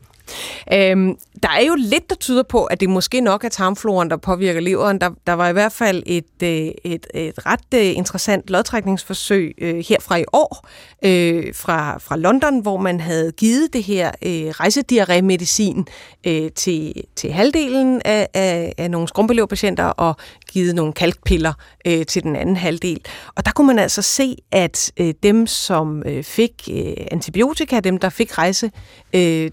Øhm, 0.73 1.17
der 1.43 1.49
er 1.49 1.65
jo 1.65 1.75
lidt, 1.77 2.09
der 2.09 2.15
tyder 2.15 2.43
på, 2.43 2.65
at 2.65 2.79
det 2.79 2.89
måske 2.89 3.21
nok 3.21 3.43
er 3.43 3.49
tarmfloren, 3.49 4.09
der 4.09 4.17
påvirker 4.17 4.61
leveren. 4.61 5.01
Der, 5.01 5.09
der 5.27 5.33
var 5.33 5.49
i 5.49 5.53
hvert 5.53 5.71
fald 5.71 6.03
et, 6.05 6.25
øh, 6.43 6.49
et, 6.83 7.07
et 7.13 7.45
ret 7.45 7.73
øh, 7.73 7.97
interessant 7.97 8.49
lodtrækningsforsøg 8.49 9.53
øh, 9.57 9.83
her 9.89 9.97
fra 9.99 10.17
i 10.17 10.23
år 10.33 10.67
øh, 11.05 11.55
fra, 11.55 11.97
fra 11.97 12.17
London, 12.17 12.59
hvor 12.59 12.77
man 12.77 12.99
havde 12.99 13.31
givet 13.31 13.73
det 13.73 13.83
her 13.83 14.11
øh, 14.21 14.49
rejsediarré-medicin 14.49 15.85
øh, 16.27 16.51
til, 16.51 16.93
til 17.15 17.31
halvdelen 17.31 18.01
af, 18.05 18.27
af, 18.33 18.73
af 18.77 18.91
nogle 18.91 19.07
skrumpeleverpatienter 19.07 19.85
og 19.85 20.15
givet 20.51 20.75
nogle 20.75 20.93
kalkpiller 20.93 21.53
øh, 21.87 22.05
til 22.05 22.23
den 22.23 22.35
anden 22.35 22.57
halvdel. 22.57 23.01
Og 23.35 23.45
der 23.45 23.51
kunne 23.51 23.67
man 23.67 23.79
altså 23.79 24.01
se, 24.01 24.35
at 24.51 24.91
øh, 24.97 25.13
dem, 25.23 25.47
som 25.47 26.03
øh, 26.05 26.23
fik 26.23 26.69
øh, 26.71 26.93
antibiotika, 27.11 27.79
dem, 27.79 27.97
der 27.97 28.09
fik 28.09 28.37
rejse 28.37 28.71
øh, 29.13 29.51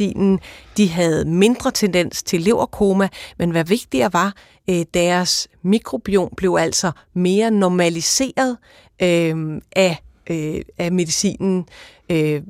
medicinen. 0.00 0.40
De 0.76 0.88
havde 0.88 1.24
mindre 1.24 1.70
tendens 1.70 2.22
til 2.22 2.40
leverkoma, 2.40 3.08
men 3.38 3.50
hvad 3.50 3.64
vigtigere 3.64 4.12
var, 4.12 4.34
øh, 4.70 4.84
deres 4.94 5.48
mikrobiom 5.62 6.32
blev 6.36 6.56
altså 6.60 6.92
mere 7.14 7.50
normaliseret 7.50 8.56
øh, 9.02 9.60
af 9.76 9.96
øh, 10.30 10.62
af 10.78 10.92
medicinen. 10.92 11.66
Øh, 12.10 12.42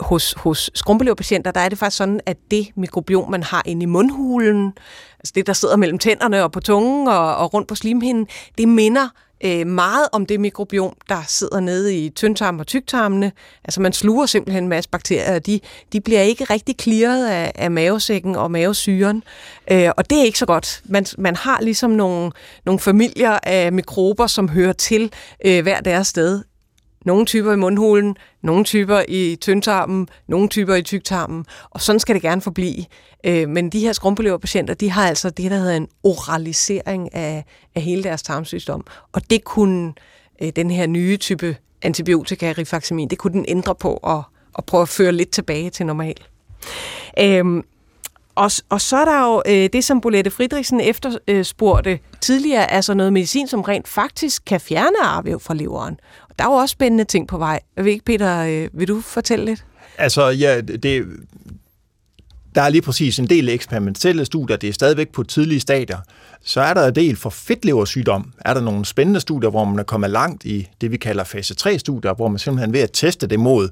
hos, 0.00 0.34
hos 0.36 0.70
skrumpeleverpatienter, 0.74 1.50
der 1.50 1.60
er 1.60 1.68
det 1.68 1.78
faktisk 1.78 1.96
sådan, 1.96 2.20
at 2.26 2.36
det 2.50 2.68
mikrobiom, 2.76 3.30
man 3.30 3.42
har 3.42 3.62
inde 3.66 3.82
i 3.82 3.86
mundhulen, 3.86 4.72
altså 5.18 5.32
det, 5.34 5.46
der 5.46 5.52
sidder 5.52 5.76
mellem 5.76 5.98
tænderne 5.98 6.42
og 6.44 6.52
på 6.52 6.60
tungen 6.60 7.08
og, 7.08 7.36
og 7.36 7.54
rundt 7.54 7.68
på 7.68 7.74
slimhinden, 7.74 8.26
det 8.58 8.68
minder 8.68 9.08
øh, 9.44 9.66
meget 9.66 10.08
om 10.12 10.26
det 10.26 10.40
mikrobiom, 10.40 10.96
der 11.08 11.22
sidder 11.28 11.60
nede 11.60 11.96
i 11.96 12.10
tyndtarmen 12.10 12.60
og 12.60 12.66
tyktarmene. 12.66 13.32
Altså 13.64 13.80
man 13.80 13.92
sluger 13.92 14.26
simpelthen 14.26 14.64
en 14.64 14.68
masse 14.68 14.90
bakterier, 14.90 15.34
og 15.34 15.46
de, 15.46 15.60
de 15.92 16.00
bliver 16.00 16.20
ikke 16.20 16.44
rigtig 16.44 16.74
clearet 16.80 17.28
af, 17.28 17.52
af 17.54 17.70
mavesækken 17.70 18.36
og 18.36 18.50
mavesyren. 18.50 19.22
Øh, 19.70 19.90
og 19.96 20.10
det 20.10 20.18
er 20.18 20.24
ikke 20.24 20.38
så 20.38 20.46
godt. 20.46 20.82
Man, 20.84 21.06
man 21.18 21.36
har 21.36 21.60
ligesom 21.60 21.90
nogle, 21.90 22.32
nogle 22.66 22.78
familier 22.78 23.38
af 23.42 23.72
mikrober, 23.72 24.26
som 24.26 24.48
hører 24.48 24.72
til 24.72 25.12
øh, 25.44 25.62
hver 25.62 25.80
deres 25.80 26.06
sted 26.06 26.42
nogle 27.04 27.26
typer 27.26 27.52
i 27.52 27.56
mundhulen, 27.56 28.16
nogle 28.42 28.64
typer 28.64 29.02
i 29.08 29.36
tyndtarmen, 29.40 30.08
nogle 30.26 30.48
typer 30.48 30.74
i 30.74 30.82
tyktarmen, 30.82 31.44
og 31.70 31.80
sådan 31.80 32.00
skal 32.00 32.14
det 32.14 32.22
gerne 32.22 32.40
forblive. 32.40 32.84
Øh, 33.24 33.48
men 33.48 33.70
de 33.70 33.80
her 33.80 33.92
skrumpeleverpatienter, 33.92 34.74
de 34.74 34.90
har 34.90 35.08
altså 35.08 35.30
det, 35.30 35.50
der 35.50 35.56
hedder 35.56 35.76
en 35.76 35.88
oralisering 36.02 37.14
af, 37.14 37.44
af 37.74 37.82
hele 37.82 38.02
deres 38.02 38.22
tarmsystem, 38.22 38.80
og 39.12 39.30
det 39.30 39.44
kunne 39.44 39.92
øh, 40.42 40.52
den 40.56 40.70
her 40.70 40.86
nye 40.86 41.16
type 41.16 41.56
antibiotika, 41.82 42.54
rifaximin, 42.58 43.08
det 43.08 43.18
kunne 43.18 43.32
den 43.32 43.44
ændre 43.48 43.74
på 43.74 43.98
og, 44.02 44.22
og 44.54 44.64
prøve 44.64 44.82
at 44.82 44.88
føre 44.88 45.12
lidt 45.12 45.30
tilbage 45.30 45.70
til 45.70 45.86
normal. 45.86 46.16
Øhm, 47.20 47.64
og, 48.34 48.50
og 48.68 48.80
så 48.80 48.96
er 48.96 49.04
der 49.04 49.24
jo 49.24 49.42
øh, 49.46 49.68
det, 49.72 49.84
som 49.84 50.00
Bolette 50.00 50.30
Fridriksen 50.30 50.80
efterspurgte 50.80 51.98
tidligere, 52.20 52.70
altså 52.70 52.94
noget 52.94 53.12
medicin, 53.12 53.48
som 53.48 53.60
rent 53.60 53.88
faktisk 53.88 54.42
kan 54.46 54.60
fjerne 54.60 55.02
arvæv 55.02 55.40
fra 55.40 55.54
leveren. 55.54 56.00
Der 56.38 56.44
er 56.44 56.48
jo 56.48 56.54
også 56.54 56.72
spændende 56.72 57.04
ting 57.04 57.28
på 57.28 57.38
vej. 57.38 57.60
Jeg 57.76 57.84
ved 57.84 57.92
ikke, 57.92 58.04
Peter, 58.04 58.44
øh, 58.44 58.68
vil 58.72 58.88
du 58.88 59.00
fortælle 59.00 59.44
lidt? 59.44 59.64
Altså, 59.98 60.28
ja, 60.28 60.60
det, 60.60 61.06
der 62.54 62.62
er 62.62 62.68
lige 62.68 62.82
præcis 62.82 63.18
en 63.18 63.26
del 63.26 63.48
eksperimentelle 63.48 64.24
studier, 64.24 64.56
det 64.56 64.68
er 64.68 64.72
stadigvæk 64.72 65.08
på 65.08 65.22
tidlige 65.22 65.60
stadier. 65.60 65.98
Så 66.44 66.60
er 66.60 66.74
der 66.74 66.86
en 66.86 66.94
del 66.94 67.16
for 67.16 67.30
fedtleversygdom. 67.30 68.32
Er 68.40 68.54
der 68.54 68.60
nogle 68.60 68.84
spændende 68.84 69.20
studier, 69.20 69.50
hvor 69.50 69.64
man 69.64 69.78
er 69.78 69.82
kommet 69.82 70.10
langt 70.10 70.44
i 70.44 70.68
det, 70.80 70.90
vi 70.90 70.96
kalder 70.96 71.24
fase 71.24 71.54
3-studier, 71.60 72.14
hvor 72.14 72.28
man 72.28 72.38
simpelthen 72.38 72.72
ved 72.72 72.80
at 72.80 72.90
teste 72.92 73.26
det 73.26 73.40
mod 73.40 73.68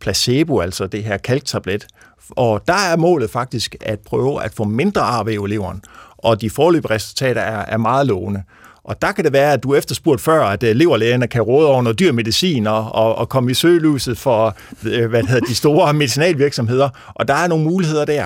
placebo, 0.00 0.60
altså 0.60 0.86
det 0.86 1.04
her 1.04 1.16
kalktablet. 1.16 1.86
Og 2.30 2.62
der 2.66 2.92
er 2.92 2.96
målet 2.96 3.30
faktisk 3.30 3.76
at 3.80 4.00
prøve 4.00 4.44
at 4.44 4.54
få 4.54 4.64
mindre 4.64 5.00
arvæv 5.00 5.44
i 5.48 5.52
leveren, 5.52 5.82
og 6.18 6.40
de 6.40 6.50
forløbige 6.50 6.94
resultater 6.94 7.40
er, 7.40 7.64
er 7.64 7.76
meget 7.76 8.06
lovende. 8.06 8.42
Og 8.84 9.02
der 9.02 9.12
kan 9.12 9.24
det 9.24 9.32
være, 9.32 9.52
at 9.52 9.62
du 9.62 9.74
efterspurgt 9.74 10.20
før, 10.20 10.44
at 10.44 10.62
øh, 10.62 10.76
leverlægerne 10.76 11.26
kan 11.26 11.42
råde 11.42 11.68
over 11.68 11.82
noget 11.82 11.98
dyr 11.98 12.12
medicin 12.12 12.66
og, 12.66 12.94
og, 12.94 13.14
og 13.14 13.28
komme 13.28 13.50
i 13.50 13.54
søgelyset 13.54 14.18
for 14.18 14.56
øh, 14.84 15.10
hvad 15.10 15.22
hedder, 15.22 15.46
de 15.46 15.54
store 15.54 15.92
medicinalvirksomheder, 15.92 16.88
og 17.14 17.28
der 17.28 17.34
er 17.34 17.46
nogle 17.46 17.64
muligheder 17.64 18.04
der. 18.04 18.24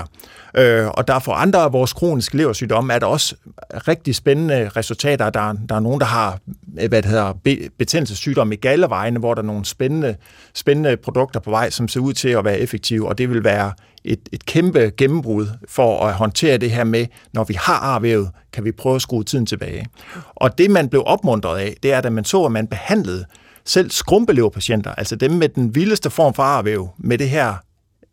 Øh, 0.57 0.89
og 0.89 1.09
der 1.09 1.19
for 1.19 1.33
andre 1.33 1.59
af 1.59 1.73
vores 1.73 1.93
kroniske 1.93 2.37
leversygdomme 2.37 2.93
er 2.93 2.99
der 2.99 3.07
også 3.07 3.37
rigtig 3.73 4.15
spændende 4.15 4.69
resultater. 4.69 5.31
Der, 5.31 5.53
der 5.69 5.75
er 5.75 5.81
nogen, 5.81 6.01
der 6.01 6.07
har 6.07 6.39
øh, 6.81 6.89
hvad 6.89 7.03
det 7.03 7.11
hedder, 7.11 7.33
betændelsessygdom 7.79 8.53
i 8.53 8.57
gallevejene, 8.57 9.19
hvor 9.19 9.35
der 9.35 9.43
er 9.43 9.47
nogle 9.47 9.65
spændende, 9.65 10.17
spændende 10.55 10.97
produkter 10.97 11.41
på 11.41 11.51
vej, 11.51 11.71
som 11.71 11.89
ser 11.89 12.01
ud 12.01 12.13
til 12.13 12.29
at 12.29 12.45
være 12.45 12.59
effektive, 12.59 13.09
og 13.09 13.19
det 13.19 13.31
vil 13.31 13.45
være 13.45 13.73
et, 14.05 14.21
et 14.33 14.47
kæmpe 14.47 14.93
gennembrud 14.97 15.47
for 15.69 16.07
at 16.07 16.15
håndtere 16.15 16.59
det 16.59 16.71
her 16.71 16.85
med, 16.85 17.07
når 17.33 17.45
vi 17.45 17.55
har 17.55 17.79
arvævet, 17.79 18.31
kan 18.53 18.65
vi 18.65 18.73
prøve 18.73 18.95
at 18.95 19.03
skrue 19.03 19.25
tiden 19.25 19.47
tilbage. 19.47 19.87
Og 20.35 20.59
det, 20.59 20.71
man 20.71 20.89
blev 20.89 21.03
opmuntret 21.07 21.59
af, 21.59 21.77
det 21.83 21.93
er, 21.93 21.99
at 21.99 22.13
man 22.13 22.25
så, 22.25 22.45
at 22.45 22.53
man 22.53 22.67
behandlede 22.67 23.25
selv 23.65 23.91
skrumpeleverpatienter, 23.91 24.95
altså 24.95 25.17
dem 25.17 25.31
med 25.31 25.49
den 25.49 25.75
vildeste 25.75 26.11
form 26.11 26.35
for 26.35 26.43
arvæv, 26.43 26.89
med 26.99 27.19
det 27.19 27.31
her 27.31 27.55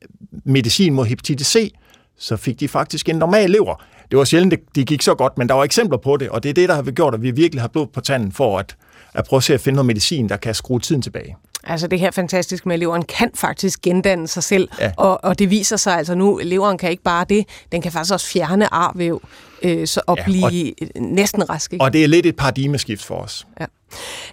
øh, 0.02 0.08
medicin 0.46 0.94
mod 0.94 1.06
hepatitis 1.06 1.48
C, 1.48 1.74
så 2.22 2.38
fik 2.38 2.60
de 2.60 2.68
faktisk 2.68 3.10
en 3.10 3.16
normal 3.16 3.50
lever. 3.50 3.84
Det 4.12 4.18
var 4.18 4.24
sjældent, 4.24 4.52
det, 4.52 4.60
de 4.76 4.86
gik 4.86 5.02
så 5.02 5.16
godt, 5.16 5.38
men 5.38 5.50
der 5.50 5.56
var 5.56 5.64
eksempler 5.64 5.98
på 5.98 6.18
det, 6.18 6.30
og 6.30 6.44
det 6.44 6.50
er 6.50 6.54
det, 6.54 6.70
der 6.70 6.76
har 6.76 6.92
gjort, 6.92 7.14
at 7.14 7.22
vi 7.22 7.32
virkelig 7.32 7.62
har 7.62 7.68
blod 7.68 7.88
på 7.88 8.02
tanden 8.02 8.32
for 8.32 8.60
at, 8.60 8.76
at 9.14 9.26
prøve 9.26 9.38
at 9.38 9.44
se 9.44 9.54
at 9.54 9.62
finde 9.62 9.76
noget 9.76 9.86
medicin, 9.86 10.30
der 10.30 10.38
kan 10.38 10.56
skrue 10.56 10.80
tiden 10.80 11.02
tilbage. 11.02 11.36
Altså 11.64 11.88
det 11.88 12.00
her 12.00 12.12
fantastiske 12.12 12.68
med, 12.70 12.74
at 12.74 12.80
leveren 12.80 13.04
kan 13.04 13.32
faktisk 13.36 13.82
gendanne 13.82 14.28
sig 14.28 14.44
selv, 14.44 14.70
ja. 14.80 14.92
og, 14.98 15.24
og 15.24 15.40
det 15.40 15.50
viser 15.50 15.78
sig 15.78 15.98
altså 15.98 16.16
nu, 16.16 16.40
at 16.40 16.48
leveren 16.48 16.78
kan 16.78 16.92
ikke 16.92 17.04
bare 17.04 17.26
det, 17.30 17.46
den 17.72 17.82
kan 17.82 17.92
faktisk 17.92 18.14
også 18.14 18.28
fjerne 18.28 18.74
arvæv 18.74 19.22
øh, 19.62 19.88
så, 19.88 20.02
og 20.08 20.18
ja, 20.18 20.24
blive 20.24 20.74
og, 20.82 21.02
næsten 21.02 21.50
rask. 21.50 21.74
Ikke? 21.74 21.86
Og 21.86 21.94
det 21.94 22.04
er 22.04 22.08
lidt 22.08 22.26
et 22.26 22.36
paradigmeskift 22.36 23.06
for 23.06 23.16
os. 23.16 23.48
Ja. 23.60 23.66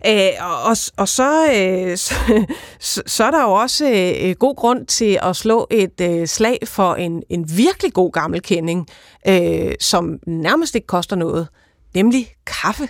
Øh, 0.07 0.29
og, 0.65 0.77
og 0.97 1.09
så, 1.09 1.47
øh, 1.55 1.97
så, 2.81 3.03
så 3.07 3.25
er 3.25 3.31
der 3.31 3.43
jo 3.43 3.53
også 3.53 3.91
øh, 4.23 4.35
god 4.35 4.57
grund 4.57 4.87
til 4.87 5.19
at 5.23 5.37
slå 5.37 5.67
et 5.71 6.01
øh, 6.01 6.27
slag 6.27 6.59
for 6.65 6.95
en, 6.95 7.23
en 7.29 7.57
virkelig 7.57 7.93
god 7.93 8.13
gammel 8.13 8.43
kending, 8.43 8.89
øh, 9.29 9.73
som 9.81 10.19
nærmest 10.27 10.75
ikke 10.75 10.87
koster 10.87 11.17
noget, 11.17 11.49
nemlig 11.95 12.27
kaffe. 12.47 12.89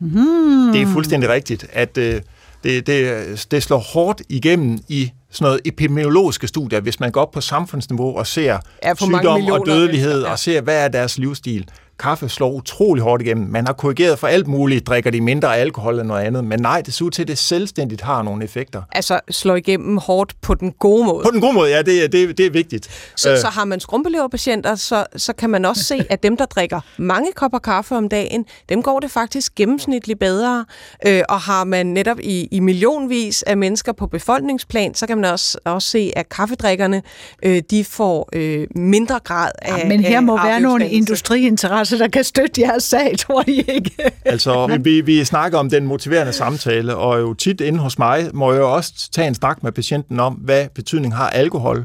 Mm. 0.00 0.72
Det 0.72 0.82
er 0.82 0.86
fuldstændig 0.86 1.28
rigtigt, 1.30 1.66
at 1.72 1.98
øh, 1.98 2.22
det, 2.64 2.86
det, 2.86 3.46
det 3.50 3.62
slår 3.62 3.78
hårdt 3.78 4.22
igennem 4.28 4.78
i 4.88 5.10
sådan 5.30 5.44
noget 5.44 5.60
epidemiologiske 5.64 6.46
studier, 6.46 6.80
hvis 6.80 7.00
man 7.00 7.10
går 7.10 7.20
op 7.20 7.30
på 7.30 7.40
samfundsniveau 7.40 8.18
og 8.18 8.26
ser 8.26 8.58
ja, 8.84 8.94
sygdom 8.94 9.46
og 9.46 9.66
dødelighed 9.66 10.22
ja. 10.22 10.30
og 10.30 10.38
ser, 10.38 10.60
hvad 10.60 10.84
er 10.84 10.88
deres 10.88 11.18
livsstil 11.18 11.68
kaffe 11.98 12.28
slår 12.28 12.50
utrolig 12.50 13.02
hårdt 13.02 13.22
igennem. 13.22 13.48
Man 13.50 13.66
har 13.66 13.72
korrigeret 13.72 14.18
for 14.18 14.26
alt 14.26 14.46
muligt, 14.46 14.86
drikker 14.86 15.10
de 15.10 15.20
mindre 15.20 15.56
alkohol 15.56 15.98
end 15.98 16.08
noget 16.08 16.22
andet, 16.22 16.44
men 16.44 16.60
nej, 16.60 16.80
det 16.80 16.94
ser 16.94 17.04
ud 17.04 17.10
til, 17.10 17.22
at 17.22 17.28
det 17.28 17.38
selvstændigt 17.38 18.00
har 18.00 18.22
nogle 18.22 18.44
effekter. 18.44 18.82
Altså 18.92 19.20
slår 19.30 19.56
igennem 19.56 19.96
hårdt 19.98 20.34
på 20.42 20.54
den 20.54 20.72
gode 20.72 21.04
måde? 21.04 21.24
På 21.24 21.30
den 21.30 21.40
gode 21.40 21.52
måde, 21.52 21.70
ja, 21.70 21.82
det, 21.82 22.12
det, 22.12 22.38
det 22.38 22.46
er 22.46 22.50
vigtigt. 22.50 23.10
Så, 23.16 23.32
øh. 23.32 23.38
så 23.38 23.46
har 23.46 23.64
man 23.64 23.80
skrumpeleverpatienter, 23.80 24.74
så, 24.74 25.04
så 25.16 25.32
kan 25.32 25.50
man 25.50 25.64
også 25.64 25.84
se, 25.84 26.06
at 26.10 26.22
dem, 26.22 26.36
der 26.36 26.46
drikker 26.46 26.80
mange 26.96 27.32
kopper 27.32 27.58
kaffe 27.58 27.96
om 27.96 28.08
dagen, 28.08 28.44
dem 28.68 28.82
går 28.82 29.00
det 29.00 29.10
faktisk 29.10 29.54
gennemsnitligt 29.54 30.18
bedre. 30.18 30.64
Øh, 31.06 31.22
og 31.28 31.40
har 31.40 31.64
man 31.64 31.86
netop 31.86 32.20
i, 32.20 32.48
i 32.50 32.60
millionvis 32.60 33.42
af 33.42 33.56
mennesker 33.56 33.92
på 33.92 34.06
befolkningsplan, 34.06 34.94
så 34.94 35.06
kan 35.06 35.18
man 35.18 35.30
også, 35.32 35.58
også 35.64 35.90
se, 35.90 36.12
at 36.16 36.28
kaffedrikkerne, 36.28 37.02
øh, 37.42 37.62
de 37.70 37.84
får 37.84 38.28
øh, 38.32 38.66
mindre 38.74 39.20
grad 39.24 39.50
af 39.62 39.78
ja, 39.78 39.88
Men 39.88 40.00
her 40.00 40.20
må 40.20 40.42
være 40.42 40.60
nogle 40.60 40.88
industriinteresser 40.88 41.85
altså, 41.92 42.04
der 42.04 42.10
kan 42.10 42.24
støtte 42.24 42.60
jeres 42.60 42.84
sag, 42.84 43.18
tror 43.18 43.44
I 43.46 43.64
ikke? 43.68 43.90
altså, 44.24 44.78
vi, 44.80 45.00
vi 45.00 45.24
snakker 45.24 45.58
om 45.58 45.70
den 45.70 45.86
motiverende 45.86 46.32
samtale, 46.32 46.96
og 46.96 47.20
jo 47.20 47.34
tit 47.34 47.60
inde 47.60 47.78
hos 47.78 47.98
mig 47.98 48.30
må 48.34 48.52
jeg 48.52 48.60
jo 48.60 48.74
også 48.74 49.10
tage 49.12 49.28
en 49.28 49.34
snak 49.34 49.62
med 49.62 49.72
patienten 49.72 50.20
om, 50.20 50.34
hvad 50.34 50.66
betydning 50.74 51.16
har 51.16 51.28
alkohol, 51.30 51.84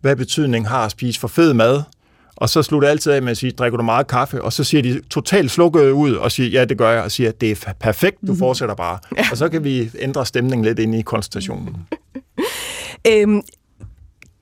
hvad 0.00 0.16
betydning 0.16 0.68
har 0.68 0.84
at 0.84 0.90
spise 0.90 1.20
for 1.20 1.28
fed 1.28 1.54
mad, 1.54 1.82
og 2.36 2.48
så 2.48 2.62
slutter 2.62 2.88
jeg 2.88 2.92
altid 2.92 3.12
af 3.12 3.22
med 3.22 3.30
at 3.30 3.36
sige, 3.36 3.52
drikker 3.52 3.76
du 3.76 3.84
meget 3.84 4.06
kaffe? 4.06 4.42
Og 4.42 4.52
så 4.52 4.64
siger 4.64 4.82
de 4.82 5.00
totalt 5.10 5.50
slukket 5.50 5.90
ud 5.90 6.12
og 6.14 6.32
siger, 6.32 6.50
ja, 6.50 6.64
det 6.64 6.78
gør 6.78 6.90
jeg, 6.90 7.02
og 7.02 7.10
siger, 7.10 7.30
det 7.30 7.50
er 7.50 7.72
perfekt, 7.80 8.16
du 8.20 8.26
mm-hmm. 8.26 8.38
fortsætter 8.38 8.74
bare. 8.74 8.98
Ja. 9.16 9.24
Og 9.30 9.36
så 9.36 9.48
kan 9.48 9.64
vi 9.64 9.90
ændre 9.98 10.26
stemningen 10.26 10.64
lidt 10.64 10.78
ind 10.78 10.94
i 10.94 11.02
konstationen. 11.02 11.76
øhm, 13.10 13.42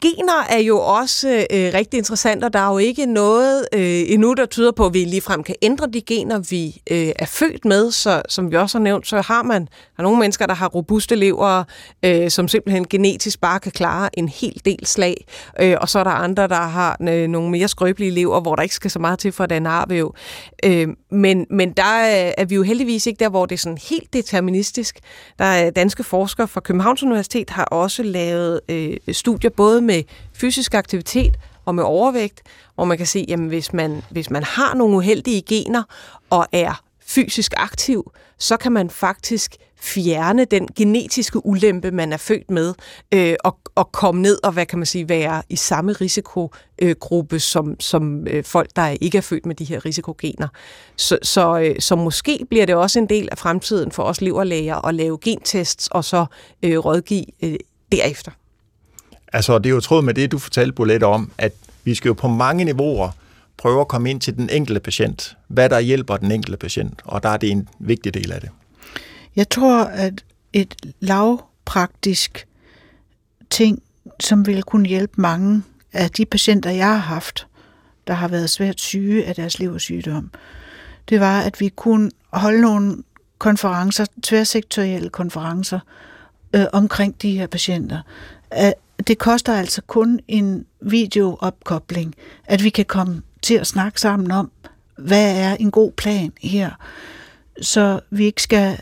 gener 0.03 0.47
er 0.49 0.59
jo 0.59 0.79
også 0.81 1.29
øh, 1.29 1.75
rigtig 1.75 1.99
interessant, 1.99 2.45
og 2.45 2.53
der 2.53 2.59
er 2.59 2.73
jo 2.73 2.79
ikke 2.79 3.07
noget 3.07 3.67
øh, 3.73 4.03
endnu, 4.07 4.33
der 4.33 4.47
tyder 4.47 4.73
på, 4.73 4.87
at 4.87 4.95
vi 4.95 5.05
ligefrem 5.05 5.43
kan 5.43 5.55
ændre 5.63 5.87
de 5.87 6.01
gener, 6.01 6.39
vi 6.39 6.83
øh, 6.91 7.13
er 7.19 7.27
født 7.27 7.65
med. 7.65 7.91
Så 7.91 8.23
som 8.29 8.51
vi 8.51 8.57
også 8.57 8.79
har 8.79 8.83
nævnt, 8.83 9.07
så 9.07 9.21
har 9.21 9.43
man 9.43 9.63
der 9.63 9.69
er 9.99 10.03
nogle 10.03 10.19
mennesker, 10.19 10.47
der 10.47 10.55
har 10.55 10.69
robuste 10.69 11.15
lever, 11.15 11.65
øh, 12.05 12.31
som 12.31 12.49
simpelthen 12.49 12.89
genetisk 12.89 13.41
bare 13.41 13.61
kan 13.61 13.73
klare 13.73 14.19
en 14.19 14.29
hel 14.29 14.61
del 14.65 14.87
slag. 14.87 15.27
Øh, 15.61 15.77
og 15.81 15.89
så 15.89 15.99
er 15.99 16.05
der 16.05 16.11
andre, 16.11 16.49
der 16.49 16.55
har 16.55 16.97
øh, 17.09 17.29
nogle 17.29 17.51
mere 17.51 17.69
skrøbelige 17.69 18.11
lever, 18.11 18.41
hvor 18.41 18.55
der 18.55 18.63
ikke 18.63 18.75
skal 18.75 18.91
så 18.91 18.99
meget 18.99 19.19
til 19.19 19.33
for 19.33 19.45
at 19.45 19.51
danne 19.51 19.69
arvæv. 19.69 20.15
Øh, 20.65 20.89
men, 21.11 21.47
men 21.51 21.73
der 21.73 21.83
er, 21.83 22.33
er 22.39 22.45
vi 22.45 22.55
jo 22.55 22.63
heldigvis 22.63 23.07
ikke 23.07 23.19
der, 23.19 23.29
hvor 23.29 23.47
det 23.47 23.55
er 23.55 23.59
sådan 23.59 23.79
helt 23.91 24.13
deterministisk. 24.13 24.99
Der 25.39 25.45
er 25.45 25.71
danske 25.71 26.05
forskere 26.05 26.49
fra 26.49 26.61
Københavns 26.61 27.03
Universitet 27.03 27.51
har 27.51 27.65
også 27.65 28.03
lavet 28.03 28.61
øh, 28.69 28.97
studier 29.13 29.51
både 29.51 29.81
med 29.81 29.92
med 29.93 30.03
fysisk 30.33 30.75
aktivitet 30.75 31.39
og 31.65 31.75
med 31.75 31.85
overvægt, 31.85 32.43
hvor 32.75 32.85
man 32.85 32.99
kan 32.99 33.07
se, 33.07 33.27
at 33.29 33.39
hvis 33.39 33.73
man, 33.73 34.03
hvis 34.11 34.31
man 34.31 34.43
har 34.43 34.75
nogle 34.75 34.97
uheldige 34.97 35.43
gener 35.43 35.83
og 36.31 36.47
er 36.53 36.83
fysisk 37.07 37.53
aktiv, 37.57 38.13
så 38.39 38.57
kan 38.57 38.73
man 38.73 38.91
faktisk 38.91 39.57
fjerne 39.81 40.45
den 40.45 40.69
genetiske 40.77 41.47
ulempe, 41.47 41.91
man 41.91 42.13
er 42.13 42.17
født 42.17 42.51
med, 42.51 42.75
øh, 43.15 43.35
og, 43.45 43.59
og 43.75 43.93
komme 43.93 44.23
ned 44.23 44.39
og, 44.43 44.53
hvad 44.53 44.67
kan 44.67 44.79
man 44.79 44.87
sige, 44.87 45.09
være 45.09 45.43
i 45.49 45.57
samme 45.57 45.93
risikogruppe 45.93 47.41
som, 47.41 47.81
som 47.81 48.27
øh, 48.27 48.45
folk, 48.45 48.71
der 48.77 48.89
ikke 48.89 49.19
er 49.19 49.23
født 49.23 49.47
med 49.47 49.55
de 49.55 49.65
her 49.65 49.85
risikogener. 49.85 50.49
Så, 50.97 51.19
så, 51.23 51.59
øh, 51.59 51.81
så 51.81 51.97
måske 51.97 52.47
bliver 52.51 52.67
det 52.67 52.75
også 52.75 52.99
en 52.99 53.09
del 53.09 53.29
af 53.31 53.39
fremtiden 53.39 53.93
for 53.93 54.03
os 54.03 54.21
leverlæger 54.21 54.87
at 54.87 54.95
lave 54.95 55.19
gentests 55.19 55.89
og 55.89 56.05
så 56.05 56.27
øh, 56.63 56.79
rådgive 56.79 57.25
øh, 57.43 57.57
derefter. 57.93 58.31
Altså, 59.33 59.59
det 59.59 59.67
er 59.67 59.75
jo 59.75 59.81
tråd 59.81 60.03
med 60.03 60.15
det, 60.15 60.33
du 60.33 60.39
fortalte, 60.39 60.73
Bolette, 60.73 61.05
om, 61.05 61.33
at 61.39 61.53
vi 61.85 61.95
skal 61.95 62.09
jo 62.09 62.15
på 62.15 62.29
mange 62.29 62.65
niveauer 62.65 63.11
prøve 63.57 63.81
at 63.81 63.89
komme 63.89 64.11
ind 64.11 64.21
til 64.21 64.37
den 64.37 64.51
enkelte 64.51 64.81
patient. 64.81 65.37
Hvad 65.49 65.69
der 65.69 65.81
hjælper 65.81 66.17
den 66.17 66.33
enkelte 66.33 66.57
patient, 66.57 67.03
og 67.05 67.23
der 67.23 67.29
er 67.29 67.37
det 67.37 67.51
en 67.51 67.69
vigtig 67.79 68.15
del 68.15 68.33
af 68.33 68.41
det. 68.41 68.51
Jeg 69.37 69.49
tror, 69.49 69.85
at 69.85 70.25
et 70.53 70.75
lavpraktisk 71.01 72.47
ting, 73.51 73.83
som 74.21 74.47
ville 74.47 74.63
kunne 74.63 74.89
hjælpe 74.89 75.21
mange 75.21 75.63
af 75.93 76.11
de 76.11 76.27
patienter, 76.27 76.71
jeg 76.71 76.87
har 76.87 76.97
haft, 76.97 77.47
der 78.07 78.15
har 78.15 78.29
været 78.29 78.51
svært 78.51 78.81
syge 78.81 79.25
af 79.25 79.35
deres 79.35 79.59
leversygdom. 79.59 80.31
Det 81.09 81.21
var, 81.21 81.41
at 81.41 81.61
vi 81.61 81.69
kunne 81.69 82.11
holde 82.33 82.61
nogle 82.61 83.03
konferencer, 83.39 84.07
tværsektorielle 84.23 85.09
konferencer, 85.09 85.81
øh, 86.55 86.65
omkring 86.73 87.23
de 87.23 87.39
her 87.39 87.47
patienter. 87.47 88.01
At 88.51 88.75
det 89.03 89.19
koster 89.19 89.55
altså 89.55 89.83
kun 89.87 90.21
en 90.29 90.67
videoopkobling, 90.81 92.15
at 92.45 92.65
vi 92.65 92.71
kan 92.71 92.85
komme 92.85 93.23
til 93.43 93.55
at 93.55 93.67
snakke 93.67 94.01
sammen 94.01 94.31
om, 94.31 94.51
hvad 94.99 95.37
er 95.37 95.57
en 95.57 95.71
god 95.71 95.93
plan 95.93 96.33
her, 96.43 96.71
så 97.61 98.01
vi 98.11 98.25
ikke 98.25 98.43
skal 98.43 98.79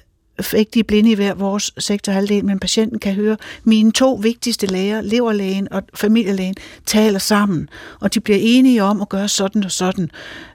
ikke 0.54 0.70
de 0.74 0.84
blinde 0.84 1.10
i 1.10 1.14
hver 1.14 1.34
vores 1.34 1.72
sektorhalvdel, 1.78 2.44
men 2.44 2.58
patienten 2.58 2.98
kan 2.98 3.14
høre, 3.14 3.36
mine 3.64 3.92
to 3.92 4.14
vigtigste 4.14 4.66
læger, 4.66 5.00
leverlægen 5.00 5.72
og 5.72 5.82
familielægen, 5.94 6.54
taler 6.86 7.18
sammen, 7.18 7.68
og 8.00 8.14
de 8.14 8.20
bliver 8.20 8.38
enige 8.42 8.82
om 8.82 9.00
at 9.00 9.08
gøre 9.08 9.28
sådan 9.28 9.64
og 9.64 9.70
sådan, 9.70 10.10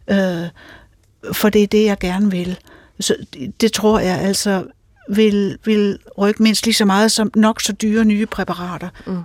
øh, 0.08 0.50
for 1.34 1.50
det 1.50 1.64
er 1.64 1.68
det, 1.68 1.86
jeg 1.86 2.00
gerne 2.00 2.32
vil. 2.32 2.60
Så 3.00 3.16
det, 3.34 3.62
det 3.62 3.72
tror 3.74 4.00
jeg 4.00 4.20
altså 4.20 4.64
vil, 5.10 5.58
vil 5.66 6.00
rykke 6.18 6.44
mindst 6.44 6.66
lige 6.66 6.74
så 6.74 6.86
meget 6.86 7.12
som 7.12 7.32
nok 7.36 7.62
så 7.62 7.74
dyre 7.74 8.06
nye 8.06 8.26
præparater. 8.26 8.90
Mm. 9.08 9.22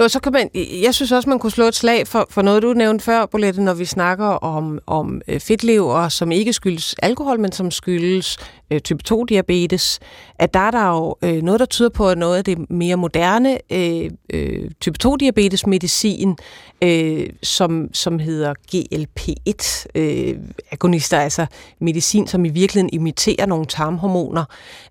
Jo, 0.00 0.08
så 0.08 0.20
kan 0.20 0.32
man, 0.32 0.50
jeg 0.82 0.94
synes 0.94 1.12
også, 1.12 1.28
man 1.28 1.38
kunne 1.38 1.52
slå 1.52 1.64
et 1.64 1.74
slag 1.74 2.06
for, 2.06 2.26
for 2.30 2.42
noget, 2.42 2.62
du 2.62 2.72
nævnte 2.72 3.04
før, 3.04 3.26
Bolette, 3.26 3.62
når 3.62 3.74
vi 3.74 3.84
snakker 3.84 4.26
om, 4.26 4.78
om 4.86 5.20
øh, 5.28 5.40
fedtlever, 5.40 6.08
som 6.08 6.32
ikke 6.32 6.52
skyldes 6.52 6.94
alkohol, 7.02 7.40
men 7.40 7.52
som 7.52 7.70
skyldes 7.70 8.36
øh, 8.70 8.80
type 8.80 9.02
2-diabetes, 9.12 9.98
at 10.38 10.54
der 10.54 10.60
er 10.60 10.70
der 10.70 10.88
jo 10.88 11.16
øh, 11.22 11.42
noget, 11.42 11.60
der 11.60 11.66
tyder 11.66 11.88
på, 11.88 12.08
at 12.08 12.18
noget 12.18 12.38
af 12.38 12.44
det 12.44 12.70
mere 12.70 12.96
moderne 12.96 13.58
øh, 13.72 14.10
øh, 14.30 14.70
type 14.80 14.98
2-diabetes-medicin, 15.06 16.36
øh, 16.82 17.28
som, 17.42 17.94
som 17.94 18.18
hedder 18.18 18.54
GLP-1-agonister, 18.74 21.18
øh, 21.18 21.24
altså 21.24 21.46
medicin, 21.80 22.26
som 22.26 22.44
i 22.44 22.48
virkeligheden 22.48 22.90
imiterer 22.92 23.46
nogle 23.46 23.66
tarmhormoner, 23.66 24.44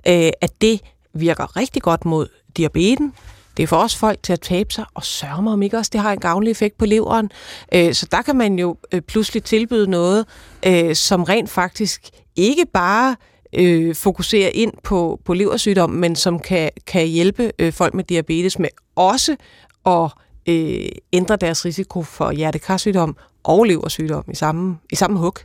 øh, 0.07 0.29
at 0.41 0.51
det 0.61 0.81
virker 1.13 1.57
rigtig 1.57 1.81
godt 1.81 2.05
mod 2.05 2.27
diabeten, 2.57 3.13
det 3.59 3.69
får 3.69 3.77
også 3.77 3.97
folk 3.97 4.23
til 4.23 4.33
at 4.33 4.41
tabe 4.41 4.73
sig, 4.73 4.85
og 4.93 5.03
sørge 5.03 5.41
mig 5.41 5.53
om 5.53 5.61
ikke 5.61 5.77
også, 5.77 5.89
det 5.93 6.01
har 6.01 6.11
en 6.11 6.19
gavnlig 6.19 6.51
effekt 6.51 6.77
på 6.77 6.85
leveren. 6.85 7.31
Øh, 7.73 7.93
så 7.93 8.07
der 8.11 8.21
kan 8.21 8.35
man 8.35 8.59
jo 8.59 8.77
øh, 8.91 9.01
pludselig 9.01 9.43
tilbyde 9.43 9.89
noget, 9.89 10.25
øh, 10.65 10.95
som 10.95 11.23
rent 11.23 11.49
faktisk 11.49 12.09
ikke 12.35 12.65
bare 12.73 13.15
øh, 13.55 13.95
fokuserer 13.95 14.49
ind 14.53 14.73
på, 14.83 15.19
på 15.25 15.33
leversygdom, 15.33 15.89
men 15.89 16.15
som 16.15 16.39
kan, 16.39 16.69
kan 16.87 17.07
hjælpe 17.07 17.51
øh, 17.59 17.73
folk 17.73 17.93
med 17.93 18.03
diabetes 18.03 18.59
med 18.59 18.69
også 18.95 19.35
at 19.85 20.11
øh, 20.47 20.89
ændre 21.13 21.35
deres 21.35 21.65
risiko 21.65 22.03
for 22.03 22.31
hjertekarsygdom 22.31 23.17
og 23.43 23.63
leversygdom 23.63 24.23
i 24.31 24.35
samme, 24.35 24.77
i 24.91 24.95
samme 24.95 25.19
hug. 25.19 25.35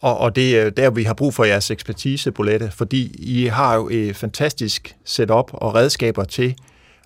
Og, 0.00 0.18
og 0.18 0.36
det 0.36 0.58
er 0.58 0.70
der, 0.70 0.90
vi 0.90 1.02
har 1.02 1.14
brug 1.14 1.34
for 1.34 1.44
jeres 1.44 1.70
ekspertise, 1.70 2.32
Bolette, 2.32 2.70
fordi 2.70 3.14
I 3.18 3.46
har 3.46 3.74
jo 3.74 3.88
et 3.88 4.16
fantastisk 4.16 4.96
setup 5.04 5.50
og 5.52 5.74
redskaber 5.74 6.24
til 6.24 6.54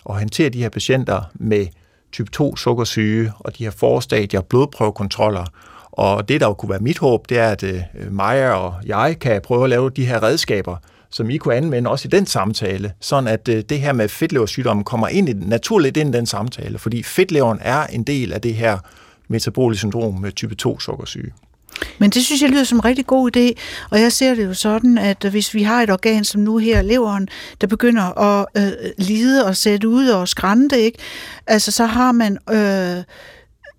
at 0.09 0.15
håndtere 0.15 0.49
de 0.49 0.61
her 0.61 0.69
patienter 0.69 1.21
med 1.33 1.67
type 2.11 2.31
2 2.31 2.55
sukkersyge 2.55 3.31
og 3.39 3.57
de 3.57 3.63
her 3.63 3.71
forstadier 3.71 4.41
blodprøvekontroller. 4.41 5.45
Og 5.91 6.29
det, 6.29 6.41
der 6.41 6.53
kunne 6.53 6.69
være 6.69 6.79
mit 6.79 6.97
håb, 6.97 7.29
det 7.29 7.39
er, 7.39 7.49
at 7.49 7.63
øh, 7.63 7.81
Maja 8.11 8.51
og 8.51 8.73
jeg 8.85 9.17
kan 9.21 9.41
prøve 9.43 9.63
at 9.63 9.69
lave 9.69 9.89
de 9.89 10.05
her 10.05 10.23
redskaber, 10.23 10.77
som 11.09 11.29
I 11.29 11.37
kunne 11.37 11.55
anvende 11.55 11.89
også 11.89 12.07
i 12.07 12.09
den 12.09 12.25
samtale, 12.25 12.93
sådan 12.99 13.27
at 13.27 13.47
øh, 13.49 13.63
det 13.69 13.79
her 13.79 13.93
med 13.93 14.09
fedtleversygdommen 14.09 14.83
kommer 14.83 15.07
ind 15.07 15.29
i, 15.29 15.33
naturligt 15.33 15.97
ind 15.97 16.15
i 16.15 16.17
den 16.17 16.25
samtale, 16.25 16.77
fordi 16.77 17.03
fedtleveren 17.03 17.59
er 17.61 17.87
en 17.87 18.03
del 18.03 18.33
af 18.33 18.41
det 18.41 18.53
her 18.53 18.77
metaboliske 19.27 19.79
syndrom 19.79 20.13
med 20.13 20.31
type 20.31 20.55
2 20.55 20.79
sukkersyge. 20.79 21.31
Men 21.97 22.09
det 22.09 22.25
synes 22.25 22.41
jeg 22.41 22.49
lyder 22.49 22.63
som 22.63 22.77
en 22.77 22.85
rigtig 22.85 23.05
god 23.05 23.37
idé, 23.37 23.61
og 23.89 24.01
jeg 24.01 24.11
ser 24.11 24.35
det 24.35 24.45
jo 24.45 24.53
sådan, 24.53 24.97
at 24.97 25.23
hvis 25.23 25.53
vi 25.53 25.63
har 25.63 25.83
et 25.83 25.89
organ 25.89 26.23
som 26.23 26.41
nu 26.41 26.57
her, 26.57 26.81
leveren, 26.81 27.29
der 27.61 27.67
begynder 27.67 28.19
at 28.19 28.45
øh, 28.57 28.71
lide 28.97 29.45
og 29.45 29.57
sætte 29.57 29.87
ud 29.87 30.07
og 30.07 30.27
skrænte, 30.27 30.79
ikke? 30.79 30.97
altså 31.47 31.71
så 31.71 31.85
har 31.85 32.11
man 32.11 32.37
øh, 32.49 32.97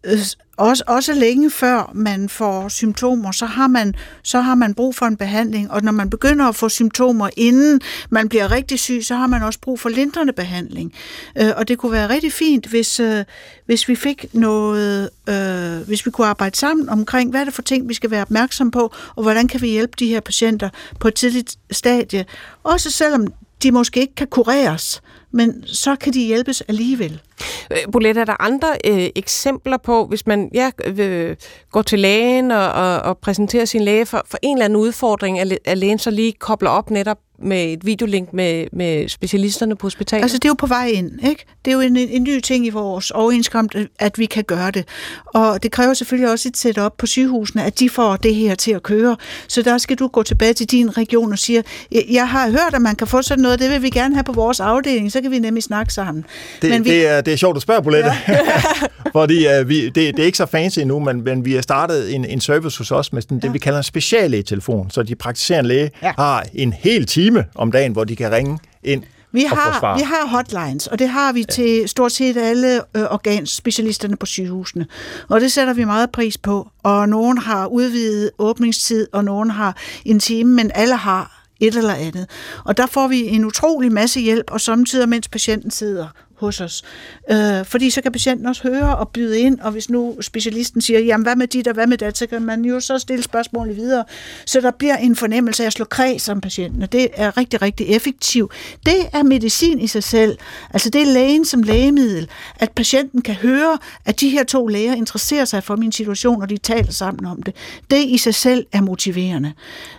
øh 0.04 0.18
også, 0.56 0.84
også 0.86 1.12
længe 1.14 1.50
før 1.50 1.90
man 1.94 2.28
får 2.28 2.68
symptomer, 2.68 3.32
så 3.32 3.46
har, 3.46 3.66
man, 3.66 3.94
så 4.22 4.40
har 4.40 4.54
man 4.54 4.74
brug 4.74 4.94
for 4.94 5.06
en 5.06 5.16
behandling. 5.16 5.70
Og 5.70 5.82
når 5.82 5.92
man 5.92 6.10
begynder 6.10 6.44
at 6.44 6.56
få 6.56 6.68
symptomer, 6.68 7.30
inden 7.36 7.80
man 8.10 8.28
bliver 8.28 8.50
rigtig 8.50 8.78
syg, 8.80 9.00
så 9.02 9.14
har 9.14 9.26
man 9.26 9.42
også 9.42 9.60
brug 9.60 9.80
for 9.80 9.88
lindrende 9.88 10.32
behandling. 10.32 10.92
Øh, 11.40 11.50
og 11.56 11.68
det 11.68 11.78
kunne 11.78 11.92
være 11.92 12.08
rigtig 12.08 12.32
fint, 12.32 12.66
hvis, 12.66 13.00
øh, 13.00 13.24
hvis 13.66 13.88
vi 13.88 13.94
fik 13.94 14.26
noget, 14.32 15.10
øh, 15.28 15.86
hvis 15.86 16.06
vi 16.06 16.10
kunne 16.10 16.26
arbejde 16.26 16.56
sammen 16.56 16.88
omkring, 16.88 17.30
hvad 17.30 17.40
er 17.40 17.44
det 17.44 17.54
for 17.54 17.62
ting, 17.62 17.88
vi 17.88 17.94
skal 17.94 18.10
være 18.10 18.22
opmærksom 18.22 18.70
på, 18.70 18.94
og 19.16 19.22
hvordan 19.22 19.48
kan 19.48 19.62
vi 19.62 19.68
hjælpe 19.68 19.94
de 19.98 20.06
her 20.06 20.20
patienter 20.20 20.68
på 21.00 21.08
et 21.08 21.14
tidligt 21.14 21.56
stadie. 21.70 22.24
Også 22.62 22.90
selvom 22.90 23.26
de 23.62 23.72
måske 23.72 24.00
ikke 24.00 24.14
kan 24.14 24.26
kureres, 24.26 25.02
men 25.30 25.64
så 25.66 25.96
kan 25.96 26.12
de 26.12 26.20
hjælpes 26.20 26.60
alligevel. 26.60 27.20
Øh, 27.70 27.78
Bolette, 27.92 28.20
er 28.20 28.24
der 28.24 28.42
andre 28.42 28.68
øh, 28.86 29.08
eksempler 29.16 29.76
på, 29.76 30.06
hvis 30.06 30.26
man 30.26 30.50
ja, 30.54 30.70
øh, 30.84 31.36
går 31.72 31.82
til 31.82 31.98
lægen 31.98 32.50
og, 32.50 32.72
og, 32.72 33.00
og 33.00 33.18
præsenterer 33.18 33.64
sin 33.64 33.82
læge 33.82 34.06
for, 34.06 34.22
for 34.30 34.38
en 34.42 34.56
eller 34.56 34.64
anden 34.64 34.76
udfordring, 34.76 35.40
at 35.64 35.78
lægen 35.78 35.98
så 35.98 36.10
lige 36.10 36.32
kobler 36.32 36.70
op 36.70 36.90
netop 36.90 37.18
med 37.38 37.72
et 37.72 37.86
videolink 37.86 38.32
med, 38.32 38.66
med 38.72 39.08
specialisterne 39.08 39.76
på 39.76 39.86
hospitalet? 39.86 40.22
Altså, 40.22 40.38
det 40.38 40.44
er 40.44 40.48
jo 40.48 40.54
på 40.54 40.66
vej 40.66 40.86
ind, 40.86 41.10
ikke? 41.28 41.44
Det 41.64 41.70
er 41.70 41.74
jo 41.74 41.80
en, 41.80 41.96
en 41.96 42.22
ny 42.22 42.40
ting 42.40 42.66
i 42.66 42.70
vores 42.70 43.10
overenskomst, 43.10 43.76
at 43.98 44.18
vi 44.18 44.26
kan 44.26 44.44
gøre 44.44 44.70
det. 44.70 44.88
Og 45.26 45.62
det 45.62 45.72
kræver 45.72 45.94
selvfølgelig 45.94 46.30
også 46.30 46.48
et 46.48 46.56
setup 46.56 46.92
på 46.98 47.06
sygehusene, 47.06 47.64
at 47.64 47.78
de 47.78 47.90
får 47.90 48.16
det 48.16 48.34
her 48.34 48.54
til 48.54 48.72
at 48.72 48.82
køre. 48.82 49.16
Så 49.48 49.62
der 49.62 49.78
skal 49.78 49.96
du 49.96 50.08
gå 50.08 50.22
tilbage 50.22 50.52
til 50.52 50.66
din 50.70 50.98
region 50.98 51.32
og 51.32 51.38
sige, 51.38 51.64
jeg 52.10 52.28
har 52.28 52.50
hørt, 52.50 52.74
at 52.74 52.82
man 52.82 52.96
kan 52.96 53.06
få 53.06 53.22
sådan 53.22 53.42
noget, 53.42 53.58
det 53.58 53.70
vil 53.70 53.82
vi 53.82 53.90
gerne 53.90 54.14
have 54.14 54.24
på 54.24 54.32
vores 54.32 54.60
afdeling, 54.60 55.12
så 55.12 55.20
kan 55.20 55.30
vi 55.30 55.38
nemlig 55.38 55.62
snakke 55.62 55.92
sammen. 55.92 56.24
Det, 56.62 56.70
men 56.70 56.84
vi... 56.84 56.90
det, 56.90 57.06
er, 57.06 57.20
det 57.26 57.32
er 57.32 57.36
sjovt 57.36 57.56
at 57.56 57.62
spørge, 57.62 57.82
Bolette. 57.82 58.12
Ja. 58.28 58.38
Fordi 59.12 59.60
uh, 59.60 59.68
vi, 59.68 59.84
det, 59.84 59.94
det 59.94 60.18
er 60.18 60.24
ikke 60.24 60.38
så 60.38 60.46
fancy 60.46 60.78
endnu, 60.78 60.98
men, 60.98 61.24
men 61.24 61.44
vi 61.44 61.52
har 61.52 61.62
startet 61.62 62.14
en, 62.14 62.24
en 62.24 62.40
service 62.40 62.78
hos 62.78 62.90
os 62.90 63.12
med 63.12 63.22
sådan, 63.22 63.38
ja. 63.38 63.46
det, 63.46 63.54
vi 63.54 63.58
kalder 63.58 63.78
en 63.78 63.84
speciallægetelefon. 63.84 64.90
Så 64.90 65.02
de 65.02 65.14
praktiserende 65.14 65.68
læge 65.68 65.90
ja. 66.02 66.12
har 66.18 66.46
en 66.54 66.72
hel 66.72 67.06
time 67.06 67.44
om 67.54 67.72
dagen, 67.72 67.92
hvor 67.92 68.04
de 68.04 68.16
kan 68.16 68.32
ringe 68.32 68.58
ind 68.82 69.02
vi 69.34 69.42
har, 69.42 69.96
vi 69.96 70.02
har 70.02 70.26
hotlines, 70.26 70.86
og 70.86 70.98
det 70.98 71.08
har 71.08 71.32
vi 71.32 71.40
ja. 71.40 71.52
til 71.52 71.88
stort 71.88 72.12
set 72.12 72.36
alle 72.36 72.76
øh, 72.76 73.02
organspecialisterne 73.10 74.16
på 74.16 74.26
sygehusene. 74.26 74.86
Og 75.28 75.40
det 75.40 75.52
sætter 75.52 75.74
vi 75.74 75.84
meget 75.84 76.10
pris 76.10 76.38
på. 76.38 76.68
Og 76.82 77.08
nogen 77.08 77.38
har 77.38 77.66
udvidet 77.66 78.30
åbningstid, 78.38 79.06
og 79.12 79.24
nogen 79.24 79.50
har 79.50 79.76
en 80.04 80.20
time, 80.20 80.52
men 80.52 80.70
alle 80.74 80.96
har 80.96 81.44
et 81.60 81.76
eller 81.76 81.94
andet. 81.94 82.26
Og 82.64 82.76
der 82.76 82.86
får 82.86 83.08
vi 83.08 83.20
en 83.20 83.44
utrolig 83.44 83.92
masse 83.92 84.20
hjælp, 84.20 84.50
og 84.50 84.60
samtidig 84.60 85.08
mens 85.08 85.28
patienten 85.28 85.70
sidder 85.70 86.06
hos 86.44 86.60
os. 86.60 86.82
Øh, 87.30 87.64
fordi 87.64 87.90
så 87.90 88.00
kan 88.02 88.12
patienten 88.12 88.46
også 88.46 88.62
høre 88.62 88.96
og 88.96 89.08
byde 89.08 89.40
ind, 89.40 89.60
og 89.60 89.72
hvis 89.72 89.90
nu 89.90 90.16
specialisten 90.20 90.80
siger, 90.80 91.00
jamen 91.00 91.24
hvad 91.24 91.36
med 91.36 91.46
dit 91.46 91.68
og 91.68 91.74
hvad 91.74 91.86
med 91.86 91.98
det, 91.98 92.18
så 92.18 92.26
kan 92.26 92.42
man 92.42 92.64
jo 92.64 92.80
så 92.80 92.98
stille 92.98 93.22
spørgsmål 93.22 93.76
videre. 93.76 94.04
Så 94.46 94.60
der 94.60 94.70
bliver 94.70 94.96
en 94.96 95.16
fornemmelse 95.16 95.62
af 95.62 95.66
at 95.66 95.72
slå 95.72 95.84
kreds 95.84 96.22
som 96.22 96.40
patienten, 96.40 96.82
og 96.82 96.92
det 96.92 97.08
er 97.14 97.36
rigtig, 97.36 97.62
rigtig 97.62 97.86
effektivt. 97.88 98.52
Det 98.86 98.96
er 99.12 99.22
medicin 99.22 99.80
i 99.80 99.86
sig 99.86 100.02
selv. 100.02 100.38
Altså 100.70 100.90
det 100.90 101.02
er 101.02 101.12
lægen 101.12 101.44
som 101.44 101.62
lægemiddel, 101.62 102.28
at 102.56 102.70
patienten 102.70 103.22
kan 103.22 103.34
høre, 103.34 103.78
at 104.04 104.20
de 104.20 104.28
her 104.28 104.44
to 104.44 104.66
læger 104.66 104.94
interesserer 104.94 105.44
sig 105.44 105.64
for 105.64 105.76
min 105.76 105.92
situation, 105.92 106.42
og 106.42 106.50
de 106.50 106.56
taler 106.56 106.92
sammen 106.92 107.26
om 107.26 107.42
det. 107.42 107.54
Det 107.90 108.04
i 108.04 108.18
sig 108.18 108.34
selv 108.34 108.66
er 108.72 108.80
motiverende. 108.80 109.52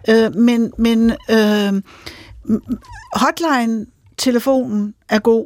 Øh, 0.10 0.36
men 0.36 0.72
men 0.78 1.12
øh, 1.30 1.82
hotline 3.14 3.86
telefonen 4.18 4.94
er 5.10 5.20
god, 5.20 5.46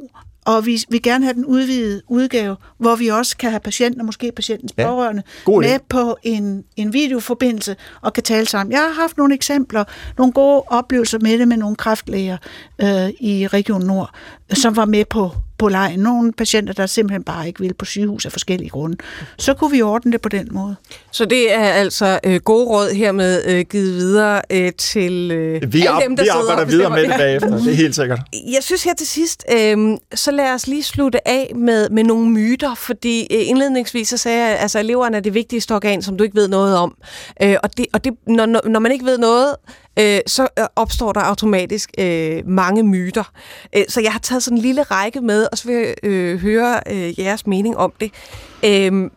og 0.56 0.66
vi 0.66 0.84
vil 0.88 1.02
gerne 1.02 1.24
have 1.24 1.34
den 1.34 1.44
udvidede 1.44 2.02
udgave, 2.08 2.56
hvor 2.78 2.96
vi 2.96 3.08
også 3.08 3.36
kan 3.36 3.50
have 3.50 3.60
patienten 3.60 4.00
og 4.00 4.06
måske 4.06 4.32
patientens 4.36 4.72
ja. 4.78 4.86
pårørende 4.86 5.22
med 5.46 5.78
på 5.88 6.16
en, 6.22 6.64
en 6.76 6.92
videoforbindelse 6.92 7.76
og 8.00 8.12
kan 8.12 8.22
tale 8.22 8.46
sammen. 8.46 8.72
Jeg 8.72 8.80
har 8.80 8.92
haft 9.00 9.16
nogle 9.16 9.34
eksempler, 9.34 9.84
nogle 10.18 10.32
gode 10.32 10.62
oplevelser 10.66 11.18
med 11.18 11.38
det 11.38 11.48
med 11.48 11.56
nogle 11.56 11.76
kræftlæger 11.76 12.36
øh, 12.80 13.08
i 13.20 13.46
Region 13.46 13.82
Nord, 13.82 14.10
som 14.52 14.76
var 14.76 14.84
med 14.84 15.04
på 15.04 15.30
på 15.60 15.68
lejen. 15.68 16.00
Nogle 16.00 16.32
patienter, 16.32 16.72
der 16.74 16.86
simpelthen 16.86 17.22
bare 17.22 17.46
ikke 17.46 17.60
vil 17.60 17.74
på 17.74 17.84
sygehus 17.84 18.26
af 18.26 18.32
forskellige 18.32 18.70
grunde. 18.70 18.96
Så 19.38 19.54
kunne 19.54 19.70
vi 19.70 19.82
ordne 19.82 20.12
det 20.12 20.20
på 20.20 20.28
den 20.28 20.48
måde. 20.50 20.76
Så 21.12 21.24
det 21.24 21.54
er 21.54 21.64
altså 21.64 22.20
øh, 22.24 22.40
gode 22.40 22.66
råd 22.66 22.94
hermed 22.94 23.42
øh, 23.46 23.64
givet 23.70 23.94
videre 23.94 24.42
øh, 24.50 24.72
til 24.78 25.30
øh, 25.30 25.72
vi 25.72 25.86
alle 25.86 26.00
dem, 26.04 26.16
der 26.16 26.22
vi 26.22 26.28
arbejder 26.28 26.64
videre 26.64 26.90
med 26.90 27.02
det 27.02 27.10
bagefter, 27.18 27.58
det 27.58 27.72
er 27.72 27.76
helt 27.76 27.94
sikkert. 27.94 28.20
Jeg 28.32 28.62
synes 28.62 28.84
her 28.84 28.94
til 28.94 29.06
sidst, 29.06 29.44
øh, 29.52 29.96
så 30.14 30.30
lad 30.30 30.52
os 30.54 30.66
lige 30.66 30.82
slutte 30.82 31.28
af 31.28 31.52
med, 31.56 31.90
med 31.90 32.04
nogle 32.04 32.30
myter, 32.30 32.74
fordi 32.74 33.20
øh, 33.20 33.48
indledningsvis 33.48 34.08
så 34.08 34.16
sagde 34.16 34.44
jeg, 34.44 34.58
altså 34.58 34.78
eleverne 34.78 35.16
er 35.16 35.20
det 35.20 35.34
vigtigste 35.34 35.74
organ, 35.74 36.02
som 36.02 36.16
du 36.16 36.24
ikke 36.24 36.36
ved 36.36 36.48
noget 36.48 36.76
om. 36.76 36.94
Øh, 37.42 37.56
og 37.62 37.76
det, 37.76 37.86
og 37.92 38.04
det, 38.04 38.12
når, 38.26 38.68
når 38.68 38.80
man 38.80 38.92
ikke 38.92 39.04
ved 39.04 39.18
noget 39.18 39.54
øh, 39.98 40.20
så 40.26 40.48
øh, 40.58 40.64
opstår 40.76 41.12
der 41.12 41.20
automatisk 41.20 41.90
øh, 41.98 42.42
mange 42.46 42.82
myter. 42.82 43.32
Øh, 43.76 43.84
så 43.88 44.00
jeg 44.00 44.12
har 44.12 44.18
taget 44.18 44.42
sådan 44.42 44.58
en 44.58 44.62
lille 44.62 44.82
række 44.82 45.20
med, 45.20 45.46
og 45.52 45.58
så 45.58 45.68
vil 45.68 45.76
jeg 45.76 45.94
øh, 46.02 46.38
høre 46.38 46.80
øh, 46.90 47.20
jeres 47.20 47.46
mening 47.46 47.76
om 47.76 47.92
det. 48.00 48.12
Øh, 48.64 49.10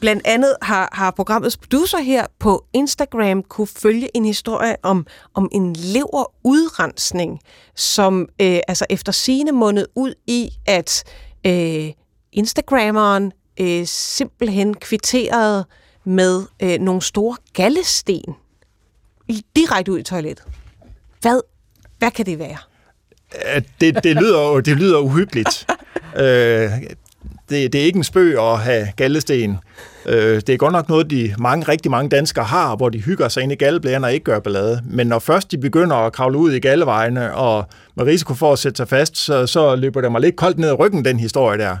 blandt 0.00 0.26
andet 0.26 0.56
har, 0.62 0.88
har 0.92 1.10
programmets 1.10 1.56
producer 1.56 1.98
her 1.98 2.26
på 2.38 2.64
Instagram 2.72 3.42
kunne 3.42 3.66
følge 3.66 4.16
en 4.16 4.24
historie 4.24 4.76
om, 4.82 5.06
om 5.34 5.48
en 5.52 5.72
leverudrensning, 5.72 7.40
som 7.74 8.28
øh, 8.40 8.60
altså 8.68 8.86
efter 8.90 9.12
sine 9.12 9.52
måned 9.52 9.86
ud 9.94 10.14
i, 10.26 10.50
at 10.66 11.04
øh, 11.46 11.92
Instagrammeren 12.32 13.32
øh, 13.60 13.86
simpelthen 13.86 14.74
kvitterede 14.74 15.64
med 16.04 16.42
øh, 16.62 16.78
nogle 16.80 17.02
store 17.02 17.36
gallesten 17.54 18.34
direkte 19.56 19.92
ud 19.92 19.98
i 19.98 20.02
toilettet. 20.02 20.44
Hvad, 21.20 21.40
hvad 21.98 22.10
kan 22.10 22.26
det 22.26 22.38
være? 22.38 22.56
Det, 23.80 24.04
det, 24.04 24.16
lyder, 24.16 24.60
det 24.60 24.76
lyder 24.76 24.98
uhyggeligt. 24.98 25.66
øh, 26.22 26.70
det, 27.48 27.72
det 27.72 27.74
er 27.74 27.84
ikke 27.84 27.96
en 27.96 28.04
spøg 28.04 28.38
at 28.38 28.58
have 28.58 28.88
gallesten. 28.96 29.58
Øh, 30.06 30.34
det 30.34 30.48
er 30.48 30.56
godt 30.56 30.72
nok 30.72 30.88
noget, 30.88 31.10
de 31.10 31.34
mange, 31.38 31.68
rigtig 31.68 31.90
mange 31.90 32.08
danskere 32.08 32.44
har, 32.44 32.76
hvor 32.76 32.88
de 32.88 32.98
hygger 32.98 33.28
sig 33.28 33.42
ind 33.42 33.52
i 33.52 33.54
galleblæren 33.54 34.04
og 34.04 34.12
ikke 34.12 34.24
gør 34.24 34.38
ballade. 34.38 34.82
Men 34.84 35.06
når 35.06 35.18
først 35.18 35.50
de 35.50 35.58
begynder 35.58 35.96
at 35.96 36.12
kravle 36.12 36.38
ud 36.38 36.52
i 36.52 36.60
gallevejene, 36.60 37.34
og 37.34 37.64
med 37.94 38.04
risiko 38.04 38.34
for 38.34 38.52
at 38.52 38.58
sætte 38.58 38.76
sig 38.76 38.88
fast, 38.88 39.16
så, 39.16 39.46
så 39.46 39.76
løber 39.76 40.00
det 40.00 40.12
mig 40.12 40.20
lidt 40.20 40.36
koldt 40.36 40.58
ned 40.58 40.68
ad 40.68 40.78
ryggen, 40.78 41.04
den 41.04 41.20
historie 41.20 41.58
der. 41.58 41.76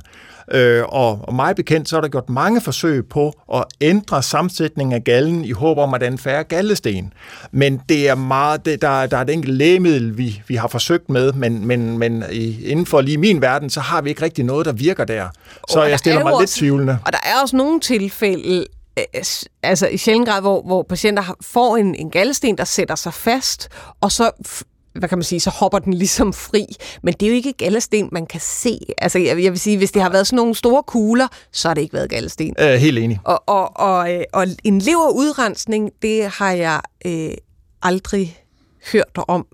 Øh, 0.52 0.84
og, 0.88 1.20
og 1.22 1.34
mig 1.34 1.56
bekendt, 1.56 1.88
så 1.88 1.96
er 1.96 2.00
der 2.00 2.08
gjort 2.08 2.30
mange 2.30 2.60
forsøg 2.60 3.08
på 3.08 3.32
at 3.54 3.64
ændre 3.80 4.22
sammensætningen 4.22 4.92
af 4.92 5.04
gallen 5.04 5.44
i 5.44 5.50
håb 5.50 5.78
om, 5.78 5.94
at 5.94 6.00
den 6.00 6.18
færre 6.18 6.44
gallesten. 6.44 7.12
Men 7.52 7.80
det 7.88 8.08
er 8.08 8.14
meget, 8.14 8.64
det, 8.64 8.82
der, 8.82 9.06
der 9.06 9.16
er 9.16 9.22
et 9.22 9.30
enkelt 9.30 9.54
lægemiddel, 9.54 10.18
vi, 10.18 10.42
vi 10.48 10.54
har 10.54 10.68
forsøgt 10.68 11.10
med, 11.10 11.32
men, 11.32 11.66
men, 11.66 11.98
men 11.98 12.24
i, 12.32 12.64
inden 12.64 12.86
for 12.86 13.00
lige 13.00 13.18
min 13.18 13.40
verden, 13.40 13.70
så 13.70 13.80
har 13.80 14.02
vi 14.02 14.08
ikke 14.08 14.22
rigtig 14.22 14.44
noget, 14.44 14.66
der 14.66 14.72
virker 14.72 15.04
der. 15.04 15.28
Så 15.68 15.80
og 15.80 15.90
jeg 15.90 15.98
stiller 15.98 16.22
mig 16.22 16.32
også, 16.32 16.42
lidt 16.42 16.50
tvivlende. 16.50 16.98
Og 17.06 17.12
der 17.12 17.18
er 17.22 17.42
også 17.42 17.56
nogle 17.56 17.80
tilfælde, 17.80 18.66
øh, 18.98 19.04
altså 19.62 19.86
i 19.86 19.96
sjældent 19.96 20.28
grad, 20.28 20.40
hvor, 20.40 20.62
hvor 20.62 20.82
patienter 20.82 21.36
får 21.40 21.76
en, 21.76 21.94
en 21.94 22.10
gallesten, 22.10 22.58
der 22.58 22.64
sætter 22.64 22.94
sig 22.94 23.14
fast, 23.14 23.68
og 24.00 24.12
så 24.12 24.30
hvad 24.98 25.08
kan 25.08 25.18
man 25.18 25.22
sige, 25.22 25.40
så 25.40 25.50
hopper 25.50 25.78
den 25.78 25.94
ligesom 25.94 26.32
fri. 26.32 26.66
Men 27.02 27.14
det 27.14 27.26
er 27.26 27.30
jo 27.30 27.34
ikke 27.34 27.52
gallesten, 27.52 28.08
man 28.12 28.26
kan 28.26 28.40
se. 28.40 28.78
Altså, 28.98 29.18
jeg, 29.18 29.42
jeg 29.42 29.52
vil 29.52 29.60
sige, 29.60 29.78
hvis 29.78 29.92
det 29.92 30.02
har 30.02 30.10
været 30.10 30.26
sådan 30.26 30.36
nogle 30.36 30.54
store 30.54 30.82
kugler, 30.82 31.28
så 31.52 31.68
har 31.68 31.74
det 31.74 31.82
ikke 31.82 31.94
været 31.94 32.10
gallesten. 32.10 32.54
Øh, 32.60 32.74
helt 32.74 32.98
enig. 32.98 33.20
Og, 33.24 33.42
og, 33.46 33.76
og, 33.76 34.14
øh, 34.14 34.24
og 34.32 34.46
en 34.64 34.78
leverudrensning, 34.78 35.90
det 36.02 36.24
har 36.24 36.52
jeg 36.52 36.80
øh, 37.06 37.30
aldrig 37.82 38.38
hørt 38.92 39.18
om 39.28 39.46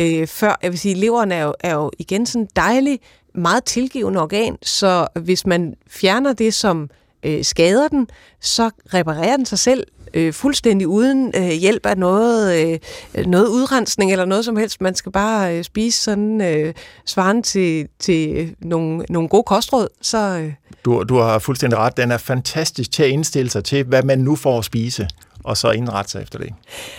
øh, 0.00 0.26
før. 0.26 0.58
Jeg 0.62 0.70
vil 0.70 0.78
sige, 0.78 0.94
leveren 0.94 1.32
er 1.32 1.42
jo, 1.42 1.54
er 1.60 1.74
jo 1.74 1.90
igen 1.98 2.26
sådan 2.26 2.48
dejlig, 2.56 2.98
meget 3.34 3.64
tilgivende 3.64 4.20
organ, 4.20 4.56
så 4.62 5.06
hvis 5.14 5.46
man 5.46 5.74
fjerner 5.88 6.32
det, 6.32 6.54
som 6.54 6.90
øh, 7.22 7.44
skader 7.44 7.88
den, 7.88 8.08
så 8.40 8.70
reparerer 8.94 9.36
den 9.36 9.46
sig 9.46 9.58
selv 9.58 9.86
øh, 10.14 10.32
fuldstændig 10.32 10.88
uden 10.88 11.32
øh, 11.36 11.48
hjælp 11.48 11.86
af 11.86 11.98
noget, 11.98 12.56
øh, 13.14 13.26
noget 13.26 13.48
udrensning 13.48 14.12
eller 14.12 14.24
noget 14.24 14.44
som 14.44 14.56
helst. 14.56 14.80
Man 14.80 14.94
skal 14.94 15.12
bare 15.12 15.56
øh, 15.56 15.64
spise 15.64 16.02
sådan 16.02 16.40
øh, 16.40 16.74
svaren 17.06 17.42
til, 17.42 17.88
til 17.98 18.54
nogle, 18.60 19.04
nogle 19.08 19.28
gode 19.28 19.42
kostråd. 19.42 19.88
Så, 20.00 20.18
øh. 20.18 20.52
du, 20.84 21.02
du 21.02 21.16
har 21.16 21.38
fuldstændig 21.38 21.78
ret. 21.78 21.96
Den 21.96 22.10
er 22.10 22.18
fantastisk 22.18 22.92
til 22.92 23.02
at 23.02 23.08
indstille 23.08 23.50
sig 23.50 23.64
til, 23.64 23.84
hvad 23.84 24.02
man 24.02 24.18
nu 24.18 24.36
får 24.36 24.58
at 24.58 24.64
spise 24.64 25.08
og 25.44 25.56
så 25.56 25.70
indrette 25.70 26.10
sig 26.10 26.22
efter 26.22 26.38
det. 26.38 26.54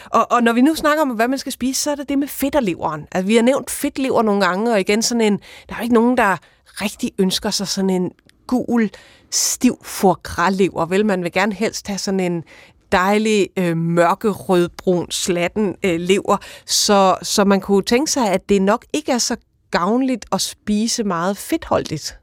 Og, 0.06 0.32
og 0.32 0.44
når 0.44 0.54
vi 0.54 0.62
nu 0.62 0.76
snakker 0.76 1.02
om, 1.02 1.10
hvad 1.10 1.28
man 1.28 1.40
skal 1.40 1.52
spise, 1.52 1.82
så 1.82 1.92
er 1.92 1.96
det 1.96 2.10
det 2.10 2.20
med 2.20 2.28
fedterleveren. 2.28 3.08
Altså, 3.12 3.28
vi 3.28 3.36
har 3.36 3.44
nævnt 3.44 3.72
fedtlever 3.72 4.22
nogle 4.22 4.46
gange, 4.46 4.72
og 4.72 4.80
igen 4.80 5.02
sådan 5.02 5.22
en, 5.22 5.34
der 5.70 5.76
er 5.76 5.78
jo 5.78 5.84
ikke 5.84 5.94
nogen, 5.94 6.18
der 6.18 6.38
rigtig 6.82 7.12
ønsker 7.18 7.50
sig 7.50 7.68
sådan 7.68 7.90
en 7.90 8.12
gul, 8.48 8.90
stiv 9.32 9.80
foie 9.84 10.90
vel? 10.90 11.06
Man 11.06 11.24
vil 11.24 11.32
gerne 11.32 11.54
helst 11.54 11.88
have 11.88 11.98
sådan 11.98 12.20
en 12.20 12.44
dejlig 12.92 13.48
øh, 13.58 13.78
mørke 13.78 14.30
rødbrun 14.30 15.12
slatten 15.12 15.76
øh, 15.84 16.00
lever, 16.00 16.38
så, 16.66 17.16
så 17.22 17.44
man 17.44 17.62
kunne 17.62 17.84
tænke 17.84 18.12
sig, 18.12 18.32
at 18.32 18.50
det 18.50 18.62
nok 18.62 18.86
ikke 18.94 19.12
er 19.12 19.18
så 19.18 19.36
gavnligt 19.72 20.26
at 20.32 20.42
spise 20.42 21.04
meget 21.04 21.38
fedtholdigt. 21.38 22.18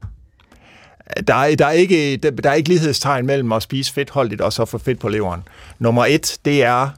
Der 1.27 1.33
er, 1.33 1.55
der, 1.55 1.65
er 1.65 1.71
ikke, 1.71 2.17
der, 2.17 2.31
der 2.31 2.49
er 2.49 2.53
ikke 2.53 2.69
lighedstegn 2.69 3.25
mellem 3.25 3.51
at 3.51 3.63
spise 3.63 3.93
fedtholdigt 3.93 4.41
og 4.41 4.53
så 4.53 4.65
få 4.65 4.77
fedt 4.77 4.99
på 4.99 5.09
leveren. 5.09 5.43
Nummer 5.79 6.05
et, 6.05 6.37
det 6.45 6.63
er 6.63 6.89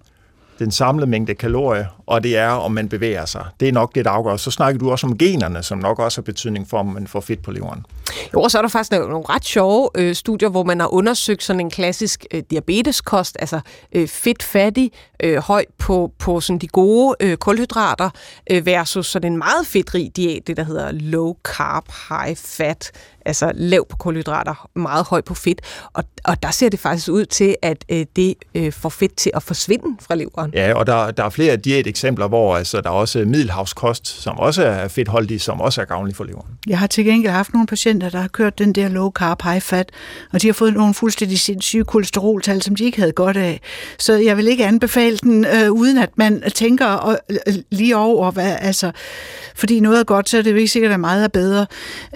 den 0.60 0.72
samlede 0.72 1.10
mængde 1.10 1.36
kalorier, 1.36 1.86
og 2.06 2.24
det 2.24 2.38
er, 2.38 2.50
om 2.50 2.72
man 2.72 2.90
bevæger 2.90 3.26
sig. 3.26 3.46
Det 3.60 3.68
er 3.68 3.72
nok 3.72 3.96
det, 3.96 4.06
der 4.06 4.12
afgør. 4.12 4.38
Så 4.38 4.52
snakker 4.52 4.80
du 4.80 4.92
også 4.92 5.08
om 5.08 5.18
generne, 5.18 5.64
som 5.64 5.78
nok 5.78 6.00
også 6.00 6.22
har 6.22 6.24
betydning 6.24 6.70
for, 6.70 6.78
om 6.78 6.86
man 6.86 7.08
får 7.08 7.20
fedt 7.20 7.42
på 7.42 7.52
leveren. 7.52 7.86
Jo, 8.34 8.42
og 8.42 8.52
så 8.52 8.58
er 8.58 8.62
der 8.62 8.70
faktisk 8.70 8.92
nogle 8.92 9.26
ret 9.30 9.46
sjove 9.46 9.90
øh, 9.96 10.16
studier, 10.16 10.50
hvor 10.50 10.64
man 10.64 10.80
har 10.80 10.94
undersøgt 10.94 11.44
sådan 11.44 11.60
en 11.60 11.70
klassisk 11.70 12.26
øh, 12.34 12.44
diabeteskost, 12.52 13.38
altså 13.40 13.60
øh, 13.96 14.08
fedtfattig, 14.08 14.92
øh, 15.24 15.38
høj 15.38 15.66
på, 15.78 16.12
på 16.20 16.40
sådan 16.40 16.60
de 16.60 16.68
gode 16.68 17.16
øh, 17.20 17.38
kulhydrater, 17.38 18.10
øh, 18.52 18.66
versus 18.66 19.08
sådan 19.08 19.32
en 19.32 19.38
meget 19.38 19.68
fedtrig 19.68 20.12
diæt, 20.16 20.48
det 20.48 20.58
der 20.58 20.64
hedder 20.64 20.92
low 20.92 21.36
carb, 21.44 21.86
high 22.10 22.36
fat, 22.38 22.92
altså 23.26 23.52
lav 23.56 23.86
på 23.90 23.98
kulhydrater, 23.98 24.70
meget 24.76 25.06
høj 25.06 25.22
på 25.22 25.34
fedt. 25.34 25.62
Og, 25.94 26.04
og 26.24 26.44
der 26.44 26.52
ser 26.52 26.70
det 26.70 26.80
faktisk 26.80 27.10
ud 27.10 27.26
til, 27.26 27.56
at 27.62 27.86
øh, 27.90 28.06
det 28.16 28.36
øh, 28.56 28.72
får 28.72 28.90
fedt 28.90 29.16
til 29.16 29.32
at 29.36 29.44
forsvinde 29.44 29.98
fra 30.02 30.16
leveren. 30.16 30.52
Ja, 30.54 30.74
og 30.74 30.88
der, 30.88 31.12
der 31.12 31.24
er 31.24 31.30
flere 31.30 31.56
diæteksempler, 31.56 32.28
hvor 32.28 32.56
altså, 32.56 32.82
der 32.82 32.90
er 32.90 32.94
også 32.94 33.20
middelhavskost, 33.20 34.08
som 34.08 34.40
også 34.40 34.64
er 34.64 34.88
fedtholdig, 34.88 35.42
som 35.42 35.62
også 35.62 35.82
er 35.82 35.86
gavnlig 35.86 36.16
for 36.16 36.24
leveren. 36.24 36.48
Jeg 36.68 36.80
har 36.80 36.88
til 36.88 37.06
gengæld 37.06 37.34
haft 37.34 37.54
nogle 37.54 37.68
patienter, 37.68 38.10
der 38.10 38.22
har 38.22 38.28
kørt 38.28 38.60
den 38.60 38.74
der 38.74 38.88
low 38.88 39.12
carb, 39.12 39.42
high 39.42 39.62
fat, 39.62 39.92
og 40.34 40.42
de 40.42 40.48
har 40.48 40.54
fået 40.54 40.74
nogle 40.74 40.94
fuldstændig 40.94 41.40
sindssyge 41.40 41.84
kolesteroltal, 41.84 42.62
som 42.62 42.76
de 42.76 42.84
ikke 42.84 43.00
havde 43.00 43.12
godt 43.12 43.38
af. 43.38 43.62
Så 44.00 44.14
jeg 44.14 44.38
vil 44.38 44.48
ikke 44.48 44.66
anbefale 44.66 45.18
den, 45.18 45.46
øh, 45.46 45.72
uden 45.72 45.98
at 45.98 46.10
man 46.16 46.44
tænker 46.56 47.16
øh, 47.30 47.54
lige 47.70 47.98
over, 47.98 48.32
hvad, 48.32 48.56
altså, 48.60 48.92
fordi 49.56 49.80
noget 49.80 50.00
er 50.00 50.04
godt, 50.04 50.30
så 50.30 50.38
er 50.38 50.42
det 50.42 50.52
jo 50.52 50.56
ikke 50.56 50.68
sikkert, 50.68 50.92
at 50.92 51.00
meget 51.00 51.24
er 51.24 51.28
bedre. 51.28 51.66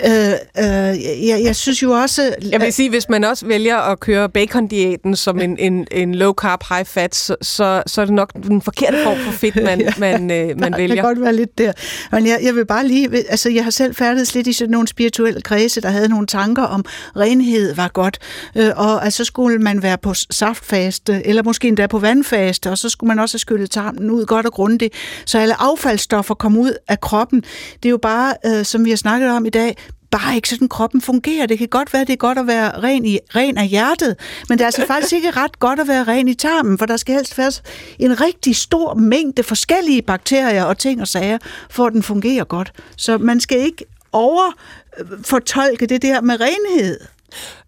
Øh, 0.05 0.31
øh, 0.57 0.92
jeg, 1.27 1.43
jeg 1.43 1.55
synes 1.55 1.83
jo 1.83 1.91
også... 1.91 2.35
Jeg 2.51 2.61
vil 2.61 2.73
sige, 2.73 2.89
hvis 2.89 3.09
man 3.09 3.23
også 3.23 3.45
vælger 3.45 3.77
at 3.77 3.99
køre 3.99 4.29
bacon-diæten 4.29 5.15
som 5.15 5.39
en, 5.39 5.57
en, 5.59 5.87
en 5.91 6.15
low-carb, 6.15 6.63
high-fat, 6.69 7.15
så, 7.15 7.35
så, 7.41 7.83
så 7.87 8.01
er 8.01 8.05
det 8.05 8.13
nok 8.13 8.33
den 8.33 8.61
forkerte 8.61 8.97
form 9.03 9.17
for 9.17 9.31
fedt, 9.31 9.63
man, 9.63 9.81
ja, 9.81 9.91
man, 9.97 10.31
øh, 10.31 10.59
man 10.59 10.73
vælger. 10.77 10.87
Det 10.87 10.95
kan 10.95 11.03
godt 11.03 11.21
være 11.21 11.35
lidt 11.35 11.57
der. 11.57 11.73
Men 12.11 12.27
jeg, 12.27 12.39
jeg 12.43 12.55
vil 12.55 12.65
bare 12.65 12.87
lige... 12.87 13.09
Altså, 13.29 13.49
jeg 13.49 13.63
har 13.63 13.71
selv 13.71 13.95
færdet 13.95 14.35
lidt 14.35 14.47
i 14.47 14.53
sådan 14.53 14.71
nogle 14.71 14.87
spirituelle 14.87 15.41
kredse, 15.41 15.81
der 15.81 15.89
havde 15.89 16.09
nogle 16.09 16.27
tanker 16.27 16.63
om, 16.63 16.85
renhed 17.15 17.75
var 17.75 17.87
godt, 17.87 18.19
øh, 18.55 18.71
og 18.75 19.05
altså 19.05 19.23
skulle 19.23 19.57
man 19.57 19.83
være 19.83 19.97
på 19.97 20.13
saftfaste, 20.13 21.21
eller 21.25 21.43
måske 21.43 21.67
endda 21.67 21.87
på 21.87 21.99
vandfaste, 21.99 22.69
og 22.69 22.77
så 22.77 22.89
skulle 22.89 23.07
man 23.07 23.19
også 23.19 23.33
have 23.33 23.39
skyllet 23.39 23.71
tarmen 23.71 24.11
ud 24.11 24.25
godt 24.25 24.45
og 24.45 24.51
grundigt, 24.51 24.93
så 25.25 25.37
alle 25.37 25.61
affaldsstoffer 25.61 26.35
kom 26.35 26.57
ud 26.57 26.73
af 26.87 26.99
kroppen. 26.99 27.43
Det 27.83 27.85
er 27.85 27.89
jo 27.89 27.97
bare, 27.97 28.33
øh, 28.45 28.65
som 28.65 28.85
vi 28.85 28.89
har 28.89 28.97
snakket 28.97 29.29
om 29.29 29.45
i 29.45 29.49
dag, 29.49 29.75
bare 30.17 30.35
ikke 30.35 30.49
sådan, 30.49 30.69
kroppen 30.69 31.01
fungerer. 31.01 31.45
Det 31.45 31.57
kan 31.57 31.67
godt 31.67 31.93
være, 31.93 32.05
det 32.05 32.13
er 32.13 32.17
godt 32.17 32.37
at 32.37 32.47
være 32.47 32.79
ren, 32.83 33.05
i, 33.05 33.19
ren 33.35 33.57
af 33.57 33.67
hjertet, 33.67 34.15
men 34.49 34.57
det 34.57 34.63
er 34.63 34.65
altså 34.65 34.85
faktisk 34.87 35.13
ikke 35.13 35.31
ret 35.31 35.59
godt 35.59 35.79
at 35.79 35.87
være 35.87 36.03
ren 36.03 36.27
i 36.27 36.33
tarmen, 36.33 36.77
for 36.77 36.85
der 36.85 36.97
skal 36.97 37.15
helst 37.15 37.37
være 37.37 37.51
en 37.99 38.21
rigtig 38.21 38.55
stor 38.55 38.93
mængde 38.93 39.43
forskellige 39.43 40.01
bakterier 40.01 40.63
og 40.63 40.77
ting 40.77 41.01
og 41.01 41.07
sager, 41.07 41.37
for 41.69 41.85
at 41.85 41.93
den 41.93 42.03
fungerer 42.03 42.43
godt. 42.43 42.71
Så 42.97 43.17
man 43.17 43.39
skal 43.39 43.59
ikke 43.59 43.85
overfortolke 44.11 45.85
det 45.85 46.01
der 46.01 46.21
med 46.21 46.35
renhed. 46.39 46.99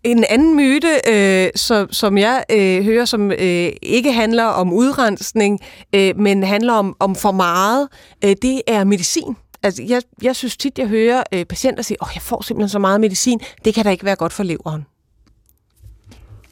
En 0.04 0.24
anden 0.30 0.56
myte, 0.56 1.02
øh, 1.08 1.50
som, 1.56 1.94
som 1.94 2.18
jeg 2.18 2.44
øh, 2.52 2.84
hører, 2.84 3.06
som 3.06 3.32
øh, 3.32 3.70
ikke 3.82 4.14
handler 4.14 4.44
om 4.44 4.74
udrensning, 4.74 5.60
øh, 5.96 6.20
men 6.20 6.44
handler 6.44 6.74
om, 6.74 6.96
om 7.00 7.16
for 7.16 7.32
meget, 7.32 7.88
øh, 8.24 8.36
det 8.42 8.62
er 8.68 8.84
medicin. 8.84 9.36
Altså, 9.66 9.84
jeg, 9.84 10.02
jeg 10.22 10.36
synes 10.36 10.58
tit, 10.58 10.80
jeg 10.80 10.88
hører 10.88 11.24
øh, 11.34 11.46
patienter 11.46 11.84
sige, 11.84 11.98
åh, 12.04 12.10
jeg 12.16 12.22
får 12.22 12.42
simpelthen 12.42 12.70
så 12.70 12.80
meget 12.80 13.02
medicin, 13.02 13.40
det 13.66 13.74
kan 13.74 13.84
da 13.84 13.90
ikke 13.90 14.06
være 14.06 14.16
godt 14.16 14.34
for 14.34 14.44
leveren. 14.44 14.86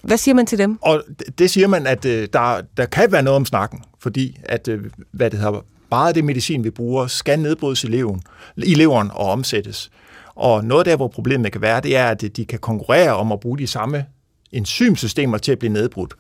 Hvad 0.03 0.17
siger 0.17 0.35
man 0.35 0.45
til 0.45 0.57
dem? 0.57 0.77
Og 0.81 1.03
det 1.37 1.49
siger 1.49 1.67
man, 1.67 1.87
at 1.87 2.05
øh, 2.05 2.27
der, 2.33 2.61
der 2.77 2.85
kan 2.85 3.11
være 3.11 3.23
noget 3.23 3.35
om 3.35 3.45
snakken, 3.45 3.83
fordi 3.99 4.37
at, 4.43 4.67
øh, 4.67 4.85
hvad 5.11 5.31
det 5.31 5.39
hedder, 5.39 5.65
meget 5.89 6.07
af 6.07 6.13
det 6.13 6.23
medicin, 6.23 6.63
vi 6.63 6.69
bruger, 6.69 7.07
skal 7.07 7.39
nedbrydes 7.39 7.83
i 7.83 7.87
leveren, 7.87 8.21
i 8.57 8.73
leveren 8.73 9.11
og 9.11 9.29
omsættes. 9.31 9.89
Og 10.35 10.65
noget 10.65 10.85
der, 10.85 10.95
hvor 10.95 11.07
problemet 11.07 11.51
kan 11.51 11.61
være, 11.61 11.81
det 11.81 11.95
er, 11.95 12.07
at 12.07 12.23
øh, 12.23 12.29
de 12.29 12.45
kan 12.45 12.59
konkurrere 12.59 13.15
om 13.15 13.31
at 13.31 13.39
bruge 13.39 13.57
de 13.57 13.67
samme 13.67 14.05
enzymsystemer 14.51 15.37
til 15.37 15.51
at 15.51 15.59
blive 15.59 15.73
nedbrudt. 15.73 16.13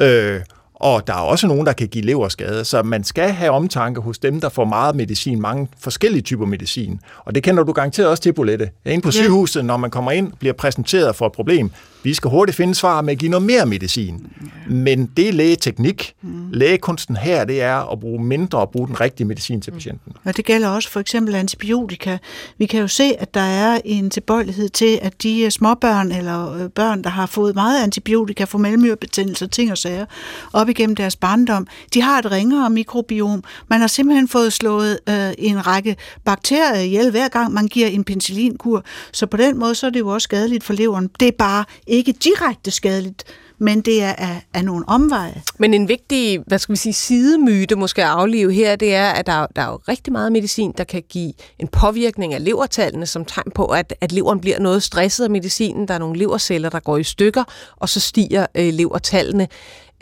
Øh, 0.00 0.40
og 0.80 1.06
der 1.06 1.12
er 1.12 1.18
også 1.18 1.46
nogen, 1.46 1.66
der 1.66 1.72
kan 1.72 1.88
give 1.88 2.04
leverskade, 2.04 2.64
så 2.64 2.82
man 2.82 3.04
skal 3.04 3.30
have 3.30 3.50
omtanke 3.50 4.00
hos 4.00 4.18
dem, 4.18 4.40
der 4.40 4.48
får 4.48 4.64
meget 4.64 4.96
medicin, 4.96 5.40
mange 5.40 5.68
forskellige 5.80 6.22
typer 6.22 6.46
medicin. 6.46 7.00
Og 7.24 7.34
det 7.34 7.42
kender 7.42 7.62
du 7.62 7.72
garanteret 7.72 8.08
også 8.08 8.22
til, 8.22 8.32
Bolette. 8.32 8.70
Inde 8.84 9.02
på 9.02 9.10
sygehuset, 9.10 9.64
når 9.64 9.76
man 9.76 9.90
kommer 9.90 10.10
ind, 10.10 10.32
bliver 10.38 10.52
præsenteret 10.52 11.16
for 11.16 11.26
et 11.26 11.32
problem. 11.32 11.70
Vi 12.06 12.14
skal 12.14 12.30
hurtigt 12.30 12.56
finde 12.56 12.74
svar 12.74 13.02
med 13.02 13.12
at 13.12 13.18
give 13.18 13.30
noget 13.30 13.46
mere 13.46 13.66
medicin. 13.66 14.26
Men 14.68 15.10
det 15.16 15.28
er 15.28 15.32
lægeteknik. 15.32 16.14
Mm. 16.22 16.50
Lægekunsten 16.52 17.16
her, 17.16 17.44
det 17.44 17.62
er 17.62 17.92
at 17.92 18.00
bruge 18.00 18.24
mindre 18.24 18.58
og 18.58 18.70
bruge 18.70 18.88
den 18.88 19.00
rigtige 19.00 19.26
medicin 19.26 19.60
til 19.60 19.70
patienten. 19.70 20.12
Og 20.24 20.36
det 20.36 20.44
gælder 20.44 20.68
også 20.68 20.90
for 20.90 21.00
eksempel 21.00 21.34
antibiotika. 21.34 22.18
Vi 22.58 22.66
kan 22.66 22.80
jo 22.80 22.88
se, 22.88 23.12
at 23.18 23.34
der 23.34 23.40
er 23.40 23.80
en 23.84 24.10
tilbøjelighed 24.10 24.68
til, 24.68 24.98
at 25.02 25.22
de 25.22 25.50
småbørn 25.50 26.12
eller 26.12 26.52
øh, 26.52 26.70
børn, 26.70 27.04
der 27.04 27.10
har 27.10 27.26
fået 27.26 27.54
meget 27.54 27.82
antibiotika 27.82 28.44
for 28.44 28.58
mellemørebetændelser, 28.58 29.46
ting 29.46 29.70
og 29.70 29.78
sager, 29.78 30.06
op 30.52 30.68
igennem 30.68 30.96
deres 30.96 31.16
barndom, 31.16 31.66
de 31.94 32.02
har 32.02 32.18
et 32.18 32.30
ringere 32.30 32.70
mikrobiom. 32.70 33.44
Man 33.68 33.80
har 33.80 33.86
simpelthen 33.86 34.28
fået 34.28 34.52
slået 34.52 34.98
øh, 35.08 35.32
en 35.38 35.66
række 35.66 35.96
bakterier 36.24 36.80
ihjel, 36.80 37.10
hver 37.10 37.28
gang 37.28 37.52
man 37.52 37.66
giver 37.66 37.86
en 37.86 38.04
penicillinkur. 38.04 38.84
Så 39.12 39.26
på 39.26 39.36
den 39.36 39.58
måde, 39.58 39.74
så 39.74 39.86
er 39.86 39.90
det 39.90 40.00
jo 40.00 40.08
også 40.08 40.24
skadeligt 40.24 40.64
for 40.64 40.72
leveren. 40.72 41.10
Det 41.20 41.28
er 41.28 41.32
bare 41.38 41.64
ikke 41.96 42.12
direkte 42.12 42.70
skadeligt, 42.70 43.24
men 43.58 43.80
det 43.80 44.02
er 44.02 44.12
af, 44.12 44.42
af 44.54 44.64
nogle 44.64 44.88
omveje. 44.88 45.42
Men 45.58 45.74
en 45.74 45.88
vigtig, 45.88 46.40
hvad 46.46 46.58
skal 46.58 46.72
vi 46.72 46.76
sige, 46.76 46.92
sidemyte 46.92 47.76
måske 47.76 48.02
at 48.04 48.08
aflive 48.08 48.52
her, 48.52 48.76
det 48.76 48.94
er, 48.94 49.10
at 49.10 49.26
der, 49.26 49.46
der 49.56 49.62
er 49.62 49.66
jo 49.66 49.80
rigtig 49.88 50.12
meget 50.12 50.32
medicin, 50.32 50.74
der 50.78 50.84
kan 50.84 51.02
give 51.08 51.32
en 51.58 51.68
påvirkning 51.68 52.34
af 52.34 52.44
levertallene 52.44 53.06
som 53.06 53.24
tegn 53.24 53.50
på, 53.54 53.64
at, 53.64 53.94
at 54.00 54.12
leveren 54.12 54.40
bliver 54.40 54.60
noget 54.60 54.82
stresset 54.82 55.24
af 55.24 55.30
medicinen. 55.30 55.88
Der 55.88 55.94
er 55.94 55.98
nogle 55.98 56.18
leverceller, 56.18 56.68
der 56.68 56.80
går 56.80 56.96
i 56.96 57.04
stykker, 57.04 57.44
og 57.76 57.88
så 57.88 58.00
stiger 58.00 58.46
øh, 58.54 58.74
levertallene. 58.74 59.48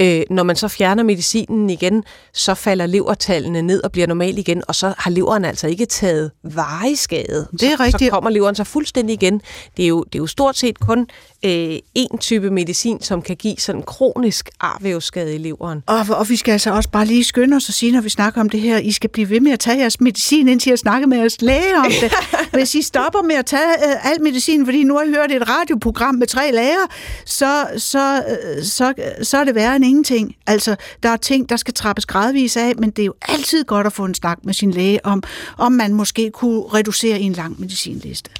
Øh, 0.01 0.23
når 0.31 0.43
man 0.43 0.57
så 0.57 0.69
fjerner 0.69 1.03
medicinen 1.03 1.71
igen, 1.71 2.05
så 2.33 2.55
falder 2.55 2.87
levertallene 2.87 3.63
ned 3.63 3.85
og 3.85 3.93
bliver 3.93 4.07
normal 4.07 4.39
igen, 4.39 4.63
og 4.69 4.75
så 4.75 4.95
har 4.99 5.11
leveren 5.11 5.45
altså 5.45 5.67
ikke 5.67 5.87
taget 5.87 6.31
varig 6.43 6.99
skade. 6.99 7.49
Det 7.53 7.63
er 7.63 7.81
rigtigt. 7.81 8.05
Så 8.05 8.11
kommer 8.11 8.31
leveren 8.31 8.55
så 8.55 8.65
fuldstændig 8.65 9.15
igen. 9.15 9.41
Det 9.77 9.83
er 9.83 9.89
jo, 9.89 10.03
det 10.03 10.15
er 10.15 10.23
jo 10.23 10.27
stort 10.27 10.57
set 10.57 10.81
kun 10.81 11.07
øh, 11.45 11.79
en 11.95 12.19
type 12.19 12.51
medicin, 12.51 13.03
som 13.03 13.23
kan 13.23 13.37
give 13.37 13.57
sådan 13.59 13.83
kronisk 13.83 14.51
arvævsskade 14.61 15.35
i 15.35 15.39
leveren. 15.39 15.83
Og, 15.87 16.07
og 16.11 16.29
vi 16.29 16.37
skal 16.37 16.53
altså 16.53 16.73
også 16.73 16.91
bare 16.91 17.05
lige 17.05 17.25
skynde 17.25 17.57
os 17.57 17.69
og 17.69 17.75
sige, 17.75 17.93
når 17.93 18.01
vi 18.01 18.09
snakker 18.09 18.41
om 18.41 18.49
det 18.49 18.61
her, 18.61 18.79
I 18.79 18.93
skal 18.93 19.11
blive 19.11 19.31
ved 19.31 19.41
med 19.41 19.53
at 19.53 19.61
tage 19.61 19.79
jeres 19.79 20.01
medicin, 20.01 20.49
indtil 20.49 20.71
jeg 20.71 20.79
snakker 20.79 21.09
med 21.09 21.19
jeres 21.19 21.43
læge 21.43 21.79
om 21.79 21.93
det. 22.01 22.13
Hvis 22.59 22.75
I 22.75 22.83
stopper 22.83 23.23
med 23.23 23.35
at 23.35 23.47
tage 23.47 23.63
øh, 23.63 24.11
al 24.11 24.23
medicin, 24.23 24.65
fordi 24.65 24.85
nu 24.85 24.97
har 24.97 25.03
I 25.03 25.09
hørt 25.09 25.33
et 25.33 25.49
radioprogram 25.49 26.15
med 26.15 26.27
tre 26.27 26.53
læger, 26.53 26.87
så, 27.25 27.67
så, 27.77 28.17
øh, 28.17 28.65
så, 28.65 28.95
så 29.23 29.39
er 29.39 29.45
det 29.45 29.55
værre 29.55 29.77
end 29.77 29.85
ingenting. 29.85 30.35
Altså, 30.47 30.77
der 31.03 31.09
er 31.09 31.17
ting, 31.17 31.49
der 31.49 31.57
skal 31.57 31.75
trappes 31.75 32.07
gradvis 32.07 32.57
af, 32.57 32.73
men 32.79 32.91
det 32.91 33.03
er 33.03 33.07
jo 33.07 33.15
altid 33.29 33.65
godt 33.65 33.87
at 33.87 33.93
få 33.93 34.05
en 34.05 34.15
snak 34.15 34.39
med 34.45 34.55
sin 34.55 34.71
læge 34.71 35.07
om, 35.07 35.23
om 35.59 35.73
man 35.73 35.95
måske 35.95 36.31
kunne 36.31 36.63
reducere 36.63 37.21
i 37.21 37.23
en 37.23 37.33
lang 37.33 37.61
medicinliste. 37.61 38.31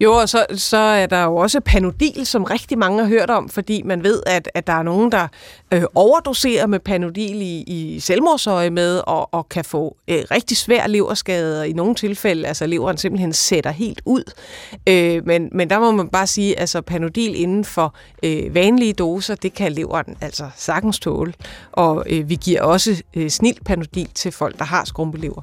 Jo, 0.00 0.12
og 0.12 0.28
så, 0.28 0.46
så 0.54 0.76
er 0.76 1.06
der 1.06 1.24
jo 1.24 1.36
også 1.36 1.60
Panodil, 1.60 2.26
som 2.26 2.44
rigtig 2.44 2.78
mange 2.78 3.02
har 3.02 3.08
hørt 3.08 3.30
om, 3.30 3.48
fordi 3.48 3.82
man 3.82 4.02
ved, 4.04 4.22
at, 4.26 4.50
at 4.54 4.66
der 4.66 4.72
er 4.72 4.82
nogen, 4.82 5.12
der 5.12 5.28
øh, 5.72 5.82
overdoserer 5.94 6.66
med 6.66 6.80
Panodil 6.80 7.42
i, 7.42 7.64
i 7.66 8.00
selvmordsøje 8.00 8.70
med, 8.70 9.00
og, 9.06 9.34
og 9.34 9.48
kan 9.48 9.64
få 9.64 9.96
øh, 10.08 10.22
rigtig 10.30 10.56
svær 10.56 10.86
leverskade, 10.86 11.60
og 11.60 11.68
i 11.68 11.72
nogle 11.72 11.94
tilfælde, 11.94 12.48
altså 12.48 12.66
leveren 12.66 12.98
simpelthen 12.98 13.32
sætter 13.32 13.70
helt 13.70 14.02
ud. 14.04 14.32
Øh, 14.88 15.26
men, 15.26 15.48
men 15.52 15.70
der 15.70 15.80
må 15.80 15.90
man 15.90 16.08
bare 16.08 16.26
sige, 16.26 16.60
altså 16.60 16.80
Panodil 16.80 17.40
inden 17.40 17.64
for 17.64 17.94
øh, 18.22 18.54
vanlige 18.54 18.92
doser, 18.92 19.34
det 19.34 19.54
kan 19.54 19.72
leveren 19.72 20.16
altså 20.20 20.50
sagtens 20.56 20.98
tåle. 20.98 21.34
Og 21.72 22.04
øh, 22.10 22.28
vi 22.28 22.34
giver 22.34 22.62
også 22.62 23.02
øh, 23.16 23.30
snilt 23.30 23.64
Panodil 23.64 24.08
til 24.14 24.32
folk, 24.32 24.58
der 24.58 24.64
har 24.64 24.84
skrumpelever. 24.84 25.42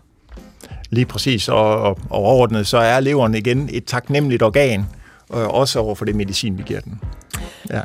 Lige 0.91 1.05
præcis, 1.05 1.49
og, 1.49 1.81
og, 1.81 1.97
og 2.09 2.19
overordnet 2.19 2.67
så 2.67 2.77
er 2.77 2.99
leveren 2.99 3.35
igen 3.35 3.69
et 3.71 3.85
taknemmeligt 3.85 4.43
organ, 4.43 4.85
øh, 5.33 5.47
også 5.47 5.79
over 5.79 5.95
for 5.95 6.05
det 6.05 6.15
medicin, 6.15 6.57
vi 6.57 6.63
giver 6.63 6.79
den. 6.79 6.99
Ja. 7.69 7.81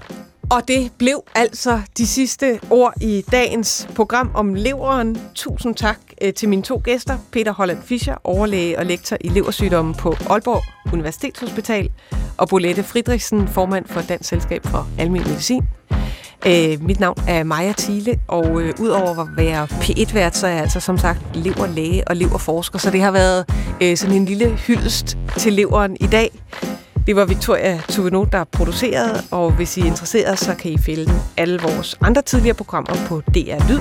Og 0.51 0.69
det 0.69 0.91
blev 0.99 1.23
altså 1.35 1.81
de 1.99 2.07
sidste 2.07 2.61
ord 2.71 2.93
i 3.01 3.25
dagens 3.31 3.89
program 3.95 4.31
om 4.35 4.55
leveren. 4.55 5.19
Tusind 5.35 5.75
tak 5.75 5.99
øh, 6.23 6.33
til 6.35 6.49
mine 6.49 6.63
to 6.63 6.81
gæster, 6.85 7.19
Peter 7.33 7.53
Holland 7.53 7.83
Fischer, 7.83 8.15
overlæge 8.25 8.79
og 8.79 8.87
lektor 8.87 9.17
i 9.21 9.29
leversygdomme 9.29 9.95
på 9.95 10.15
Aalborg 10.31 10.93
Universitetshospital, 10.93 11.91
og 12.37 12.49
Bolette 12.49 12.83
Fridriksen, 12.83 13.49
formand 13.49 13.87
for 13.87 14.01
Dansk 14.01 14.29
Selskab 14.29 14.67
for 14.67 14.89
Almen 14.99 15.23
Medicin. 15.23 15.63
Øh, 16.47 16.83
mit 16.83 17.01
navn 17.01 17.19
er 17.29 17.45
Maja 17.45 17.73
Thiele, 17.79 18.21
og 18.29 18.63
øh, 18.63 18.75
udover 18.81 19.21
at 19.21 19.29
være 19.37 19.65
P1-vært, 19.65 20.37
så 20.37 20.47
er 20.47 20.51
jeg 20.51 20.61
altså 20.61 20.81
som 20.81 20.99
sagt 20.99 21.21
leverlæge 21.35 22.09
og 22.09 22.17
leverforsker, 22.17 22.79
så 22.79 22.91
det 22.91 23.01
har 23.01 23.11
været 23.11 23.45
øh, 23.81 23.97
sådan 23.97 24.17
en 24.17 24.25
lille 24.25 24.51
hyldest 24.51 25.19
til 25.39 25.53
leveren 25.53 25.97
i 26.01 26.07
dag. 26.07 26.31
Det 27.07 27.17
var 27.17 27.25
Victoria 27.25 27.81
Tuveno, 27.89 28.25
der 28.33 28.45
producerede, 28.45 29.23
og 29.31 29.51
hvis 29.51 29.77
I 29.77 29.81
er 29.81 29.85
interesseret, 29.85 30.39
så 30.39 30.55
kan 30.55 30.71
I 30.71 30.79
finde 30.79 31.13
alle 31.37 31.61
vores 31.61 31.97
andre 32.01 32.23
tidligere 32.23 32.55
programmer 32.55 32.95
på 33.09 33.21
DR 33.21 33.69
Lyd 33.69 33.81